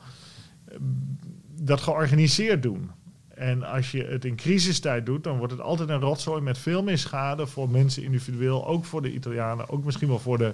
dat 1.61 1.81
georganiseerd 1.81 2.63
doen. 2.63 2.91
En 3.29 3.63
als 3.63 3.91
je 3.91 4.05
het 4.05 4.25
in 4.25 4.37
crisistijd 4.37 5.07
doet, 5.07 5.25
dan 5.25 5.39
wordt 5.39 5.53
het 5.53 5.63
altijd 5.63 5.89
een 5.89 6.01
rotzooi 6.01 6.43
met 6.43 6.59
veel 6.59 6.83
meer 6.83 6.99
schade 6.99 7.47
voor 7.47 7.71
mensen 7.71 8.03
individueel, 8.03 8.67
ook 8.67 8.85
voor 8.85 9.03
de 9.03 9.13
Italianen, 9.13 9.69
ook 9.69 9.85
misschien 9.85 10.09
wel 10.09 10.19
voor 10.19 10.39
de 10.39 10.53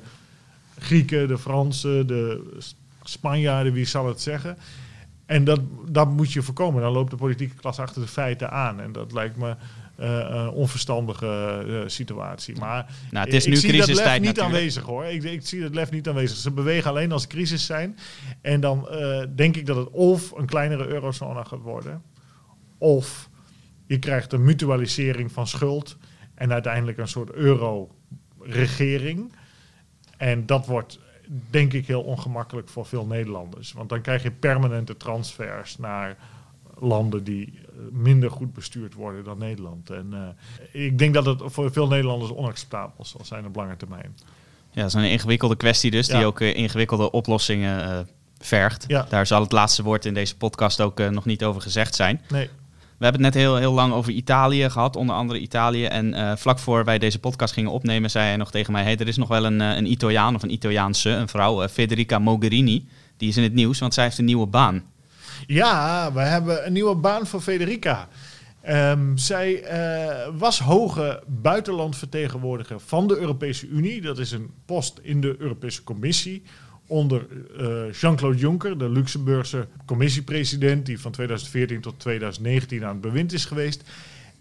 Grieken, 0.78 1.28
de 1.28 1.38
Fransen, 1.38 2.06
de 2.06 2.52
Spanjaarden, 3.02 3.72
wie 3.72 3.84
zal 3.84 4.08
het 4.08 4.20
zeggen. 4.20 4.56
En 5.26 5.44
dat, 5.44 5.60
dat 5.88 6.10
moet 6.10 6.32
je 6.32 6.42
voorkomen. 6.42 6.82
Dan 6.82 6.92
loopt 6.92 7.10
de 7.10 7.16
politieke 7.16 7.54
klas 7.54 7.78
achter 7.78 8.02
de 8.02 8.08
feiten 8.08 8.50
aan. 8.50 8.80
En 8.80 8.92
dat 8.92 9.12
lijkt 9.12 9.36
me 9.36 9.56
uh, 10.00 10.48
onverstandige 10.52 11.64
uh, 11.66 11.82
situatie. 11.86 12.58
Maar 12.58 12.94
nou, 13.10 13.24
het 13.24 13.34
is 13.34 13.44
ik 13.44 13.50
nu 13.50 13.56
zie 13.56 13.78
dat 13.78 13.88
lef 13.88 13.96
niet 13.96 14.04
natuurlijk. 14.04 14.38
aanwezig 14.38 14.82
hoor. 14.82 15.04
Ik, 15.04 15.22
ik 15.22 15.46
zie 15.46 15.60
dat 15.60 15.74
lef 15.74 15.90
niet 15.90 16.08
aanwezig. 16.08 16.36
Ze 16.36 16.50
bewegen 16.50 16.90
alleen 16.90 17.12
als 17.12 17.26
crisis 17.26 17.66
zijn. 17.66 17.98
En 18.40 18.60
dan 18.60 18.88
uh, 18.90 19.22
denk 19.34 19.56
ik 19.56 19.66
dat 19.66 19.76
het 19.76 19.90
of 19.90 20.30
een 20.30 20.46
kleinere 20.46 20.86
eurozone 20.86 21.44
gaat 21.44 21.60
worden, 21.60 22.02
of 22.78 23.28
je 23.86 23.98
krijgt 23.98 24.32
een 24.32 24.44
mutualisering 24.44 25.32
van 25.32 25.46
schuld 25.46 25.96
en 26.34 26.52
uiteindelijk 26.52 26.98
een 26.98 27.08
soort 27.08 27.30
euro-regering. 27.30 29.32
En 30.16 30.46
dat 30.46 30.66
wordt 30.66 30.98
denk 31.50 31.72
ik 31.72 31.86
heel 31.86 32.02
ongemakkelijk 32.02 32.68
voor 32.68 32.86
veel 32.86 33.06
Nederlanders. 33.06 33.72
Want 33.72 33.88
dan 33.88 34.00
krijg 34.00 34.22
je 34.22 34.30
permanente 34.30 34.96
transfers 34.96 35.78
naar 35.78 36.16
landen 36.78 37.24
die 37.24 37.58
minder 37.92 38.30
goed 38.30 38.52
bestuurd 38.52 38.94
worden 38.94 39.24
dan 39.24 39.38
Nederland. 39.38 39.90
En 39.90 40.06
uh, 40.72 40.84
ik 40.84 40.98
denk 40.98 41.14
dat 41.14 41.26
het 41.26 41.42
voor 41.44 41.72
veel 41.72 41.88
Nederlanders 41.88 42.32
onacceptabel 42.32 43.04
zal 43.04 43.24
zijn 43.24 43.46
op 43.46 43.56
lange 43.56 43.76
termijn. 43.76 44.16
Ja, 44.70 44.82
dat 44.82 44.86
is 44.86 44.94
een 44.94 45.10
ingewikkelde 45.10 45.56
kwestie 45.56 45.90
dus, 45.90 46.06
die 46.06 46.24
ook 46.24 46.40
uh, 46.40 46.56
ingewikkelde 46.56 47.10
oplossingen 47.10 48.08
vergt. 48.38 48.84
Ja. 48.88 49.06
Daar 49.08 49.26
zal 49.26 49.40
het 49.40 49.52
laatste 49.52 49.82
woord 49.82 50.04
in 50.04 50.14
deze 50.14 50.36
podcast 50.36 50.80
ook 50.80 50.98
nog 51.10 51.24
niet 51.24 51.44
over 51.44 51.62
gezegd 51.62 51.94
zijn. 51.94 52.20
Nee. 52.28 52.48
We 52.98 53.04
hebben 53.04 53.24
het 53.24 53.34
net 53.34 53.42
heel, 53.42 53.56
heel 53.56 53.72
lang 53.72 53.92
over 53.92 54.12
Italië 54.12 54.70
gehad, 54.70 54.96
onder 54.96 55.16
andere 55.16 55.38
Italië. 55.38 55.84
En 55.84 56.38
vlak 56.38 56.58
voor 56.58 56.84
wij 56.84 56.98
deze 56.98 57.18
podcast 57.18 57.52
gingen 57.52 57.70
opnemen, 57.70 58.10
zei 58.10 58.26
hij 58.26 58.36
nog 58.36 58.50
tegen 58.50 58.72
mij... 58.72 58.82
Hey, 58.82 58.96
er 58.96 59.08
is 59.08 59.16
nog 59.16 59.28
wel 59.28 59.44
een, 59.44 59.60
een 59.60 59.90
Italiaan 59.90 60.34
of 60.34 60.42
een 60.42 60.52
Italiaanse, 60.52 61.10
een 61.10 61.28
vrouw, 61.28 61.68
Federica 61.68 62.18
Mogherini. 62.18 62.88
Die 63.16 63.28
is 63.28 63.36
in 63.36 63.42
het 63.42 63.52
nieuws, 63.54 63.78
want 63.78 63.94
zij 63.94 64.04
heeft 64.04 64.18
een 64.18 64.24
nieuwe 64.24 64.46
baan. 64.46 64.84
Ja, 65.46 66.12
we 66.12 66.20
hebben 66.20 66.66
een 66.66 66.72
nieuwe 66.72 66.94
baan 66.94 67.26
voor 67.26 67.40
Federica. 67.40 68.08
Um, 68.68 69.18
zij 69.18 69.62
uh, 69.62 70.38
was 70.38 70.58
hoge 70.58 71.22
buitenlandvertegenwoordiger 71.26 72.80
van 72.80 73.06
de 73.06 73.16
Europese 73.16 73.66
Unie. 73.68 74.00
Dat 74.00 74.18
is 74.18 74.32
een 74.32 74.50
post 74.64 74.98
in 75.02 75.20
de 75.20 75.36
Europese 75.38 75.84
Commissie 75.84 76.42
onder 76.86 77.26
uh, 77.60 77.92
Jean-Claude 77.92 78.38
Juncker, 78.38 78.78
de 78.78 78.88
Luxemburgse 78.88 79.68
commissiepresident, 79.86 80.86
die 80.86 81.00
van 81.00 81.12
2014 81.12 81.80
tot 81.80 82.00
2019 82.00 82.84
aan 82.84 82.92
het 82.92 83.00
bewind 83.00 83.32
is 83.32 83.44
geweest. 83.44 83.82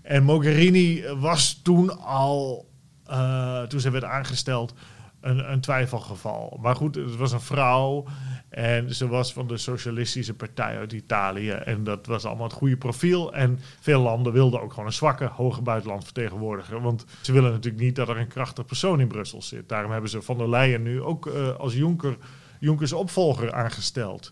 En 0.01 0.23
Mogherini 0.23 1.03
was 1.19 1.59
toen 1.63 1.99
al, 1.99 2.67
uh, 3.09 3.61
toen 3.61 3.79
zij 3.79 3.91
werd 3.91 4.03
aangesteld, 4.03 4.73
een, 5.21 5.51
een 5.51 5.59
twijfelgeval. 5.59 6.59
Maar 6.61 6.75
goed, 6.75 6.95
het 6.95 7.15
was 7.15 7.31
een 7.31 7.41
vrouw 7.41 8.05
en 8.49 8.95
ze 8.95 9.07
was 9.07 9.33
van 9.33 9.47
de 9.47 9.57
Socialistische 9.57 10.33
Partij 10.33 10.77
uit 10.77 10.93
Italië. 10.93 11.49
En 11.49 11.83
dat 11.83 12.05
was 12.05 12.25
allemaal 12.25 12.47
het 12.47 12.55
goede 12.55 12.77
profiel. 12.77 13.33
En 13.33 13.59
veel 13.79 14.01
landen 14.01 14.33
wilden 14.33 14.61
ook 14.61 14.69
gewoon 14.69 14.85
een 14.85 14.93
zwakke, 14.93 15.25
hoge 15.25 15.61
buitenlandvertegenwoordiger. 15.61 16.81
Want 16.81 17.05
ze 17.21 17.31
willen 17.31 17.51
natuurlijk 17.51 17.83
niet 17.83 17.95
dat 17.95 18.09
er 18.09 18.17
een 18.17 18.27
krachtig 18.27 18.65
persoon 18.65 18.99
in 18.99 19.07
Brussel 19.07 19.41
zit. 19.41 19.69
Daarom 19.69 19.91
hebben 19.91 20.09
ze 20.09 20.21
van 20.21 20.37
der 20.37 20.49
Leyen 20.49 20.83
nu 20.83 21.01
ook 21.01 21.25
uh, 21.25 21.55
als 21.55 21.73
Juncker, 21.73 22.17
Junckers 22.59 22.93
opvolger 22.93 23.53
aangesteld. 23.53 24.31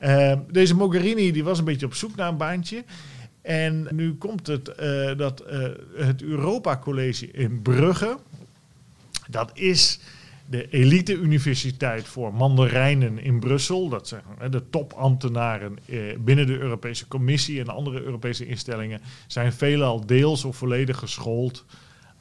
Uh, 0.00 0.32
deze 0.50 0.74
Mogherini 0.74 1.32
die 1.32 1.44
was 1.44 1.58
een 1.58 1.64
beetje 1.64 1.86
op 1.86 1.94
zoek 1.94 2.16
naar 2.16 2.28
een 2.28 2.36
baantje. 2.36 2.84
En 3.42 3.88
nu 3.90 4.14
komt 4.14 4.46
het 4.46 4.72
uh, 4.80 5.16
dat 5.16 5.44
het 5.96 6.22
Europa 6.22 6.78
College 6.78 7.30
in 7.30 7.62
Brugge. 7.62 8.18
Dat 9.32 9.50
is 9.54 9.98
de 10.46 10.68
elite-universiteit 10.70 12.08
voor 12.08 12.34
mandarijnen 12.34 13.18
in 13.18 13.40
Brussel. 13.40 13.88
Dat 13.88 14.08
zijn 14.08 14.22
de 14.50 14.68
topambtenaren 14.70 15.78
binnen 16.18 16.46
de 16.46 16.58
Europese 16.58 17.08
Commissie 17.08 17.60
en 17.60 17.68
andere 17.68 18.02
Europese 18.02 18.46
instellingen. 18.46 19.00
Zijn 19.26 19.52
veelal 19.52 20.06
deels 20.06 20.44
of 20.44 20.56
volledig 20.56 20.98
geschoold 20.98 21.64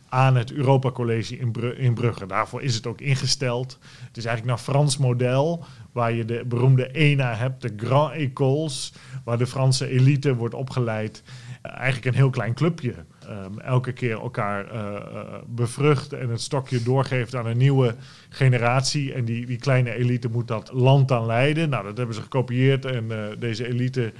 aan 0.09 0.36
het 0.36 0.51
Europa 0.51 0.91
College 0.91 1.38
in, 1.38 1.53
in 1.78 1.93
Brugge. 1.93 2.26
Daarvoor 2.26 2.62
is 2.62 2.76
het 2.76 2.88
ook 2.88 3.01
ingesteld. 3.01 3.78
Het 4.07 4.18
is 4.18 4.26
eigenlijk 4.26 4.57
naar 4.57 4.74
Frans 4.74 4.97
model, 4.97 5.66
waar 5.91 6.14
je 6.14 6.26
de 6.26 6.43
beroemde 6.45 6.88
ENA 6.88 7.36
hebt, 7.36 7.62
de 7.62 7.74
Grand 7.78 8.14
Écoles, 8.14 8.93
waar 9.24 9.38
de 9.38 9.47
Franse 9.47 9.88
elite 9.88 10.36
wordt 10.36 10.53
opgeleid. 10.53 11.24
Uh, 11.26 11.72
eigenlijk 11.72 12.05
een 12.05 12.22
heel 12.22 12.30
klein 12.30 12.53
clubje. 12.53 12.95
Um, 13.32 13.60
elke 13.60 13.92
keer 13.92 14.20
elkaar 14.20 14.66
uh, 14.66 14.82
uh, 14.82 15.22
bevrucht 15.48 16.14
en 16.14 16.30
het 16.30 16.42
stokje 16.42 16.84
doorgeeft 16.84 17.36
aan 17.36 17.46
een 17.46 17.58
nieuwe 17.58 17.96
generatie. 18.30 19.14
En 19.14 19.26
die, 19.26 19.46
die 19.46 19.58
kleine 19.58 19.94
elite 19.94 20.30
moet 20.30 20.48
dat 20.48 20.72
land 20.74 21.08
dan 21.08 21.26
leiden. 21.26 21.70
Nou, 21.70 21.84
dat 21.84 21.98
hebben 21.98 22.16
ze 22.16 22.22
gekopieerd. 22.22 22.86
En 22.86 23.08
deze 23.40 23.68
elite 23.68 24.14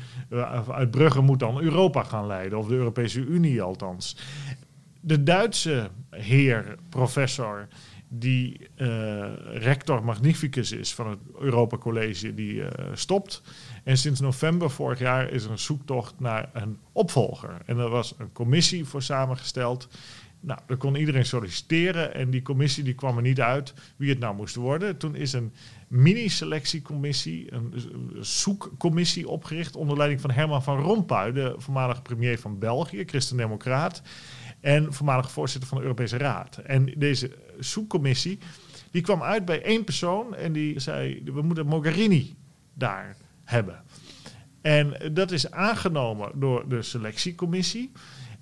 uit 0.72 0.92
Brugge 0.92 1.22
moet 1.22 1.40
dan 1.40 1.62
Europa 1.62 2.04
gaan 2.04 2.28
leiden, 2.28 2.58
of 2.58 2.68
de 2.68 2.76
Europese 2.76 3.20
Unie 3.20 3.62
althans 3.62 4.16
de 5.02 5.24
Duitse 5.24 5.90
heer, 6.10 6.76
professor, 6.90 7.68
die 8.14 8.60
uh, 8.78 8.88
rector 9.46 10.04
magnificus 10.04 10.72
is 10.72 10.94
van 10.94 11.10
het 11.10 11.20
Europa 11.40 11.78
College, 11.78 12.34
die 12.34 12.54
uh, 12.54 12.68
stopt. 12.94 13.42
En 13.84 13.98
sinds 13.98 14.20
november 14.20 14.70
vorig 14.70 15.00
jaar 15.00 15.30
is 15.30 15.44
er 15.44 15.52
een 15.52 15.60
zoektocht 15.60 16.20
naar 16.20 16.50
een 16.54 16.78
opvolger. 16.92 17.58
En 17.66 17.78
er 17.78 17.90
was 17.90 18.16
een 18.18 18.32
commissie 18.32 18.86
voor 18.86 19.02
samengesteld. 19.02 19.88
Nou, 20.40 20.60
daar 20.68 20.78
kon 20.78 20.96
iedereen 20.96 21.26
solliciteren 21.26 22.14
en 22.14 22.30
die 22.30 22.42
commissie 22.42 22.84
die 22.84 22.94
kwam 22.94 23.16
er 23.16 23.22
niet 23.22 23.42
uit 23.42 23.74
wie 23.96 24.10
het 24.10 24.20
nou 24.20 24.36
moest 24.36 24.56
worden. 24.56 24.98
Toen 24.98 25.16
is 25.16 25.34
een 25.34 25.54
mini-selectiecommissie, 25.88 27.54
een, 27.54 27.74
zoekcommissie 28.20 29.28
opgericht 29.28 29.76
onder 29.76 29.98
leiding 29.98 30.22
van 30.22 30.32
Herman 30.32 30.64
van 30.64 30.80
Rompuy, 30.80 31.32
de 31.32 31.54
voormalige 31.58 32.02
premier 32.02 32.40
van 32.40 32.60
België, 32.60 33.04
christendemocraat 33.06 34.02
en 34.62 34.94
voormalig 34.94 35.32
voorzitter 35.32 35.70
van 35.70 35.78
de 35.78 35.84
Europese 35.84 36.18
Raad. 36.18 36.58
En 36.58 36.94
deze 36.98 37.38
zoekcommissie 37.60 38.40
die 38.92 39.02
kwam 39.02 39.24
uit 39.24 39.46
bij 39.46 39.64
één 39.64 39.84
persoon 39.84 40.36
en 40.36 40.54
die 40.54 40.80
zei: 40.80 41.22
we 41.26 41.42
moeten 41.42 41.66
Mogherini 41.66 42.36
daar 42.74 43.16
hebben. 43.44 43.84
En 44.62 45.14
dat 45.14 45.32
is 45.32 45.52
aangenomen 45.52 46.32
door 46.40 46.70
de 46.70 46.82
selectiecommissie. 46.82 47.92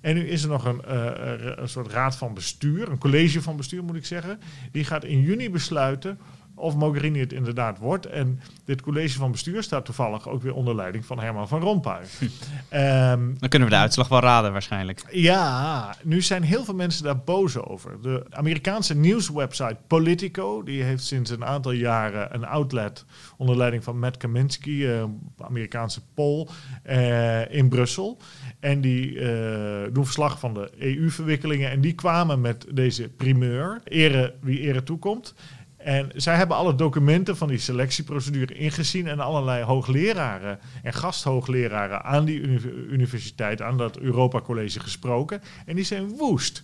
En 0.00 0.14
nu 0.14 0.28
is 0.28 0.42
er 0.42 0.48
nog 0.48 0.64
een, 0.64 0.82
uh, 0.88 1.10
een 1.56 1.68
soort 1.68 1.92
raad 1.92 2.16
van 2.16 2.34
bestuur, 2.34 2.88
een 2.88 2.98
college 2.98 3.42
van 3.42 3.56
bestuur 3.56 3.84
moet 3.84 3.96
ik 3.96 4.06
zeggen. 4.06 4.40
Die 4.72 4.84
gaat 4.84 5.04
in 5.04 5.20
juni 5.20 5.50
besluiten 5.50 6.18
of 6.60 6.76
Mogherini 6.76 7.20
het 7.20 7.32
inderdaad 7.32 7.78
wordt. 7.78 8.06
En 8.06 8.40
dit 8.64 8.82
college 8.82 9.18
van 9.18 9.30
bestuur 9.30 9.62
staat 9.62 9.84
toevallig 9.84 10.28
ook 10.28 10.42
weer 10.42 10.54
onder 10.54 10.74
leiding 10.74 11.04
van 11.06 11.20
Herman 11.20 11.48
van 11.48 11.60
Rompuy. 11.60 12.00
um, 12.20 13.36
Dan 13.38 13.48
kunnen 13.48 13.68
we 13.68 13.74
de 13.74 13.80
uitslag 13.80 14.08
wel 14.08 14.20
raden 14.20 14.52
waarschijnlijk. 14.52 15.02
Ja, 15.10 15.94
nu 16.02 16.22
zijn 16.22 16.42
heel 16.42 16.64
veel 16.64 16.74
mensen 16.74 17.04
daar 17.04 17.18
boos 17.18 17.56
over. 17.56 18.02
De 18.02 18.26
Amerikaanse 18.30 18.96
nieuwswebsite 18.96 19.76
Politico, 19.86 20.62
die 20.62 20.82
heeft 20.82 21.04
sinds 21.04 21.30
een 21.30 21.44
aantal 21.44 21.72
jaren 21.72 22.34
een 22.34 22.44
outlet 22.44 23.04
onder 23.36 23.56
leiding 23.56 23.84
van 23.84 23.98
Matt 23.98 24.16
Kaminsky, 24.16 24.70
uh, 24.70 25.04
Amerikaanse 25.38 26.00
Pol, 26.14 26.48
uh, 26.90 27.54
in 27.54 27.68
Brussel. 27.68 28.18
En 28.60 28.80
die 28.80 29.12
uh, 29.12 29.28
doen 29.92 30.04
verslag 30.04 30.38
van 30.38 30.54
de 30.54 30.70
EU-verwikkelingen. 30.78 31.70
En 31.70 31.80
die 31.80 31.94
kwamen 31.94 32.40
met 32.40 32.66
deze 32.72 33.08
primeur, 33.08 33.80
ere 33.84 34.34
wie 34.40 34.60
ere 34.60 34.82
toekomt. 34.82 35.34
En 35.84 36.10
zij 36.14 36.36
hebben 36.36 36.56
alle 36.56 36.74
documenten 36.74 37.36
van 37.36 37.48
die 37.48 37.58
selectieprocedure 37.58 38.54
ingezien 38.54 39.06
en 39.06 39.20
allerlei 39.20 39.64
hoogleraren 39.64 40.58
en 40.82 40.92
gasthoogleraren 40.92 42.04
aan 42.04 42.24
die 42.24 42.40
universiteit, 42.88 43.62
aan 43.62 43.76
dat 43.76 43.98
Europa 43.98 44.40
College 44.40 44.80
gesproken. 44.80 45.42
En 45.66 45.74
die 45.74 45.84
zijn 45.84 46.08
woest. 46.08 46.62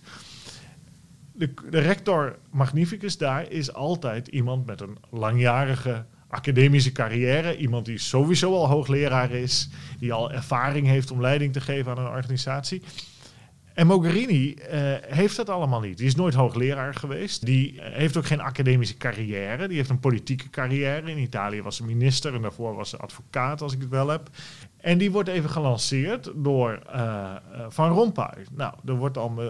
De, 1.33 1.53
de 1.69 1.79
rector 1.79 2.37
magnificus 2.51 3.17
daar 3.17 3.51
is 3.51 3.73
altijd 3.73 4.27
iemand 4.27 4.65
met 4.65 4.81
een 4.81 4.97
langjarige 5.09 6.05
academische 6.27 6.91
carrière. 6.91 7.57
Iemand 7.57 7.85
die 7.85 7.97
sowieso 7.97 8.53
al 8.53 8.67
hoogleraar 8.67 9.31
is, 9.31 9.69
die 9.99 10.13
al 10.13 10.31
ervaring 10.31 10.87
heeft 10.87 11.11
om 11.11 11.21
leiding 11.21 11.53
te 11.53 11.61
geven 11.61 11.91
aan 11.91 12.05
een 12.05 12.11
organisatie. 12.11 12.81
En 13.77 13.87
Mogherini 13.87 14.53
uh, 14.53 14.63
heeft 15.01 15.35
dat 15.35 15.49
allemaal 15.49 15.79
niet. 15.79 15.97
Die 15.97 16.07
is 16.07 16.15
nooit 16.15 16.33
hoogleraar 16.33 16.93
geweest. 16.93 17.45
Die 17.45 17.81
eh, 17.81 17.93
heeft 17.93 18.17
ook 18.17 18.25
geen 18.25 18.41
academische 18.41 18.97
carrière. 18.97 19.67
Die 19.67 19.77
heeft 19.77 19.89
een 19.89 19.99
politieke 19.99 20.49
carrière. 20.49 21.11
In 21.11 21.17
Italië 21.17 21.61
was 21.61 21.75
ze 21.75 21.85
minister 21.85 22.33
en 22.33 22.41
daarvoor 22.41 22.75
was 22.75 22.89
ze 22.89 22.97
advocaat, 22.97 23.61
als 23.61 23.73
ik 23.73 23.81
het 23.81 23.89
wel 23.89 24.07
heb. 24.07 24.29
En 24.77 24.97
die 24.97 25.11
wordt 25.11 25.29
even 25.29 25.49
gelanceerd 25.49 26.31
door 26.35 26.79
uh, 26.95 27.35
Van 27.69 27.91
Rompuy. 27.91 28.45
Nou, 28.51 28.73
er 28.85 28.95
wordt 28.95 29.17
al 29.17 29.41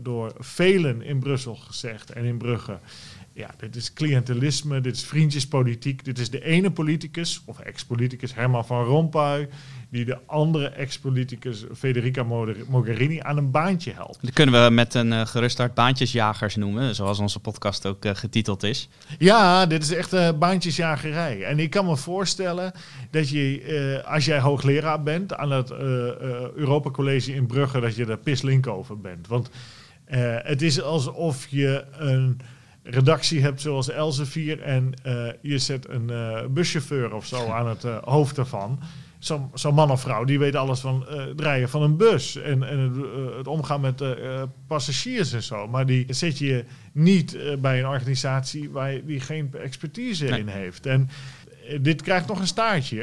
door 0.00 0.32
velen 0.38 1.02
in 1.02 1.18
Brussel 1.18 1.54
gezegd 1.54 2.12
en 2.12 2.24
in 2.24 2.38
Brugge 2.38 2.78
ja, 3.38 3.50
dit 3.56 3.76
is 3.76 3.92
cliëntelisme, 3.92 4.80
dit 4.80 4.96
is 4.96 5.04
vriendjespolitiek. 5.04 6.04
Dit 6.04 6.18
is 6.18 6.30
de 6.30 6.44
ene 6.44 6.70
politicus, 6.70 7.42
of 7.46 7.58
ex-politicus 7.58 8.34
Herman 8.34 8.66
van 8.66 8.84
Rompuy, 8.84 9.48
die 9.90 10.04
de 10.04 10.18
andere 10.26 10.68
ex-politicus 10.68 11.64
Federica 11.74 12.22
Mogherini 12.68 13.20
aan 13.20 13.36
een 13.36 13.50
baantje 13.50 13.92
helpt. 13.92 14.18
Dat 14.20 14.32
kunnen 14.32 14.64
we 14.64 14.70
met 14.70 14.94
een 14.94 15.12
uh, 15.12 15.26
gerust 15.26 15.58
hart 15.58 15.74
baantjesjagers 15.74 16.56
noemen, 16.56 16.94
zoals 16.94 17.18
onze 17.18 17.40
podcast 17.40 17.86
ook 17.86 18.04
uh, 18.04 18.14
getiteld 18.14 18.62
is. 18.62 18.88
Ja, 19.18 19.66
dit 19.66 19.82
is 19.82 19.92
echt 19.92 20.14
uh, 20.14 20.28
baantjesjagerij. 20.38 21.44
En 21.44 21.58
ik 21.58 21.70
kan 21.70 21.86
me 21.86 21.96
voorstellen 21.96 22.72
dat 23.10 23.28
je, 23.28 24.02
als 24.06 24.24
jij 24.24 24.40
hoogleraar 24.40 25.02
bent 25.02 25.34
aan 25.34 25.50
het 25.50 25.70
Europa 26.54 26.90
College 26.90 27.34
in 27.34 27.46
Brugge, 27.46 27.80
dat 27.80 27.96
je 27.96 28.06
daar 28.06 28.18
pislink 28.18 28.66
over 28.66 29.00
bent. 29.00 29.26
Want 29.26 29.50
het 30.42 30.62
is 30.62 30.82
alsof 30.82 31.46
je 31.46 31.84
een 31.92 32.40
redactie 32.82 33.42
hebt 33.42 33.60
zoals 33.60 33.90
Elsevier 33.90 34.62
en 34.62 34.92
je 35.40 35.58
zet 35.58 35.88
een 35.88 36.10
buschauffeur 36.50 37.14
of 37.14 37.26
zo 37.26 37.46
aan 37.58 37.68
het 37.68 37.82
hoofd 38.04 38.38
ervan. 38.38 38.80
Zo'n 39.18 39.50
zo 39.54 39.72
man 39.72 39.90
of 39.90 40.00
vrouw 40.00 40.24
die 40.24 40.38
weet 40.38 40.56
alles 40.56 40.80
van 40.80 41.04
het 41.08 41.40
rijden 41.40 41.68
van 41.68 41.82
een 41.82 41.96
bus 41.96 42.36
en, 42.36 42.62
en 42.62 42.78
het, 42.78 42.96
het, 43.36 43.46
omgaan 43.46 43.80
met 43.80 44.02
passagiers 44.66 45.32
en 45.32 45.42
zo. 45.42 45.68
Maar 45.68 45.86
die 45.86 46.06
zet 46.08 46.38
je 46.38 46.64
niet 46.92 47.38
bij 47.60 47.78
een 47.78 47.86
organisatie 47.88 48.70
waar 48.70 48.92
je, 48.92 49.04
die 49.04 49.20
geen 49.20 49.50
expertise 49.62 50.24
nee. 50.24 50.40
in 50.40 50.48
heeft. 50.48 50.86
En 50.86 51.08
dit 51.80 52.02
krijgt 52.02 52.28
nog 52.28 52.40
een 52.40 52.46
staartje. 52.46 53.02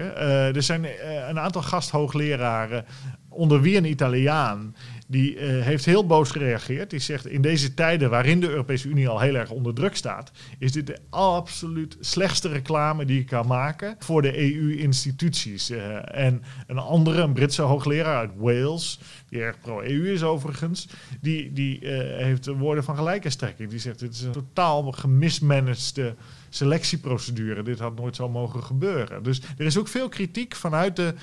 er 0.56 0.64
zijn 0.64 0.86
een 1.30 1.40
aantal 1.40 1.62
gasthoogleraren, 1.62 2.86
onder 3.30 3.62
wie 3.62 3.78
een 3.78 3.86
Italiaan 3.86 4.76
die 5.08 5.36
uh, 5.36 5.64
heeft 5.64 5.86
heel 5.86 6.06
boos 6.06 6.32
gereageerd. 6.32 6.90
Die 6.90 7.00
zegt, 7.00 7.28
in 7.28 7.42
deze 7.42 7.74
tijden 7.74 8.10
waarin 8.10 8.40
de 8.40 8.50
Europese 8.50 8.88
Unie 8.88 9.08
al 9.08 9.20
heel 9.20 9.36
erg 9.36 9.50
onder 9.50 9.74
druk 9.74 9.96
staat, 9.96 10.32
is 10.60 10.72
dit 10.72 10.88
de 10.88 10.98
absoluut 11.10 11.98
slechtste 12.00 12.48
reclame 12.50 13.06
die 13.06 13.18
je 13.18 13.24
kan 13.24 13.48
maken 13.48 13.96
voor 14.00 14.22
de 14.22 14.38
EU-instituties. 14.38 15.70
En 15.70 16.44
een 16.68 16.78
andere, 16.78 17.22
een 17.22 17.34
Britse 17.34 17.62
hoogleraar 17.62 18.18
uit 18.18 18.32
Wales, 18.36 19.00
die 19.30 19.42
erg 19.42 19.60
pro-EU 19.60 20.12
is 20.12 20.24
overigens, 20.24 20.88
die, 21.22 21.54
die 21.54 21.80
heeft 22.18 22.46
woorden 22.46 22.84
van 22.84 22.96
gelijke 22.96 23.30
strekking. 23.30 23.70
Die 23.70 23.80
zegt, 23.80 24.00
dit 24.00 24.14
is 24.14 24.22
een 24.22 24.32
totaal 24.32 24.92
gemismanagede 24.92 26.16
selectieprocedure. 26.56 27.64
Dit 27.64 27.80
had 27.80 27.96
nooit 27.96 28.16
zo 28.16 28.30
mogen 28.30 28.64
gebeuren. 28.64 29.24
Dus 29.24 29.42
er 29.58 29.66
is 29.66 29.78
ook 29.78 29.88
veel 29.88 30.10
kritiek 30.10 30.56
vanuit 30.56 30.96
de 30.96 31.14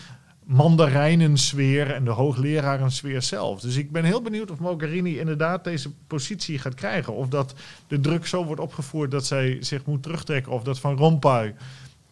mandarijnensfeer 0.45 1.91
en 1.91 2.05
de 2.05 2.11
hooglerarensfeer 2.11 3.23
zelf. 3.23 3.61
Dus 3.61 3.77
ik 3.77 3.93
ben 3.93 4.05
heel 4.05 4.23
benieuwd 4.23 4.51
of 4.51 4.59
Mogherini 4.59 5.19
inderdaad 5.19 5.65
deze 5.65 5.91
positie 6.07 6.59
gaat 6.59 6.75
krijgen. 6.75 7.15
Of 7.15 7.29
dat 7.29 7.55
de 7.89 8.01
druk 8.01 8.27
zo 8.27 8.45
wordt 8.45 8.61
opgevoerd 8.61 9.11
dat 9.11 9.27
zij 9.27 9.57
zich 9.61 9.85
moet 9.85 10.03
terugtrekken. 10.03 10.53
Of 10.53 10.63
dat 10.63 10.79
Van 10.79 10.97
Rompuy 10.97 11.55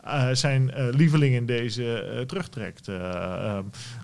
uh, 0.05 0.29
zijn 0.33 0.73
uh, 0.77 0.89
lieveling 0.91 1.35
in 1.35 1.47
deze 1.47 2.11
uh, 2.15 2.21
terugtrekt. 2.21 2.89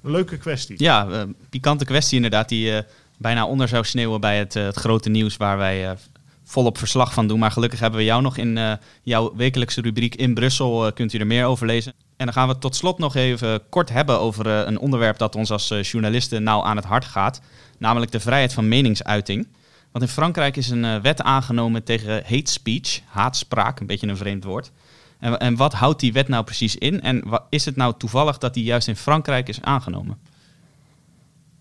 leuke 0.02 0.36
kwestie. 0.36 0.82
Ja, 0.82 1.26
pikante 1.50 1.84
kwestie 1.84 2.16
inderdaad 2.16 2.48
die 2.48 2.82
bijna 3.18 3.46
onder 3.46 3.68
zou 3.68 3.84
sneeuwen 3.84 4.20
bij 4.20 4.38
het, 4.38 4.54
het 4.54 4.76
grote 4.76 5.08
nieuws 5.08 5.36
waar 5.36 5.58
wij 5.58 5.96
volop 6.48 6.78
verslag 6.78 7.12
van 7.12 7.28
doen. 7.28 7.38
Maar 7.38 7.50
gelukkig 7.50 7.80
hebben 7.80 7.98
we 7.98 8.04
jou 8.04 8.22
nog 8.22 8.36
in 8.36 8.78
jouw 9.02 9.34
wekelijkse 9.34 9.80
rubriek 9.80 10.14
in 10.14 10.34
Brussel. 10.34 10.92
kunt 10.92 11.12
u 11.12 11.18
er 11.18 11.26
meer 11.26 11.44
over 11.44 11.66
lezen. 11.66 11.92
En 12.16 12.24
dan 12.24 12.34
gaan 12.34 12.48
we 12.48 12.58
tot 12.58 12.76
slot 12.76 12.98
nog 12.98 13.14
even 13.14 13.68
kort 13.68 13.88
hebben 13.88 14.20
over 14.20 14.46
uh, 14.46 14.60
een 14.66 14.78
onderwerp 14.78 15.18
dat 15.18 15.34
ons 15.34 15.50
als 15.50 15.68
journalisten 15.68 16.42
nou 16.42 16.64
aan 16.64 16.76
het 16.76 16.84
hart 16.84 17.04
gaat. 17.04 17.40
Namelijk 17.78 18.12
de 18.12 18.20
vrijheid 18.20 18.52
van 18.52 18.68
meningsuiting. 18.68 19.48
Want 19.92 20.04
in 20.04 20.10
Frankrijk 20.10 20.56
is 20.56 20.68
een 20.68 21.02
wet 21.02 21.22
aangenomen 21.22 21.84
tegen 21.84 22.22
hate 22.26 22.50
speech, 22.50 23.00
haatspraak, 23.04 23.80
een 23.80 23.86
beetje 23.86 24.06
een 24.06 24.16
vreemd 24.16 24.44
woord. 24.44 24.70
En, 25.18 25.38
en 25.38 25.56
wat 25.56 25.72
houdt 25.72 26.00
die 26.00 26.12
wet 26.12 26.28
nou 26.28 26.44
precies 26.44 26.76
in? 26.76 27.00
En 27.00 27.22
is 27.48 27.64
het 27.64 27.76
nou 27.76 27.94
toevallig 27.98 28.38
dat 28.38 28.54
die 28.54 28.64
juist 28.64 28.88
in 28.88 28.96
Frankrijk 28.96 29.48
is 29.48 29.62
aangenomen? 29.62 30.18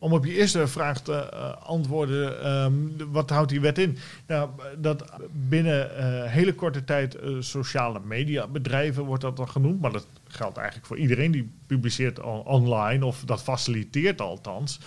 Om 0.06 0.14
op 0.14 0.26
je 0.26 0.34
eerste 0.34 0.68
vraag 0.68 1.02
te 1.02 1.30
uh, 1.34 1.68
antwoorden, 1.68 2.52
um, 2.64 2.96
wat 3.12 3.30
houdt 3.30 3.50
die 3.50 3.62
wet 3.62 3.78
in? 3.78 3.98
Nou, 4.28 4.50
dat 4.78 5.06
binnen 5.32 5.90
uh, 5.92 6.24
hele 6.32 6.54
korte 6.54 6.84
tijd 6.84 7.16
uh, 7.16 7.36
sociale 7.40 8.00
mediabedrijven 8.04 9.04
wordt 9.04 9.22
dat 9.22 9.38
dan 9.38 9.50
genoemd, 9.50 9.82
maar 9.82 9.92
dat 9.92 10.08
geldt 10.28 10.58
eigenlijk 10.58 10.88
voor 10.88 10.98
iedereen 10.98 11.32
die 11.32 11.52
publiceert 11.68 12.20
online 12.44 13.06
of 13.06 13.24
dat 13.26 13.44
faciliteert 13.44 14.22
althans 14.22 14.80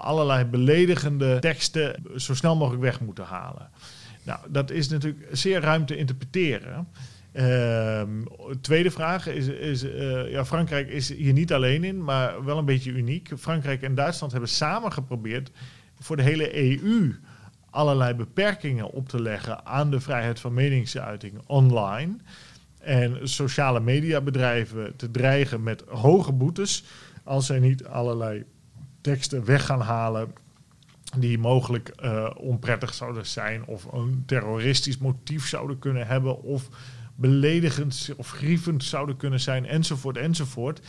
allerlei 0.00 0.44
beledigende 0.44 1.38
teksten 1.38 2.02
zo 2.16 2.34
snel 2.34 2.56
mogelijk 2.56 2.82
weg 2.82 3.00
moeten 3.00 3.24
halen. 3.24 3.70
Nou, 4.22 4.40
dat 4.48 4.70
is 4.70 4.88
natuurlijk 4.88 5.26
zeer 5.30 5.60
ruim 5.60 5.86
te 5.86 5.96
interpreteren. 5.96 6.88
Uh, 7.32 8.02
tweede 8.60 8.90
vraag 8.90 9.26
is, 9.26 9.46
is 9.46 9.84
uh, 9.84 10.30
ja, 10.30 10.44
Frankrijk 10.44 10.88
is 10.88 11.08
hier 11.14 11.32
niet 11.32 11.52
alleen 11.52 11.84
in, 11.84 12.04
maar 12.04 12.44
wel 12.44 12.58
een 12.58 12.64
beetje 12.64 12.90
uniek. 12.90 13.30
Frankrijk 13.38 13.82
en 13.82 13.94
Duitsland 13.94 14.32
hebben 14.32 14.50
samen 14.50 14.92
geprobeerd 14.92 15.50
voor 16.00 16.16
de 16.16 16.22
hele 16.22 16.78
EU 16.80 17.14
allerlei 17.70 18.14
beperkingen 18.14 18.90
op 18.90 19.08
te 19.08 19.22
leggen 19.22 19.66
aan 19.66 19.90
de 19.90 20.00
vrijheid 20.00 20.40
van 20.40 20.54
meningsuiting 20.54 21.40
online. 21.46 22.16
En 22.78 23.28
sociale 23.28 23.80
mediabedrijven 23.80 24.96
te 24.96 25.10
dreigen 25.10 25.62
met 25.62 25.84
hoge 25.88 26.32
boetes 26.32 26.84
als 27.24 27.46
zij 27.46 27.58
niet 27.58 27.84
allerlei 27.84 28.44
teksten 29.00 29.44
weg 29.44 29.66
gaan 29.66 29.80
halen 29.80 30.32
die 31.18 31.38
mogelijk 31.38 31.92
uh, 32.04 32.30
onprettig 32.36 32.94
zouden 32.94 33.26
zijn 33.26 33.66
of 33.66 33.92
een 33.92 34.22
terroristisch 34.26 34.98
motief 34.98 35.48
zouden 35.48 35.78
kunnen 35.78 36.06
hebben 36.06 36.42
of 36.42 36.68
beledigend 37.16 38.10
of 38.16 38.30
grievend 38.30 38.84
zouden 38.84 39.16
kunnen 39.16 39.40
zijn 39.40 39.66
enzovoort 39.66 40.16
enzovoort. 40.16 40.80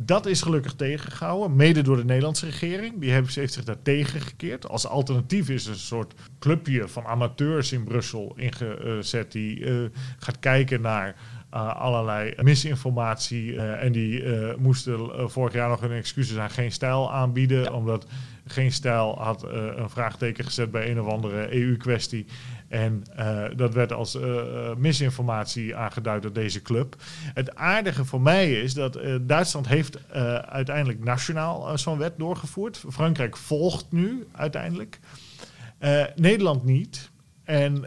Dat 0.00 0.26
is 0.26 0.42
gelukkig 0.42 0.74
tegengehouden, 0.74 1.56
mede 1.56 1.82
door 1.82 1.96
de 1.96 2.04
Nederlandse 2.04 2.46
regering. 2.46 3.00
Die 3.00 3.10
heeft, 3.10 3.32
zich 3.32 3.64
daar 3.64 3.82
tegen 3.82 4.20
gekeerd. 4.20 4.68
Als 4.68 4.86
alternatief 4.86 5.48
is 5.48 5.64
er 5.64 5.72
een 5.72 5.78
soort 5.78 6.14
clubje 6.38 6.88
van 6.88 7.04
amateurs 7.04 7.72
in 7.72 7.84
Brussel 7.84 8.32
ingezet 8.36 9.32
die 9.32 9.58
uh, 9.58 9.88
gaat 10.18 10.38
kijken 10.38 10.80
naar 10.80 11.16
uh, 11.54 11.76
allerlei 11.76 12.34
misinformatie. 12.42 13.52
Uh, 13.52 13.82
en 13.82 13.92
die 13.92 14.24
moesten 14.58 15.30
vorig 15.30 15.52
jaar 15.52 15.68
nog 15.68 15.80
hun 15.80 15.92
excuses 15.92 16.36
aan 16.36 16.50
geen 16.50 16.72
stijl 16.72 17.12
aanbieden, 17.12 17.62
ja. 17.62 17.72
omdat 17.72 18.06
geen 18.46 18.72
stijl 18.72 19.22
had 19.22 19.42
een 19.76 19.90
vraagteken 19.90 20.44
gezet 20.44 20.70
bij 20.70 20.90
een 20.90 21.00
of 21.00 21.06
andere 21.06 21.54
EU-kwestie. 21.54 22.26
En 22.68 23.04
uh, 23.18 23.44
dat 23.56 23.74
werd 23.74 23.92
als 23.92 24.14
uh, 24.14 24.42
misinformatie 24.76 25.76
aangeduid 25.76 26.22
door 26.22 26.32
deze 26.32 26.62
club. 26.62 26.96
Het 27.34 27.54
aardige 27.54 28.04
voor 28.04 28.20
mij 28.20 28.52
is 28.52 28.74
dat 28.74 28.98
Duitsland 29.20 29.68
heeft 29.68 30.12
uiteindelijk 30.48 31.04
nationaal 31.04 31.78
zo'n 31.78 31.98
wet 31.98 32.18
doorgevoerd. 32.18 32.84
Frankrijk 32.90 33.36
volgt 33.36 33.86
nu 33.90 34.26
uiteindelijk. 34.32 34.98
Nederland 36.16 36.64
niet. 36.64 37.10
En 37.44 37.84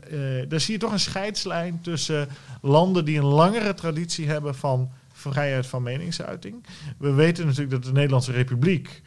daar 0.47 0.59
zie 0.59 0.73
je 0.73 0.79
toch 0.79 0.91
een 0.91 0.99
scheidslijn 0.99 1.79
tussen 1.81 2.27
landen 2.61 3.05
die 3.05 3.17
een 3.17 3.25
langere 3.25 3.73
traditie 3.73 4.27
hebben 4.27 4.55
van 4.55 4.91
vrijheid 5.11 5.67
van 5.67 5.83
meningsuiting. 5.83 6.65
We 6.97 7.11
weten 7.13 7.45
natuurlijk 7.45 7.71
dat 7.71 7.83
de 7.83 7.91
Nederlandse 7.91 8.31
Republiek 8.31 9.01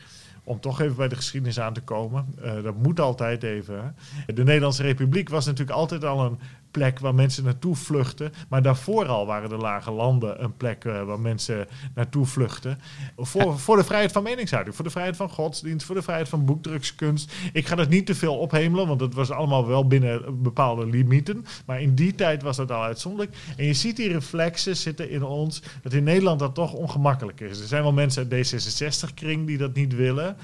om 0.45 0.61
toch 0.61 0.80
even 0.80 0.97
bij 0.97 1.09
de 1.09 1.16
geschiedenis 1.16 1.61
aan 1.61 1.72
te 1.72 1.82
komen. 1.82 2.34
Uh, 2.45 2.62
dat 2.62 2.76
moet 2.76 3.01
altijd 3.01 3.42
even. 3.42 3.97
De 4.26 4.45
Nederlandse 4.45 4.82
Republiek 4.82 5.28
was 5.28 5.47
natuurlijk 5.47 5.76
altijd 5.76 6.05
al 6.05 6.24
een 6.24 6.38
plek 6.74 6.98
waar 6.98 7.14
mensen 7.14 7.44
naartoe 7.44 7.76
vluchten. 7.76 8.32
Maar 8.48 8.62
daarvoor 8.62 9.06
al 9.06 9.26
waren 9.26 9.48
de 9.48 9.56
lage 9.56 9.90
landen 9.90 10.42
een 10.42 10.56
plek 10.56 10.84
uh, 10.84 11.02
waar 11.02 11.20
mensen 11.20 11.66
naartoe 11.94 12.26
vluchten. 12.26 12.78
Voor, 13.16 13.58
voor 13.58 13.76
de 13.76 13.84
vrijheid 13.84 14.12
van 14.12 14.22
meningsuiting, 14.22 14.74
voor 14.74 14.84
de 14.84 14.90
vrijheid 14.90 15.16
van 15.16 15.28
godsdienst, 15.28 15.86
voor 15.86 15.94
de 15.94 16.02
vrijheid 16.02 16.28
van 16.28 16.44
boekdrukskunst. 16.44 17.32
Ik 17.52 17.66
ga 17.66 17.74
dat 17.74 17.88
niet 17.88 18.06
te 18.06 18.14
veel 18.14 18.38
ophemelen, 18.38 18.86
want 18.86 19.00
het 19.00 19.14
was 19.14 19.30
allemaal 19.30 19.66
wel 19.66 19.86
binnen 19.86 20.42
bepaalde 20.42 20.86
limieten. 20.86 21.44
Maar 21.66 21.80
in 21.80 21.94
die 21.94 22.14
tijd 22.14 22.42
was 22.42 22.56
dat 22.56 22.70
al 22.70 22.82
uitzonderlijk. 22.82 23.36
En 23.56 23.64
je 23.64 23.74
ziet 23.74 23.96
die 23.96 24.12
reflexen 24.12 24.76
zitten 24.76 25.10
in 25.10 25.22
ons, 25.22 25.62
dat 25.82 25.92
in 25.92 26.04
Nederland 26.04 26.38
dat 26.38 26.54
toch 26.54 26.72
ongemakkelijk 26.72 27.40
is. 27.40 27.60
Er 27.60 27.66
zijn 27.66 27.82
wel 27.82 27.92
mensen 27.92 28.28
uit 28.30 28.54
D66-kring 28.54 29.46
die 29.46 29.58
dat 29.58 29.74
niet 29.74 29.94
willen. 29.94 30.36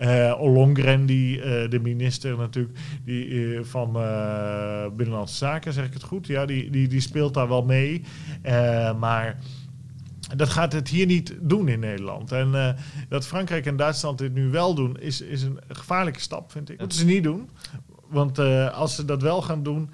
Uh, 0.00 0.34
Ollongren, 0.38 1.06
die, 1.06 1.36
uh, 1.36 1.70
de 1.70 1.80
minister 1.82 2.36
natuurlijk 2.36 2.78
die, 3.04 3.26
uh, 3.26 3.60
van 3.62 3.92
Binnenlandse 4.96 5.36
Zaken, 5.36 5.72
zeg 5.72 5.86
ik 5.86 5.92
het 5.92 6.02
goed? 6.02 6.26
Ja, 6.26 6.46
die, 6.46 6.70
die, 6.70 6.88
die 6.88 7.00
speelt 7.00 7.34
daar 7.34 7.48
wel 7.48 7.64
mee. 7.64 8.02
maar 8.98 9.38
dat 10.36 10.48
gaat 10.48 10.72
het 10.72 10.88
hier 10.88 11.06
niet 11.06 11.36
doen 11.40 11.68
in 11.68 11.80
Nederland. 11.80 12.32
En 12.32 12.76
dat 13.08 13.26
Frankrijk 13.26 13.66
en 13.66 13.76
Duitsland 13.76 14.18
dit 14.18 14.34
nu 14.34 14.50
wel 14.50 14.74
doen, 14.74 14.98
is, 14.98 15.20
is 15.20 15.42
een 15.42 15.58
gevaarlijke 15.68 16.20
stap, 16.20 16.50
vind 16.50 16.70
ik. 16.70 16.78
Dat 16.78 16.86
moeten 16.86 16.98
ze 16.98 17.14
niet 17.14 17.24
doen. 17.24 17.48
Want 18.08 18.38
als 18.72 18.94
ze 18.94 19.04
dat 19.04 19.22
wel 19.22 19.42
gaan 19.42 19.62
doen, 19.62 19.90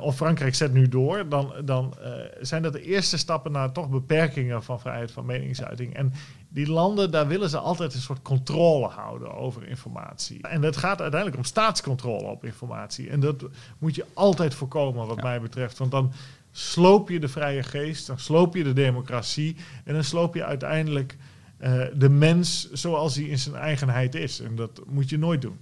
of 0.00 0.16
Frankrijk 0.16 0.54
zet 0.54 0.72
nu 0.72 0.88
door, 0.88 1.28
dan, 1.28 1.52
dan 1.64 1.94
zijn 2.40 2.62
dat 2.62 2.72
de 2.72 2.82
eerste 2.82 3.18
stappen 3.18 3.52
naar 3.52 3.72
toch 3.72 3.88
beperkingen 3.88 4.62
van 4.62 4.80
vrijheid 4.80 5.12
van 5.12 5.26
meningsuiting. 5.26 5.94
En 5.94 6.12
die 6.54 6.70
landen, 6.70 7.10
daar 7.10 7.26
willen 7.26 7.50
ze 7.50 7.58
altijd 7.58 7.94
een 7.94 8.00
soort 8.00 8.22
controle 8.22 8.86
houden 8.86 9.34
over 9.34 9.68
informatie. 9.68 10.42
En 10.42 10.62
het 10.62 10.76
gaat 10.76 11.00
uiteindelijk 11.00 11.40
om 11.40 11.46
staatscontrole 11.46 12.26
op 12.26 12.44
informatie. 12.44 13.10
En 13.10 13.20
dat 13.20 13.44
moet 13.78 13.94
je 13.94 14.04
altijd 14.12 14.54
voorkomen, 14.54 15.06
wat 15.06 15.16
ja. 15.16 15.22
mij 15.22 15.40
betreft. 15.40 15.78
Want 15.78 15.90
dan 15.90 16.12
sloop 16.52 17.08
je 17.08 17.20
de 17.20 17.28
vrije 17.28 17.62
geest, 17.62 18.06
dan 18.06 18.18
sloop 18.18 18.54
je 18.54 18.62
de 18.62 18.72
democratie 18.72 19.56
en 19.84 19.94
dan 19.94 20.04
sloop 20.04 20.34
je 20.34 20.44
uiteindelijk 20.44 21.16
uh, 21.60 21.84
de 21.94 22.08
mens 22.08 22.72
zoals 22.72 23.14
hij 23.14 23.24
in 23.24 23.38
zijn 23.38 23.54
eigenheid 23.54 24.14
is. 24.14 24.40
En 24.40 24.56
dat 24.56 24.80
moet 24.86 25.10
je 25.10 25.18
nooit 25.18 25.42
doen. 25.42 25.58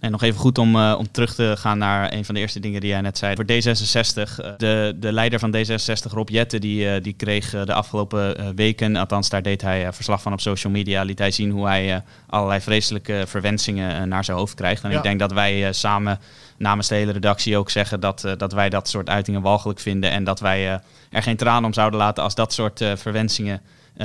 En 0.00 0.10
nog 0.10 0.22
even 0.22 0.40
goed 0.40 0.58
om, 0.58 0.76
uh, 0.76 0.94
om 0.98 1.10
terug 1.10 1.34
te 1.34 1.54
gaan 1.58 1.78
naar 1.78 2.12
een 2.12 2.24
van 2.24 2.34
de 2.34 2.40
eerste 2.40 2.60
dingen 2.60 2.80
die 2.80 2.90
jij 2.90 3.00
net 3.00 3.18
zei. 3.18 3.34
Voor 3.34 3.44
D66, 3.44 4.38
uh, 4.40 4.50
de, 4.56 4.96
de 4.96 5.12
leider 5.12 5.38
van 5.38 5.56
D66, 5.56 6.12
Rob 6.12 6.28
Jetten, 6.28 6.60
die, 6.60 6.84
uh, 6.84 7.02
die 7.02 7.12
kreeg 7.12 7.50
de 7.50 7.72
afgelopen 7.72 8.54
weken, 8.56 8.96
althans 8.96 9.28
daar 9.28 9.42
deed 9.42 9.62
hij 9.62 9.92
verslag 9.92 10.22
van 10.22 10.32
op 10.32 10.40
social 10.40 10.72
media, 10.72 11.02
liet 11.02 11.18
hij 11.18 11.30
zien 11.30 11.50
hoe 11.50 11.66
hij 11.66 12.02
allerlei 12.26 12.60
vreselijke 12.60 13.24
verwensingen 13.26 14.08
naar 14.08 14.24
zijn 14.24 14.36
hoofd 14.36 14.54
krijgt. 14.54 14.82
En 14.82 14.90
ja. 14.90 14.96
ik 14.96 15.02
denk 15.02 15.18
dat 15.18 15.32
wij 15.32 15.72
samen 15.72 16.18
namens 16.56 16.88
de 16.88 16.94
hele 16.94 17.12
redactie 17.12 17.56
ook 17.56 17.70
zeggen 17.70 18.00
dat, 18.00 18.34
dat 18.36 18.52
wij 18.52 18.68
dat 18.68 18.88
soort 18.88 19.08
uitingen 19.08 19.42
walgelijk 19.42 19.78
vinden 19.78 20.10
en 20.10 20.24
dat 20.24 20.40
wij 20.40 20.80
er 21.10 21.22
geen 21.22 21.36
tranen 21.36 21.64
om 21.64 21.72
zouden 21.72 21.98
laten 21.98 22.22
als 22.22 22.34
dat 22.34 22.52
soort 22.52 22.84
verwensingen 22.94 23.60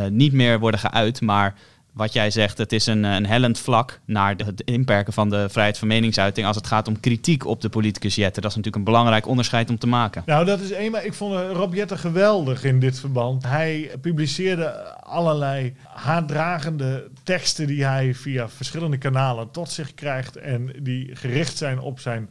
niet 0.10 0.34
meer 0.34 0.60
worden 0.60 0.80
geuit, 0.80 1.22
maar 1.22 1.56
wat 1.92 2.14
jij 2.14 2.32
zegt, 2.32 2.58
het 2.58 2.72
is 2.72 2.86
een, 2.86 3.04
een 3.04 3.26
hellend 3.26 3.60
vlak 3.60 4.00
naar 4.06 4.36
het 4.46 4.62
inperken 4.62 5.14
van 5.14 5.30
de 5.30 5.50
vrijheid 5.50 5.78
van 5.78 5.88
meningsuiting 5.88 6.48
als 6.48 6.56
het 6.56 6.68
gaat 6.68 6.88
om 6.88 7.00
kritiek 7.00 7.46
op 7.46 7.62
de 7.62 7.70
politicus 7.70 8.16
Jetten. 8.16 8.42
Dat 8.42 8.52
is 8.52 8.58
natuurlijk 8.58 8.86
een 8.86 8.94
belangrijk 8.94 9.28
onderscheid 9.28 9.70
om 9.70 9.78
te 9.78 9.88
maken. 9.88 10.24
Nou, 10.26 10.46
dat 10.46 10.60
is 10.60 10.70
eenmaal. 10.70 11.02
Ik 11.02 11.14
vond 11.14 11.56
Rob 11.56 11.74
Jetten 11.74 11.98
geweldig 11.98 12.64
in 12.64 12.80
dit 12.80 13.00
verband. 13.00 13.44
Hij 13.44 13.92
publiceerde 14.02 14.70
allerlei 14.94 15.76
haatdragende 15.88 17.08
teksten 17.24 17.68
die 17.68 17.86
hij 17.86 18.14
via 18.14 18.50
verschillende 18.50 18.98
kanalen 18.98 19.52
tot 19.52 19.72
zich 19.72 19.94
krijgt 19.94 20.36
en 20.36 20.74
die 20.80 21.16
gericht 21.16 21.58
zijn 21.58 21.80
op 21.80 22.00
zijn 22.00 22.30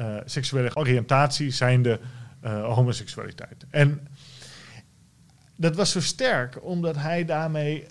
uh, 0.00 0.16
seksuele 0.24 0.70
oriëntatie, 0.74 1.50
zijnde 1.50 2.00
uh, 2.44 2.74
homoseksualiteit. 2.74 3.66
En 3.70 4.08
dat 5.56 5.76
was 5.76 5.90
zo 5.90 6.00
sterk 6.00 6.64
omdat 6.64 6.96
hij 6.96 7.24
daarmee. 7.24 7.86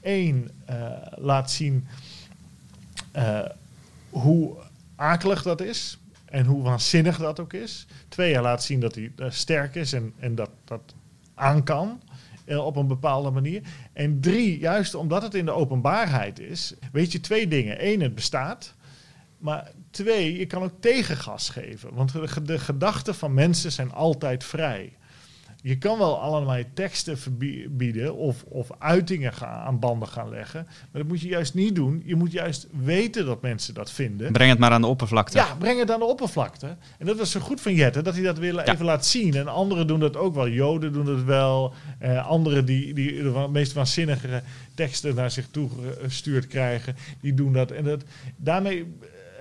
Één 0.00 0.50
uh, 0.70 0.76
laat 1.16 1.50
zien 1.50 1.86
uh, 3.16 3.40
hoe 4.10 4.56
akelig 4.96 5.42
dat 5.42 5.60
is 5.60 5.98
en 6.24 6.44
hoe 6.44 6.62
waanzinnig 6.62 7.18
dat 7.18 7.40
ook 7.40 7.52
is. 7.52 7.86
Twee, 8.08 8.40
laat 8.40 8.62
zien 8.62 8.80
dat 8.80 8.94
hij 8.94 9.12
uh, 9.16 9.30
sterk 9.30 9.74
is 9.74 9.92
en, 9.92 10.12
en 10.18 10.34
dat 10.34 10.50
dat 10.64 10.94
aan 11.34 11.64
kan 11.64 12.00
op 12.56 12.76
een 12.76 12.86
bepaalde 12.86 13.30
manier. 13.30 13.62
En 13.92 14.20
drie, 14.20 14.58
juist 14.58 14.94
omdat 14.94 15.22
het 15.22 15.34
in 15.34 15.44
de 15.44 15.52
openbaarheid 15.52 16.38
is, 16.38 16.74
weet 16.92 17.12
je 17.12 17.20
twee 17.20 17.48
dingen. 17.48 17.86
Eén, 17.86 18.00
het 18.00 18.14
bestaat. 18.14 18.74
Maar 19.38 19.70
twee, 19.90 20.38
je 20.38 20.46
kan 20.46 20.62
ook 20.62 20.80
tegengas 20.80 21.48
geven. 21.48 21.94
Want 21.94 22.12
de 22.46 22.58
gedachten 22.58 23.14
van 23.14 23.34
mensen 23.34 23.72
zijn 23.72 23.92
altijd 23.92 24.44
vrij 24.44 24.92
je 25.62 25.78
kan 25.78 25.98
wel 25.98 26.20
allerlei 26.20 26.66
teksten 26.74 27.18
verbieden 27.18 28.14
of, 28.14 28.44
of 28.48 28.68
uitingen 28.78 29.32
gaan, 29.32 29.66
aan 29.66 29.78
banden 29.78 30.08
gaan 30.08 30.28
leggen. 30.28 30.64
Maar 30.64 31.02
dat 31.02 31.06
moet 31.06 31.20
je 31.20 31.28
juist 31.28 31.54
niet 31.54 31.74
doen. 31.74 32.02
Je 32.04 32.16
moet 32.16 32.32
juist 32.32 32.66
weten 32.84 33.26
dat 33.26 33.42
mensen 33.42 33.74
dat 33.74 33.90
vinden. 33.90 34.32
Breng 34.32 34.50
het 34.50 34.58
maar 34.58 34.70
aan 34.70 34.80
de 34.80 34.86
oppervlakte. 34.86 35.38
Ja, 35.38 35.54
breng 35.58 35.78
het 35.78 35.90
aan 35.90 35.98
de 35.98 36.04
oppervlakte. 36.04 36.76
En 36.98 37.06
dat 37.06 37.16
was 37.16 37.30
zo 37.30 37.40
goed 37.40 37.60
van 37.60 37.74
Jette, 37.74 38.02
dat 38.02 38.14
hij 38.14 38.22
dat 38.22 38.38
weer 38.38 38.54
ja. 38.54 38.66
even 38.66 38.84
laat 38.84 39.06
zien. 39.06 39.34
En 39.34 39.48
anderen 39.48 39.86
doen 39.86 40.00
dat 40.00 40.16
ook 40.16 40.34
wel. 40.34 40.48
Joden 40.48 40.92
doen 40.92 41.04
dat 41.04 41.22
wel. 41.22 41.74
Uh, 42.02 42.26
anderen 42.26 42.64
die, 42.64 42.94
die 42.94 43.22
de 43.22 43.48
meest 43.50 43.72
waanzinnige 43.72 44.42
teksten 44.74 45.14
naar 45.14 45.30
zich 45.30 45.48
toe 45.50 45.70
gestuurd 46.02 46.46
krijgen, 46.46 46.96
die 47.20 47.34
doen 47.34 47.52
dat. 47.52 47.70
En 47.70 47.84
dat, 47.84 48.04
daarmee 48.36 48.86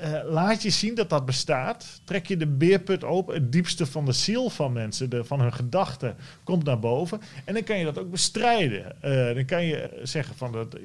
uh, 0.04 0.20
laat 0.26 0.62
je 0.62 0.70
zien 0.70 0.95
dat 0.95 1.10
dat 1.10 1.26
bestaat. 1.26 2.02
Trek 2.04 2.28
je 2.28 2.38
de 2.38 2.48
beerput 2.48 3.04
open. 3.04 3.34
Het 3.34 3.52
diepste 3.52 3.86
van 3.86 4.06
de 4.06 4.12
ziel 4.12 4.50
van 4.50 4.74
mensen, 4.74 5.10
de, 5.10 5.24
van 5.24 5.41
hun 5.41 5.54
gedachten, 5.54 6.16
komt 6.43 6.64
naar 6.64 6.80
boven. 6.80 7.22
En 7.45 7.54
dan 7.54 7.64
kan 7.64 7.78
je 7.78 7.86
dat 7.86 7.98
ook 7.98 8.12
bestrijden. 8.12 8.95
Uh, 9.04 9.36
dan 9.36 9.45
kan 9.45 9.66
je 9.66 10.00
zeggen 10.04 10.36
van 10.36 10.52
dat, 10.52 10.78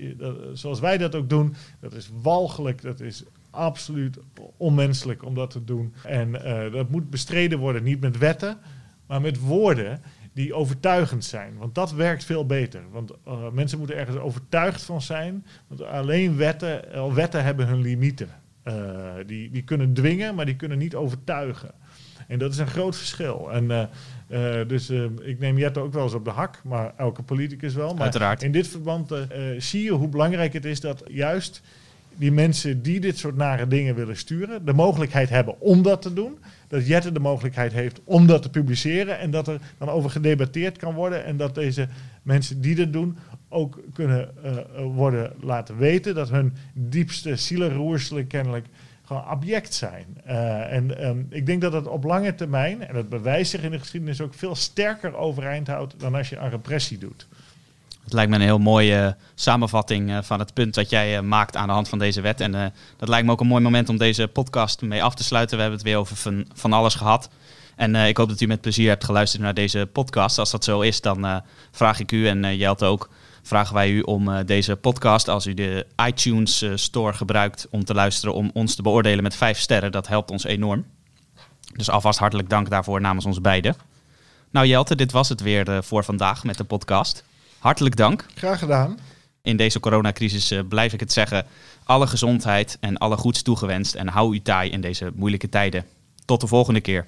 zoals 0.53 0.81
wij 0.81 0.99
dat 0.99 1.15
ook 1.15 1.29
doen. 1.29 1.55
Dat 1.81 1.93
is 1.93 2.11
walgelijk. 2.23 2.83
Dat 2.83 3.01
is 3.01 3.25
absoluut 3.51 4.19
onmenselijk 4.57 5.25
om 5.25 5.35
dat 5.35 5.51
te 5.51 5.65
doen. 5.65 5.95
En 6.05 6.29
uh, 6.29 6.73
dat 6.73 6.91
moet 6.91 7.11
bestreden 7.11 7.59
worden, 7.59 7.83
niet 7.83 8.01
met 8.01 8.19
wetten, 8.19 8.59
maar 9.07 9.21
met 9.21 9.41
woorden 9.41 10.03
die 10.33 10.55
overtuigend 10.55 11.25
zijn. 11.25 11.57
Want 11.59 11.75
dat 11.75 11.93
werkt 11.93 12.25
veel 12.25 12.47
beter. 12.47 12.83
Want 12.91 13.13
mensen 13.53 13.79
moeten 13.79 13.97
ergens 13.97 14.17
overtuigd 14.17 14.83
van 14.83 15.03
zijn. 15.03 15.47
Want 15.67 15.83
alleen 15.83 16.37
wetten, 16.37 16.85
uh, 16.95 17.15
wetten 17.15 17.45
hebben 17.45 17.67
hun 17.67 17.81
limieten. 17.81 18.29
Uh, 18.69 18.75
die, 19.27 19.51
die 19.51 19.63
kunnen 19.63 19.93
dwingen, 19.93 20.35
maar 20.35 20.47
die 20.47 20.57
kunnen 20.57 20.79
niet 20.79 20.95
overtuigen. 20.95 21.71
En 22.29 22.39
dat 22.39 22.53
is 22.53 22.59
een 22.59 22.67
groot 22.67 22.97
verschil. 22.97 23.53
En 23.53 23.89
dus 24.67 24.91
ik 25.23 25.39
neem 25.39 25.59
Jette 25.59 25.81
ook 25.81 25.93
wel 25.93 26.03
eens 26.03 26.15
op 26.15 26.25
de 26.25 26.31
hak, 26.31 26.61
maar 26.65 26.93
elke 26.97 27.23
politicus 27.23 27.75
wel. 27.75 27.95
Maar 27.95 28.03
Uiteraard. 28.03 28.43
in 28.43 28.53
dit 28.53 28.69
verband 28.69 29.13
zie 29.59 29.83
je 29.83 29.91
hoe 29.91 30.09
belangrijk 30.09 30.53
het 30.53 30.65
is 30.65 30.81
dat 30.81 31.03
juist 31.07 31.63
die 32.17 32.33
mensen 32.33 32.83
die 32.83 33.01
dit 33.01 33.19
soort 33.19 33.37
nare 33.37 33.69
dingen 33.69 33.95
willen 33.95 34.17
sturen, 34.17 34.65
de 34.65 34.73
mogelijkheid 34.73 35.29
hebben 35.29 35.61
om 35.61 35.83
dat 35.83 36.03
te 36.03 36.13
doen. 36.13 36.39
Dat 36.69 36.87
Jette 36.87 37.13
de 37.13 37.21
mogelijkheid 37.21 37.73
heeft 37.73 38.01
om 38.05 38.27
dat 38.27 38.43
te 38.43 38.51
publiceren 38.51 39.19
en 39.19 39.31
dat 39.31 39.49
er 39.49 39.61
dan 39.79 39.89
over 39.89 40.11
gedebatteerd 40.11 40.79
kan 40.79 40.95
worden. 40.95 41.25
En 41.25 41.37
dat 41.37 41.55
deze 41.55 41.89
mensen 42.23 42.61
die 42.61 42.75
dit 42.75 42.93
doen 42.93 43.17
ook 43.53 43.79
kunnen 43.93 44.31
uh, 44.45 44.51
worden 44.95 45.33
laten 45.41 45.77
weten 45.77 46.15
dat 46.15 46.31
hun 46.31 46.57
diepste 46.73 47.37
zielenroerselen 47.37 48.27
kennelijk 48.27 48.67
gewoon 49.05 49.25
abject 49.25 49.75
zijn. 49.75 50.07
Uh, 50.27 50.73
en 50.73 51.07
um, 51.07 51.27
ik 51.31 51.47
denk 51.47 51.61
dat 51.61 51.73
het 51.73 51.87
op 51.87 52.05
lange 52.05 52.35
termijn, 52.35 52.87
en 52.87 52.95
dat 52.95 53.09
bewijst 53.09 53.51
zich 53.51 53.63
in 53.63 53.71
de 53.71 53.79
geschiedenis 53.79 54.21
ook 54.21 54.35
veel 54.35 54.55
sterker 54.55 55.17
overeind 55.17 55.67
houdt 55.67 55.95
dan 55.99 56.15
als 56.15 56.29
je 56.29 56.39
aan 56.39 56.51
repressie 56.51 56.99
doet. 56.99 57.27
Het 58.05 58.13
lijkt 58.13 58.31
me 58.31 58.37
een 58.37 58.43
heel 58.43 58.59
mooie 58.59 59.17
samenvatting 59.35 60.21
van 60.23 60.39
het 60.39 60.55
punt 60.55 60.75
dat 60.75 60.91
jij 60.91 61.23
maakt 61.23 61.57
aan 61.57 61.67
de 61.67 61.73
hand 61.73 61.89
van 61.89 61.99
deze 61.99 62.21
wet. 62.21 62.41
En 62.41 62.73
dat 62.97 63.09
lijkt 63.09 63.27
me 63.27 63.33
ook 63.33 63.41
een 63.41 63.47
mooi 63.47 63.63
moment 63.63 63.89
om 63.89 63.97
deze 63.97 64.29
podcast 64.29 64.83
mee 64.83 65.03
af 65.03 65.15
te 65.15 65.25
sluiten. 65.25 65.57
We 65.57 65.63
hebben 65.63 65.81
het 65.81 65.89
weer 65.89 65.99
over 65.99 66.17
van, 66.17 66.47
van 66.55 66.73
alles 66.73 66.95
gehad. 66.95 67.29
En 67.77 67.95
ik 67.95 68.17
hoop 68.17 68.29
dat 68.29 68.41
u 68.41 68.47
met 68.47 68.61
plezier 68.61 68.89
hebt 68.89 69.05
geluisterd 69.05 69.43
naar 69.43 69.55
deze 69.55 69.89
podcast. 69.93 70.39
Als 70.39 70.51
dat 70.51 70.65
zo 70.65 70.81
is, 70.81 71.01
dan 71.01 71.43
vraag 71.71 72.01
ik 72.01 72.13
u 72.13 72.29
en 72.29 72.57
Jelte 72.57 72.85
ook, 72.85 73.11
vragen 73.43 73.75
wij 73.75 73.91
u 73.91 74.01
om 74.01 74.45
deze 74.47 74.77
podcast, 74.77 75.29
als 75.29 75.47
u 75.47 75.55
de 75.55 75.87
iTunes 76.07 76.65
Store 76.75 77.13
gebruikt 77.13 77.67
om 77.71 77.85
te 77.85 77.95
luisteren, 77.95 78.35
om 78.35 78.51
ons 78.55 78.75
te 78.75 78.83
beoordelen 78.83 79.23
met 79.23 79.37
vijf 79.37 79.59
sterren. 79.59 79.93
Dat 79.93 80.09
helpt 80.09 80.31
ons 80.31 80.45
enorm. 80.45 80.85
Dus 81.73 81.91
alvast 81.91 82.19
hartelijk 82.19 82.49
dank 82.49 82.71
daarvoor 82.71 83.01
namens 83.01 83.25
ons 83.25 83.41
beiden. 83.41 83.77
Nou 84.51 84.67
Jelte, 84.67 84.95
dit 84.97 85.13
was 85.13 85.29
het 85.29 85.41
weer 85.41 85.85
voor 85.85 86.05
vandaag 86.05 86.45
met 86.45 86.57
de 86.57 86.65
podcast. 86.65 87.25
Hartelijk 87.59 87.97
dank. 87.97 88.27
Graag 88.35 88.59
gedaan. 88.59 88.99
In 89.43 89.57
deze 89.57 89.81
coronacrisis 89.81 90.53
blijf 90.69 90.93
ik 90.93 91.01
het 91.01 91.13
zeggen. 91.13 91.47
Alle 91.85 92.07
gezondheid 92.07 92.77
en 92.81 92.97
alle 92.99 93.17
goeds 93.17 93.43
toegewenst. 93.43 93.95
En 93.95 94.09
hou 94.09 94.35
u 94.35 94.43
taai 94.43 94.71
in 94.71 94.81
deze 94.81 95.11
moeilijke 95.15 95.49
tijden. 95.49 95.85
Tot 96.25 96.41
de 96.41 96.47
volgende 96.47 96.81
keer. 96.81 97.07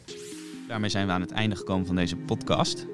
Daarmee 0.68 0.90
zijn 0.90 1.06
we 1.06 1.12
aan 1.12 1.20
het 1.20 1.32
einde 1.32 1.56
gekomen 1.56 1.86
van 1.86 1.96
deze 1.96 2.16
podcast. 2.16 2.86